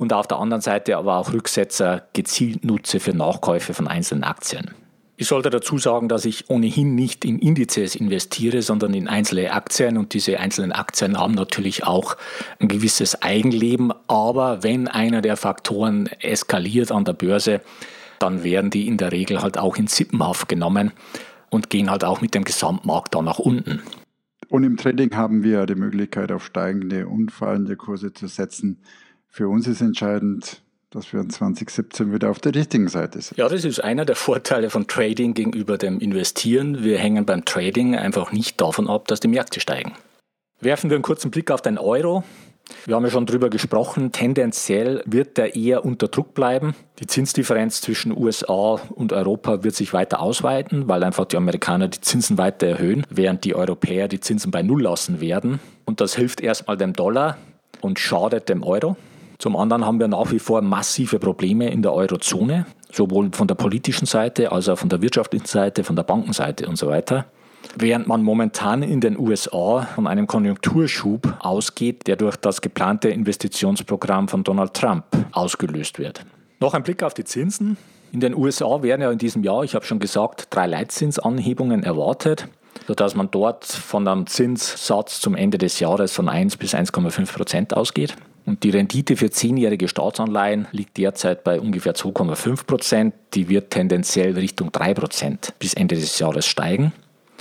und 0.00 0.12
auf 0.12 0.26
der 0.26 0.38
anderen 0.38 0.62
Seite 0.62 0.96
aber 0.96 1.18
auch 1.18 1.32
Rücksetzer 1.32 2.08
gezielt 2.12 2.64
nutze 2.64 2.98
für 2.98 3.14
Nachkäufe 3.14 3.72
von 3.72 3.86
einzelnen 3.86 4.24
Aktien. 4.24 4.72
Ich 5.16 5.28
sollte 5.28 5.50
dazu 5.50 5.78
sagen, 5.78 6.08
dass 6.08 6.24
ich 6.24 6.48
ohnehin 6.48 6.94
nicht 6.94 7.24
in 7.24 7.38
Indizes 7.38 7.94
investiere, 7.94 8.62
sondern 8.62 8.94
in 8.94 9.08
einzelne 9.08 9.52
Aktien 9.52 9.98
und 9.98 10.14
diese 10.14 10.40
einzelnen 10.40 10.72
Aktien 10.72 11.18
haben 11.18 11.34
natürlich 11.34 11.84
auch 11.84 12.16
ein 12.58 12.68
gewisses 12.68 13.20
Eigenleben, 13.20 13.92
aber 14.08 14.62
wenn 14.62 14.88
einer 14.88 15.20
der 15.20 15.36
Faktoren 15.36 16.06
eskaliert 16.20 16.90
an 16.90 17.04
der 17.04 17.12
Börse, 17.12 17.60
dann 18.18 18.42
werden 18.42 18.70
die 18.70 18.88
in 18.88 18.96
der 18.96 19.12
Regel 19.12 19.42
halt 19.42 19.58
auch 19.58 19.76
in 19.76 19.86
Sippenhaft 19.86 20.48
genommen 20.48 20.92
und 21.50 21.68
gehen 21.68 21.90
halt 21.90 22.04
auch 22.04 22.20
mit 22.20 22.34
dem 22.34 22.44
Gesamtmarkt 22.44 23.14
dann 23.14 23.26
nach 23.26 23.38
unten. 23.38 23.82
Und 24.48 24.64
im 24.64 24.76
Trading 24.76 25.14
haben 25.14 25.42
wir 25.42 25.66
die 25.66 25.74
Möglichkeit, 25.74 26.32
auf 26.32 26.44
steigende 26.44 27.06
und 27.06 27.32
fallende 27.32 27.76
Kurse 27.76 28.12
zu 28.12 28.26
setzen. 28.26 28.82
Für 29.28 29.48
uns 29.48 29.66
ist 29.66 29.80
entscheidend, 29.80 30.62
dass 30.92 31.12
wir 31.12 31.20
in 31.20 31.30
2017 31.30 32.12
wieder 32.12 32.30
auf 32.30 32.38
der 32.38 32.54
richtigen 32.54 32.88
Seite 32.88 33.20
sind. 33.20 33.38
Ja, 33.38 33.48
das 33.48 33.64
ist 33.64 33.82
einer 33.82 34.04
der 34.04 34.16
Vorteile 34.16 34.70
von 34.70 34.86
Trading 34.86 35.34
gegenüber 35.34 35.78
dem 35.78 35.98
Investieren. 36.00 36.84
Wir 36.84 36.98
hängen 36.98 37.24
beim 37.24 37.44
Trading 37.44 37.96
einfach 37.96 38.32
nicht 38.32 38.60
davon 38.60 38.88
ab, 38.88 39.08
dass 39.08 39.20
die 39.20 39.28
Märkte 39.28 39.60
steigen. 39.60 39.92
Werfen 40.60 40.90
wir 40.90 40.96
einen 40.96 41.02
kurzen 41.02 41.30
Blick 41.30 41.50
auf 41.50 41.62
den 41.62 41.78
Euro. 41.78 42.24
Wir 42.84 42.94
haben 42.94 43.04
ja 43.04 43.10
schon 43.10 43.26
darüber 43.26 43.50
gesprochen, 43.50 44.12
tendenziell 44.12 45.02
wird 45.04 45.36
der 45.36 45.56
eher 45.56 45.84
unter 45.84 46.08
Druck 46.08 46.34
bleiben. 46.34 46.74
Die 47.00 47.06
Zinsdifferenz 47.06 47.80
zwischen 47.80 48.16
USA 48.16 48.80
und 48.90 49.12
Europa 49.12 49.64
wird 49.64 49.74
sich 49.74 49.92
weiter 49.92 50.20
ausweiten, 50.20 50.88
weil 50.88 51.02
einfach 51.02 51.24
die 51.24 51.36
Amerikaner 51.36 51.88
die 51.88 52.00
Zinsen 52.00 52.38
weiter 52.38 52.66
erhöhen, 52.68 53.04
während 53.10 53.44
die 53.44 53.54
Europäer 53.54 54.08
die 54.08 54.20
Zinsen 54.20 54.50
bei 54.50 54.62
Null 54.62 54.82
lassen 54.82 55.20
werden. 55.20 55.60
Und 55.84 56.00
das 56.00 56.14
hilft 56.14 56.40
erstmal 56.40 56.76
dem 56.76 56.92
Dollar 56.92 57.36
und 57.80 57.98
schadet 57.98 58.48
dem 58.48 58.62
Euro. 58.62 58.96
Zum 59.42 59.56
anderen 59.56 59.84
haben 59.84 59.98
wir 59.98 60.06
nach 60.06 60.30
wie 60.30 60.38
vor 60.38 60.62
massive 60.62 61.18
Probleme 61.18 61.68
in 61.68 61.82
der 61.82 61.92
Eurozone, 61.92 62.64
sowohl 62.92 63.30
von 63.32 63.48
der 63.48 63.56
politischen 63.56 64.06
Seite 64.06 64.52
als 64.52 64.68
auch 64.68 64.78
von 64.78 64.88
der 64.88 65.02
wirtschaftlichen 65.02 65.46
Seite, 65.46 65.82
von 65.82 65.96
der 65.96 66.04
Bankenseite 66.04 66.68
und 66.68 66.76
so 66.76 66.86
weiter. 66.86 67.24
Während 67.74 68.06
man 68.06 68.22
momentan 68.22 68.84
in 68.84 69.00
den 69.00 69.18
USA 69.18 69.88
von 69.96 70.06
einem 70.06 70.28
Konjunkturschub 70.28 71.38
ausgeht, 71.40 72.06
der 72.06 72.14
durch 72.14 72.36
das 72.36 72.60
geplante 72.60 73.08
Investitionsprogramm 73.08 74.28
von 74.28 74.44
Donald 74.44 74.74
Trump 74.74 75.06
ausgelöst 75.32 75.98
wird. 75.98 76.24
Noch 76.60 76.74
ein 76.74 76.84
Blick 76.84 77.02
auf 77.02 77.12
die 77.12 77.24
Zinsen. 77.24 77.76
In 78.12 78.20
den 78.20 78.36
USA 78.36 78.80
werden 78.84 79.02
ja 79.02 79.10
in 79.10 79.18
diesem 79.18 79.42
Jahr, 79.42 79.64
ich 79.64 79.74
habe 79.74 79.84
schon 79.84 79.98
gesagt, 79.98 80.46
drei 80.50 80.68
Leitzinsanhebungen 80.68 81.82
erwartet, 81.82 82.46
sodass 82.86 83.16
man 83.16 83.28
dort 83.32 83.64
von 83.64 84.06
einem 84.06 84.28
Zinssatz 84.28 85.20
zum 85.20 85.34
Ende 85.34 85.58
des 85.58 85.80
Jahres 85.80 86.12
von 86.12 86.28
1 86.28 86.58
bis 86.58 86.76
1,5 86.76 87.34
Prozent 87.34 87.76
ausgeht. 87.76 88.14
Und 88.44 88.64
die 88.64 88.70
Rendite 88.70 89.16
für 89.16 89.30
zehnjährige 89.30 89.88
Staatsanleihen 89.88 90.66
liegt 90.72 90.96
derzeit 90.96 91.44
bei 91.44 91.60
ungefähr 91.60 91.94
2,5 91.94 92.66
Prozent. 92.66 93.14
Die 93.34 93.48
wird 93.48 93.70
tendenziell 93.70 94.34
Richtung 94.34 94.72
3 94.72 94.94
Prozent 94.94 95.54
bis 95.58 95.74
Ende 95.74 95.94
des 95.94 96.18
Jahres 96.18 96.46
steigen. 96.46 96.92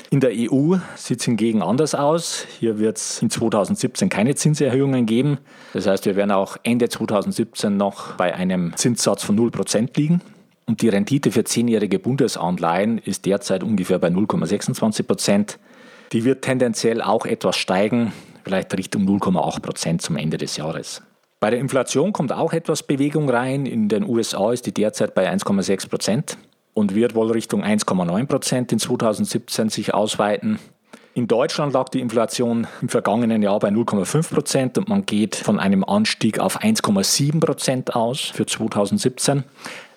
In 0.10 0.20
der 0.20 0.32
EU 0.34 0.76
sieht 0.96 1.22
es 1.22 1.26
hingegen 1.26 1.62
anders 1.62 1.96
aus. 1.96 2.46
Hier 2.60 2.80
wird 2.80 2.98
es 2.98 3.22
in 3.22 3.30
2017 3.30 4.10
keine 4.10 4.36
Zinserhöhungen 4.36 5.06
geben. 5.06 5.38
Das 5.74 5.88
heißt, 5.88 6.06
wir 6.06 6.18
werden 6.18 6.32
auch 6.32 6.58
Ende 6.64 6.90
2017 6.90 7.78
noch 7.78 8.14
bei 8.14 8.36
einem 8.36 8.76
Zinssatz 8.76 9.24
von 9.24 9.40
0% 9.40 9.90
liegen. 9.96 10.22
Und 10.66 10.82
die 10.82 10.90
Rendite 10.90 11.32
für 11.32 11.44
zehnjährige 11.44 11.98
Bundesanleihen 11.98 12.98
ist 12.98 13.26
derzeit 13.26 13.64
ungefähr 13.64 14.00
bei 14.00 14.10
0,26 14.10 15.04
Prozent. 15.04 15.60
Die 16.12 16.26
wird 16.26 16.44
tendenziell 16.44 17.02
auch 17.02 17.26
etwas 17.26 17.56
steigen, 17.56 18.12
vielleicht 18.44 18.76
Richtung 18.78 19.04
0,8 19.04 19.60
Prozent 19.62 20.02
zum 20.02 20.18
Ende 20.18 20.38
des 20.38 20.58
Jahres. 20.58 21.02
Bei 21.40 21.50
der 21.50 21.60
Inflation 21.60 22.14
kommt 22.14 22.32
auch 22.32 22.54
etwas 22.54 22.84
Bewegung 22.84 23.30
rein. 23.30 23.66
In 23.66 23.90
den 23.90 24.08
USA 24.08 24.52
ist 24.52 24.66
die 24.68 24.74
derzeit 24.74 25.16
bei 25.16 25.32
1,6 25.32 25.90
Prozent 25.90 26.38
und 26.74 26.94
wird 26.94 27.16
wohl 27.16 27.32
Richtung 27.32 27.64
1,9 27.64 28.28
Prozent 28.28 28.72
in 28.72 28.80
2017 28.80 29.70
sich 29.70 29.94
ausweiten. 29.94 30.60
In 31.14 31.28
Deutschland 31.28 31.74
lag 31.74 31.90
die 31.90 32.00
Inflation 32.00 32.68
im 32.82 32.88
vergangenen 32.88 33.44
Jahr 33.44 33.60
bei 33.60 33.68
0,5 33.68 34.34
Prozent 34.34 34.78
und 34.78 34.88
man 34.88 35.06
geht 35.06 35.36
von 35.36 35.60
einem 35.60 35.84
Anstieg 35.84 36.40
auf 36.40 36.62
1,7 36.62 37.40
Prozent 37.40 37.96
aus 37.96 38.22
für 38.22 38.46
2017. 38.46 39.44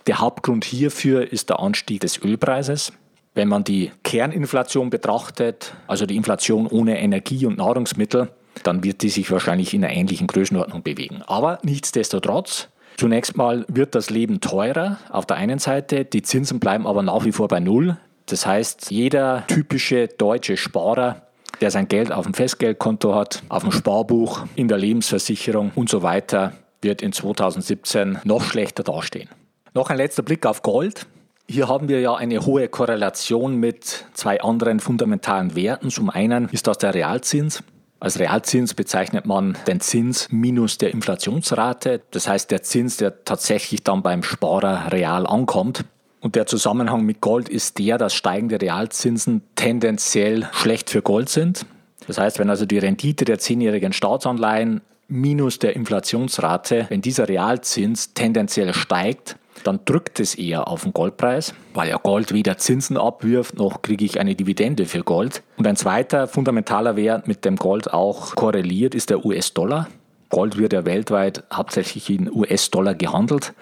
Der 0.09 0.19
Hauptgrund 0.19 0.65
hierfür 0.65 1.33
ist 1.33 1.51
der 1.51 1.61
Anstieg 1.61 2.01
des 2.01 2.21
Ölpreises. 2.23 2.93
Wenn 3.35 3.49
man 3.49 3.65
die 3.65 3.91
Kerninflation 4.05 4.91
betrachtet, 4.91 5.75
also 5.87 6.07
die 6.07 6.17
Inflation 6.17 6.67
ohne 6.67 7.01
Energie 7.01 7.47
und 7.47 7.59
Nahrungsmittel, 7.59 8.31
dann 8.63 8.85
wird 8.85 9.03
die 9.03 9.09
sich 9.09 9.31
wahrscheinlich 9.31 9.75
in 9.75 9.85
einer 9.85 9.93
ähnlichen 9.93 10.29
Größenordnung 10.29 10.83
bewegen. 10.83 11.23
Aber 11.27 11.59
nichtsdestotrotz, 11.63 12.69
Zunächst 12.97 13.37
mal 13.37 13.65
wird 13.67 13.95
das 13.97 14.11
Leben 14.11 14.41
teurer 14.41 14.99
auf 15.11 15.27
der 15.27 15.37
einen 15.37 15.59
Seite, 15.59 16.05
die 16.05 16.23
Zinsen 16.23 16.61
bleiben 16.61 16.87
aber 16.87 17.03
nach 17.03 17.25
wie 17.25 17.33
vor 17.33 17.49
bei 17.49 17.59
Null. 17.59 17.97
Das 18.27 18.47
heißt, 18.47 18.91
jeder 18.91 19.45
typische 19.49 20.07
deutsche 20.07 20.57
Sparer, 20.57 21.23
der 21.61 21.71
sein 21.71 21.89
Geld 21.89 22.13
auf 22.13 22.25
dem 22.25 22.35
Festgeldkonto 22.35 23.15
hat, 23.15 23.43
auf 23.49 23.63
dem 23.63 23.73
Sparbuch, 23.73 24.47
in 24.55 24.69
der 24.69 24.79
Lebensversicherung 24.79 25.73
und 25.75 25.89
so 25.89 26.03
weiter, 26.03 26.53
wird 26.83 27.03
in 27.03 27.13
2017 27.13 28.21
noch 28.25 28.45
schlechter 28.45 28.85
dastehen. 28.85 29.29
Noch 29.75 29.91
ein 29.91 29.97
letzter 29.97 30.23
Blick 30.23 30.47
auf 30.47 30.63
Gold. 30.63 31.07
Hier 31.47 31.69
haben 31.69 31.89
wir 31.89 32.01
ja 32.01 32.15
eine 32.15 32.47
hohe 32.47 32.69
Korrelation 32.69 33.57
mit 33.57 34.07
zwei 34.15 34.41
anderen 34.41 34.81
fundamentalen 34.81 35.55
Werten. 35.55 35.91
Zum 35.91 36.09
einen 36.09 36.49
ist 36.49 36.67
das 36.67 36.79
der 36.79 36.95
Realzins. 36.95 37.63
Als 38.01 38.19
Realzins 38.19 38.75
bezeichnet 38.75 39.27
man 39.27 39.57
den 39.67 39.81
Zins 39.81 40.29
minus 40.31 40.79
der 40.79 40.91
Inflationsrate, 40.93 42.03
das 42.11 42.29
heißt 42.29 42.51
der 42.51 42.63
Zins, 42.63 42.97
der 42.97 43.25
tatsächlich 43.25 43.83
dann 43.83 44.03
beim 44.03 44.23
Sparer 44.23 44.93
real 44.93 45.27
ankommt. 45.27 45.85
Und 46.21 46.35
der 46.35 46.47
Zusammenhang 46.47 47.05
mit 47.05 47.21
Gold 47.21 47.51
ist 47.51 47.79
der, 47.79 47.99
dass 47.99 48.15
steigende 48.15 48.61
Realzinsen 48.61 49.43
tendenziell 49.55 50.49
schlecht 50.53 50.89
für 50.89 51.03
Gold 51.03 51.29
sind. 51.29 51.67
Das 52.07 52.19
heißt, 52.19 52.39
wenn 52.39 52.51
also 52.51 52.67
die 52.67 52.79
Rendite 52.79 53.25
der 53.25 53.39
zehnjährigen 53.39 53.93
Staatsanleihen 53.93 54.81
minus 55.09 55.59
der 55.59 55.77
Inflationsrate, 55.77 56.87
wenn 56.89 57.01
dieser 57.01 57.29
Realzins 57.29 58.15
tendenziell 58.15 58.75
steigt, 58.75 59.37
dann 59.63 59.81
drückt 59.85 60.21
es 60.21 60.35
eher 60.35 60.69
auf 60.69 60.83
den 60.83 60.93
Goldpreis, 60.93 61.55
weil 61.73 61.89
ja 61.89 61.97
Gold 61.97 62.33
weder 62.33 62.59
Zinsen 62.59 62.97
abwirft, 62.97 63.57
noch 63.57 63.83
kriege 63.83 64.05
ich 64.05 64.21
eine 64.21 64.35
Dividende 64.35 64.87
für 64.87 65.03
Gold. 65.03 65.43
Und 65.57 65.67
ein 65.67 65.77
zweiter 65.77 66.27
fundamentaler 66.27 66.97
Wert, 66.97 67.29
mit 67.29 67.45
dem 67.45 67.57
Gold 67.57 67.93
auch 67.93 68.35
korreliert, 68.35 68.95
ist 68.95 69.11
der 69.11 69.25
US-Dollar. 69.25 69.89
Gold 70.29 70.59
wird 70.59 70.73
ja 70.73 70.85
weltweit 70.85 71.45
hauptsächlich 71.53 72.11
in 72.11 72.31
US-Dollar 72.31 72.95
gehandelt. 72.95 73.55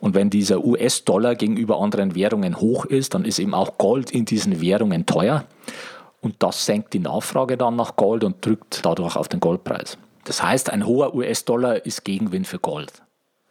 Und 0.00 0.14
wenn 0.14 0.30
dieser 0.30 0.64
US-Dollar 0.64 1.34
gegenüber 1.34 1.80
anderen 1.80 2.14
Währungen 2.14 2.60
hoch 2.60 2.84
ist, 2.84 3.14
dann 3.14 3.24
ist 3.24 3.38
eben 3.38 3.54
auch 3.54 3.78
Gold 3.78 4.10
in 4.10 4.24
diesen 4.24 4.60
Währungen 4.60 5.06
teuer. 5.06 5.44
Und 6.20 6.36
das 6.40 6.66
senkt 6.66 6.92
die 6.92 6.98
Nachfrage 6.98 7.56
dann 7.56 7.76
nach 7.76 7.96
Gold 7.96 8.24
und 8.24 8.44
drückt 8.44 8.84
dadurch 8.84 9.16
auf 9.16 9.28
den 9.28 9.40
Goldpreis. 9.40 9.96
Das 10.30 10.44
heißt, 10.44 10.70
ein 10.70 10.86
hoher 10.86 11.12
US-Dollar 11.16 11.84
ist 11.84 12.04
Gegenwind 12.04 12.46
für 12.46 12.60
Gold. 12.60 13.02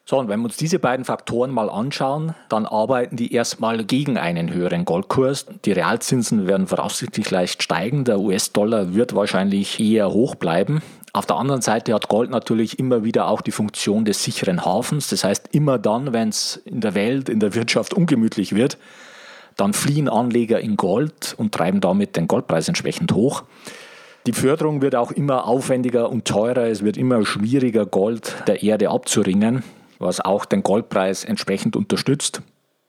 So, 0.06 0.18
und 0.18 0.30
wenn 0.30 0.40
wir 0.40 0.46
uns 0.46 0.56
diese 0.56 0.80
beiden 0.80 1.04
Faktoren 1.04 1.52
mal 1.52 1.70
anschauen, 1.70 2.36
dann 2.48 2.66
arbeiten 2.66 3.18
die 3.18 3.34
erstmal 3.34 3.84
gegen 3.84 4.18
einen 4.18 4.54
höheren 4.54 4.86
Goldkurs. 4.86 5.46
Die 5.66 5.74
Realzinsen 5.74 6.48
werden 6.48 6.68
voraussichtlich 6.68 7.30
leicht 7.32 7.64
steigen. 7.64 8.06
Der 8.06 8.22
US-Dollar 8.22 8.94
wird 8.96 9.14
wahrscheinlich 9.14 9.78
eher 9.78 10.10
hoch 10.14 10.36
bleiben. 10.36 10.82
Auf 11.12 11.26
der 11.26 11.36
anderen 11.36 11.62
Seite 11.62 11.94
hat 11.94 12.08
Gold 12.08 12.30
natürlich 12.30 12.80
immer 12.80 13.04
wieder 13.04 13.28
auch 13.28 13.42
die 13.42 13.52
Funktion 13.52 14.06
des 14.06 14.24
sicheren 14.24 14.64
Hafens. 14.64 15.10
Das 15.10 15.26
heißt, 15.26 15.50
immer 15.52 15.80
dann, 15.80 16.14
wenn 16.14 16.30
es 16.30 16.62
in 16.64 16.80
der 16.80 16.96
Welt, 16.96 17.28
in 17.28 17.42
der 17.42 17.56
Wirtschaft 17.56 17.94
ungemütlich 17.94 18.56
wird, 18.56 18.78
dann 19.58 19.74
fliehen 19.74 20.08
Anleger 20.08 20.62
in 20.62 20.78
Gold 20.78 21.36
und 21.38 21.54
treiben 21.54 21.82
damit 21.82 22.16
den 22.16 22.30
Goldpreis 22.30 22.70
entsprechend 22.70 23.12
hoch. 23.12 23.44
Die 24.26 24.34
Förderung 24.34 24.82
wird 24.82 24.96
auch 24.96 25.12
immer 25.12 25.48
aufwendiger 25.48 26.10
und 26.10 26.26
teurer. 26.26 26.68
Es 26.68 26.84
wird 26.84 26.98
immer 26.98 27.26
schwieriger, 27.26 27.86
Gold 27.86 28.36
der 28.48 28.64
Erde 28.64 28.90
abzuringen 28.90 29.64
was 30.00 30.22
auch 30.22 30.46
den 30.46 30.64
Goldpreis 30.64 31.24
entsprechend 31.24 31.76
unterstützt. 31.76 32.42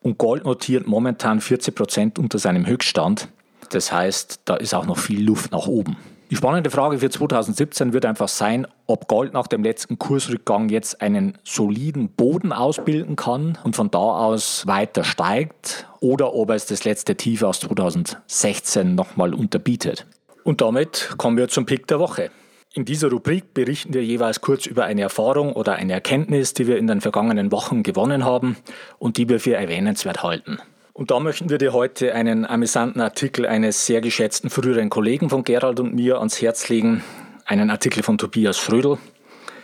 Und 0.03 0.17
Gold 0.17 0.45
notiert 0.45 0.87
momentan 0.87 1.41
40 1.41 1.75
Prozent 1.75 2.19
unter 2.19 2.39
seinem 2.39 2.67
Höchststand. 2.67 3.29
Das 3.71 3.93
heißt, 3.93 4.41
da 4.47 4.57
ist 4.57 4.75
auch 4.75 4.87
noch 4.87 4.97
viel 4.97 5.23
Luft 5.23 5.53
nach 5.53 5.67
oben. 5.67 5.97
Die 6.31 6.37
spannende 6.37 6.71
Frage 6.71 6.99
für 7.01 7.11
2017 7.11 7.93
wird 7.93 8.07
einfach 8.07 8.29
sein, 8.29 8.67
ob 8.87 9.09
Gold 9.09 9.33
nach 9.33 9.49
dem 9.49 9.65
letzten 9.65 9.99
Kursrückgang 9.99 10.69
jetzt 10.69 11.03
einen 11.03 11.37
soliden 11.43 12.09
Boden 12.09 12.53
ausbilden 12.53 13.17
kann 13.17 13.59
und 13.65 13.75
von 13.75 13.91
da 13.91 13.99
aus 13.99 14.65
weiter 14.67 15.03
steigt 15.03 15.89
oder 15.99 16.33
ob 16.33 16.51
es 16.51 16.67
das 16.67 16.85
letzte 16.85 17.17
Tief 17.17 17.43
aus 17.43 17.61
2016 17.61 18.95
nochmal 18.95 19.35
unterbietet. 19.35 20.07
Und 20.45 20.61
damit 20.61 21.15
kommen 21.17 21.37
wir 21.37 21.49
zum 21.49 21.67
Pick 21.67 21.87
der 21.87 21.99
Woche. 22.01 22.31
In 22.73 22.85
dieser 22.85 23.11
Rubrik 23.11 23.53
berichten 23.53 23.95
wir 23.95 24.05
jeweils 24.05 24.41
kurz 24.41 24.67
über 24.67 24.85
eine 24.85 25.03
Erfahrung 25.03 25.55
oder 25.55 25.75
eine 25.75 25.93
Erkenntnis, 25.93 26.55
die 26.55 26.69
wir 26.69 26.79
in 26.79 26.87
den 26.87 27.01
vergangenen 27.01 27.51
Wochen 27.51 27.83
gewonnen 27.83 28.25
haben 28.25 28.57
und 28.99 29.17
die 29.17 29.29
wir 29.29 29.41
für 29.41 29.55
erwähnenswert 29.55 30.23
halten. 30.23 30.59
Und 30.93 31.11
da 31.11 31.19
möchten 31.19 31.51
wir 31.51 31.59
dir 31.59 31.73
heute 31.73 32.15
einen 32.15 32.47
amüsanten 32.47 33.01
Artikel 33.01 33.47
eines 33.47 33.87
sehr 33.87 34.01
geschätzten 34.01 34.51
früheren 34.51 34.89
Kollegen 34.89 35.31
von 35.31 35.43
Gerald 35.43 35.81
und 35.81 35.95
mir 35.95 36.19
ans 36.19 36.41
Herz 36.41 36.69
legen. 36.69 37.03
Einen 37.45 37.71
Artikel 37.71 38.05
von 38.05 38.19
Tobias 38.19 38.59
Schrödel. 38.59 38.99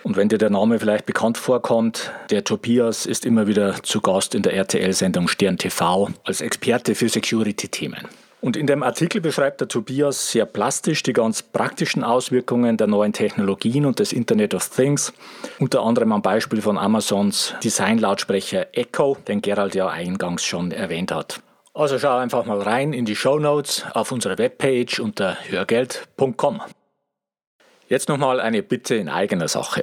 Und 0.03 0.17
wenn 0.17 0.29
dir 0.29 0.39
der 0.39 0.51
Name 0.51 0.81
vielleicht 0.81 1.07
bekannt 1.07 1.39
vorkommt, 1.39 2.11
der 2.31 2.43
Tobias 2.43 3.07
ist 3.07 3.25
immer 3.25 3.47
wieder 3.47 3.75
zu 3.83 4.01
Gast 4.01 4.35
in 4.35 4.43
der 4.43 4.55
RTL-Sendung 4.55 5.29
Stern 5.29 5.59
TV 5.59 6.11
als 6.25 6.41
Experte 6.41 6.95
für 6.95 7.09
Security-Themen. 7.09 8.09
Und 8.47 8.57
in 8.57 8.69
dem 8.69 8.85
Artikel 8.85 9.21
beschreibt 9.21 9.61
der 9.61 9.67
Tobias 9.67 10.31
sehr 10.31 10.47
plastisch 10.47 11.03
die 11.03 11.13
ganz 11.13 11.43
praktischen 11.43 12.05
Auswirkungen 12.05 12.77
der 12.77 12.87
neuen 12.87 13.13
Technologien 13.13 13.85
und 13.87 13.99
des 13.99 14.13
Internet 14.13 14.55
of 14.55 14.69
Things, 14.69 15.13
unter 15.59 15.83
anderem 15.83 16.13
am 16.13 16.23
Beispiel 16.23 16.63
von 16.63 16.79
Amazons 16.79 17.57
Designlautsprecher 17.65 18.69
Echo, 18.71 19.17
den 19.27 19.43
Gerald 19.43 19.75
ja 19.75 19.89
eingangs 19.89 20.45
schon 20.45 20.71
erwähnt 20.71 21.11
hat. 21.11 21.41
Also 21.75 21.99
schau 21.99 22.19
einfach 22.19 22.45
mal 22.45 22.63
rein 22.63 22.93
in 22.93 23.05
die 23.05 23.17
Show 23.17 23.41
Notes 23.41 23.85
auf 23.95 24.13
unserer 24.13 24.39
Webpage 24.39 25.01
unter 25.01 25.37
hörgeld.com. 25.49 26.63
Jetzt 27.89 28.09
nochmal 28.09 28.39
eine 28.39 28.63
Bitte 28.63 28.95
in 28.95 29.09
eigener 29.09 29.49
Sache. 29.49 29.83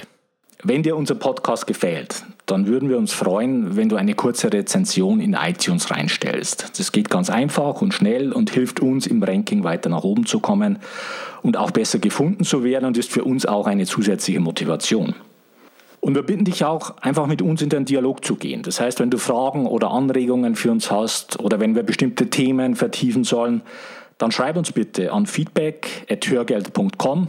Wenn 0.66 0.82
dir 0.82 0.96
unser 0.96 1.16
Podcast 1.16 1.68
gefällt, 1.68 2.24
dann 2.46 2.68
würden 2.68 2.88
wir 2.88 2.98
uns 2.98 3.12
freuen, 3.12 3.76
wenn 3.76 3.90
du 3.90 3.98
eine 3.98 4.16
kurze 4.16 4.54
Rezension 4.54 5.20
in 5.20 5.34
iTunes 5.34 5.92
reinstellst. 5.92 6.80
Das 6.80 6.94
geht 6.94 7.10
ganz 7.10 7.30
einfach 7.30 7.82
und 7.82 7.94
schnell 7.94 8.32
und 8.32 8.50
hilft 8.50 8.80
uns 8.80 9.06
im 9.06 9.22
Ranking 9.22 9.66
weiter 9.66 9.90
nach 9.90 10.06
oben 10.06 10.26
zu 10.26 10.40
kommen 10.40 10.80
und 11.42 11.58
auch 11.58 11.72
besser 11.72 12.00
gefunden 12.00 12.46
zu 12.46 12.64
werden 12.64 12.86
und 12.86 12.98
ist 12.98 13.12
für 13.12 13.26
uns 13.26 13.46
auch 13.46 13.68
eine 13.68 13.86
zusätzliche 13.86 14.40
Motivation. 14.40 15.16
Und 16.00 16.16
wir 16.16 16.24
bitten 16.24 16.46
dich 16.46 16.64
auch, 16.64 16.96
einfach 17.02 17.28
mit 17.28 17.42
uns 17.42 17.62
in 17.62 17.68
den 17.68 17.84
Dialog 17.84 18.24
zu 18.24 18.36
gehen. 18.36 18.64
Das 18.64 18.80
heißt, 18.80 19.02
wenn 19.02 19.10
du 19.10 19.18
Fragen 19.18 19.66
oder 19.66 19.92
Anregungen 19.92 20.56
für 20.56 20.72
uns 20.72 20.90
hast 20.90 21.42
oder 21.42 21.60
wenn 21.60 21.76
wir 21.76 21.84
bestimmte 21.84 22.30
Themen 22.30 22.78
vertiefen 22.78 23.26
sollen, 23.26 23.64
dann 24.18 24.32
schreib 24.32 24.56
uns 24.56 24.72
bitte 24.72 25.12
an 25.12 25.26
feedback.hörgeld.com 25.26 27.28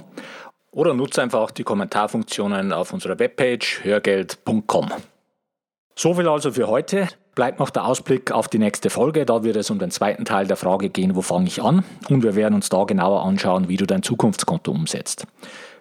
oder 0.74 0.92
nutze 0.92 1.22
einfach 1.22 1.50
die 1.50 1.64
Kommentarfunktionen 1.64 2.72
auf 2.72 2.92
unserer 2.92 3.18
Webpage 3.18 3.84
hörgeld.com. 3.84 4.90
So 5.96 6.14
viel 6.14 6.28
also 6.28 6.50
für 6.50 6.66
heute. 6.66 7.08
Bleibt 7.36 7.58
noch 7.58 7.70
der 7.70 7.84
Ausblick 7.84 8.30
auf 8.32 8.48
die 8.48 8.58
nächste 8.58 8.90
Folge. 8.90 9.24
Da 9.24 9.42
wird 9.42 9.56
es 9.56 9.70
um 9.70 9.78
den 9.78 9.90
zweiten 9.90 10.24
Teil 10.24 10.46
der 10.46 10.56
Frage 10.56 10.88
gehen, 10.88 11.16
wo 11.16 11.22
fange 11.22 11.46
ich 11.46 11.62
an? 11.62 11.84
Und 12.08 12.22
wir 12.22 12.34
werden 12.34 12.54
uns 12.54 12.68
da 12.68 12.84
genauer 12.84 13.24
anschauen, 13.24 13.68
wie 13.68 13.76
du 13.76 13.86
dein 13.86 14.02
Zukunftskonto 14.02 14.70
umsetzt. 14.70 15.26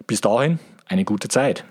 Bis 0.06 0.20
dahin, 0.20 0.58
eine 0.86 1.04
gute 1.04 1.28
Zeit. 1.28 1.64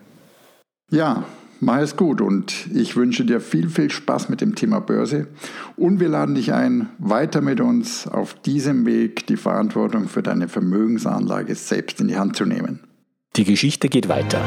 Ja, 0.89 1.23
mach 1.59 1.79
es 1.79 1.95
gut 1.95 2.21
und 2.21 2.67
ich 2.73 2.95
wünsche 2.95 3.25
dir 3.25 3.39
viel, 3.39 3.69
viel 3.69 3.89
Spaß 3.89 4.29
mit 4.29 4.41
dem 4.41 4.55
Thema 4.55 4.79
Börse 4.79 5.27
und 5.75 5.99
wir 5.99 6.09
laden 6.09 6.35
dich 6.35 6.53
ein, 6.53 6.89
weiter 6.97 7.41
mit 7.41 7.61
uns 7.61 8.07
auf 8.07 8.33
diesem 8.33 8.85
Weg 8.85 9.27
die 9.27 9.37
Verantwortung 9.37 10.07
für 10.07 10.23
deine 10.23 10.47
Vermögensanlage 10.47 11.55
selbst 11.55 11.99
in 12.01 12.09
die 12.09 12.17
Hand 12.17 12.35
zu 12.35 12.45
nehmen. 12.45 12.79
Die 13.35 13.45
Geschichte 13.45 13.89
geht 13.89 14.09
weiter. 14.09 14.39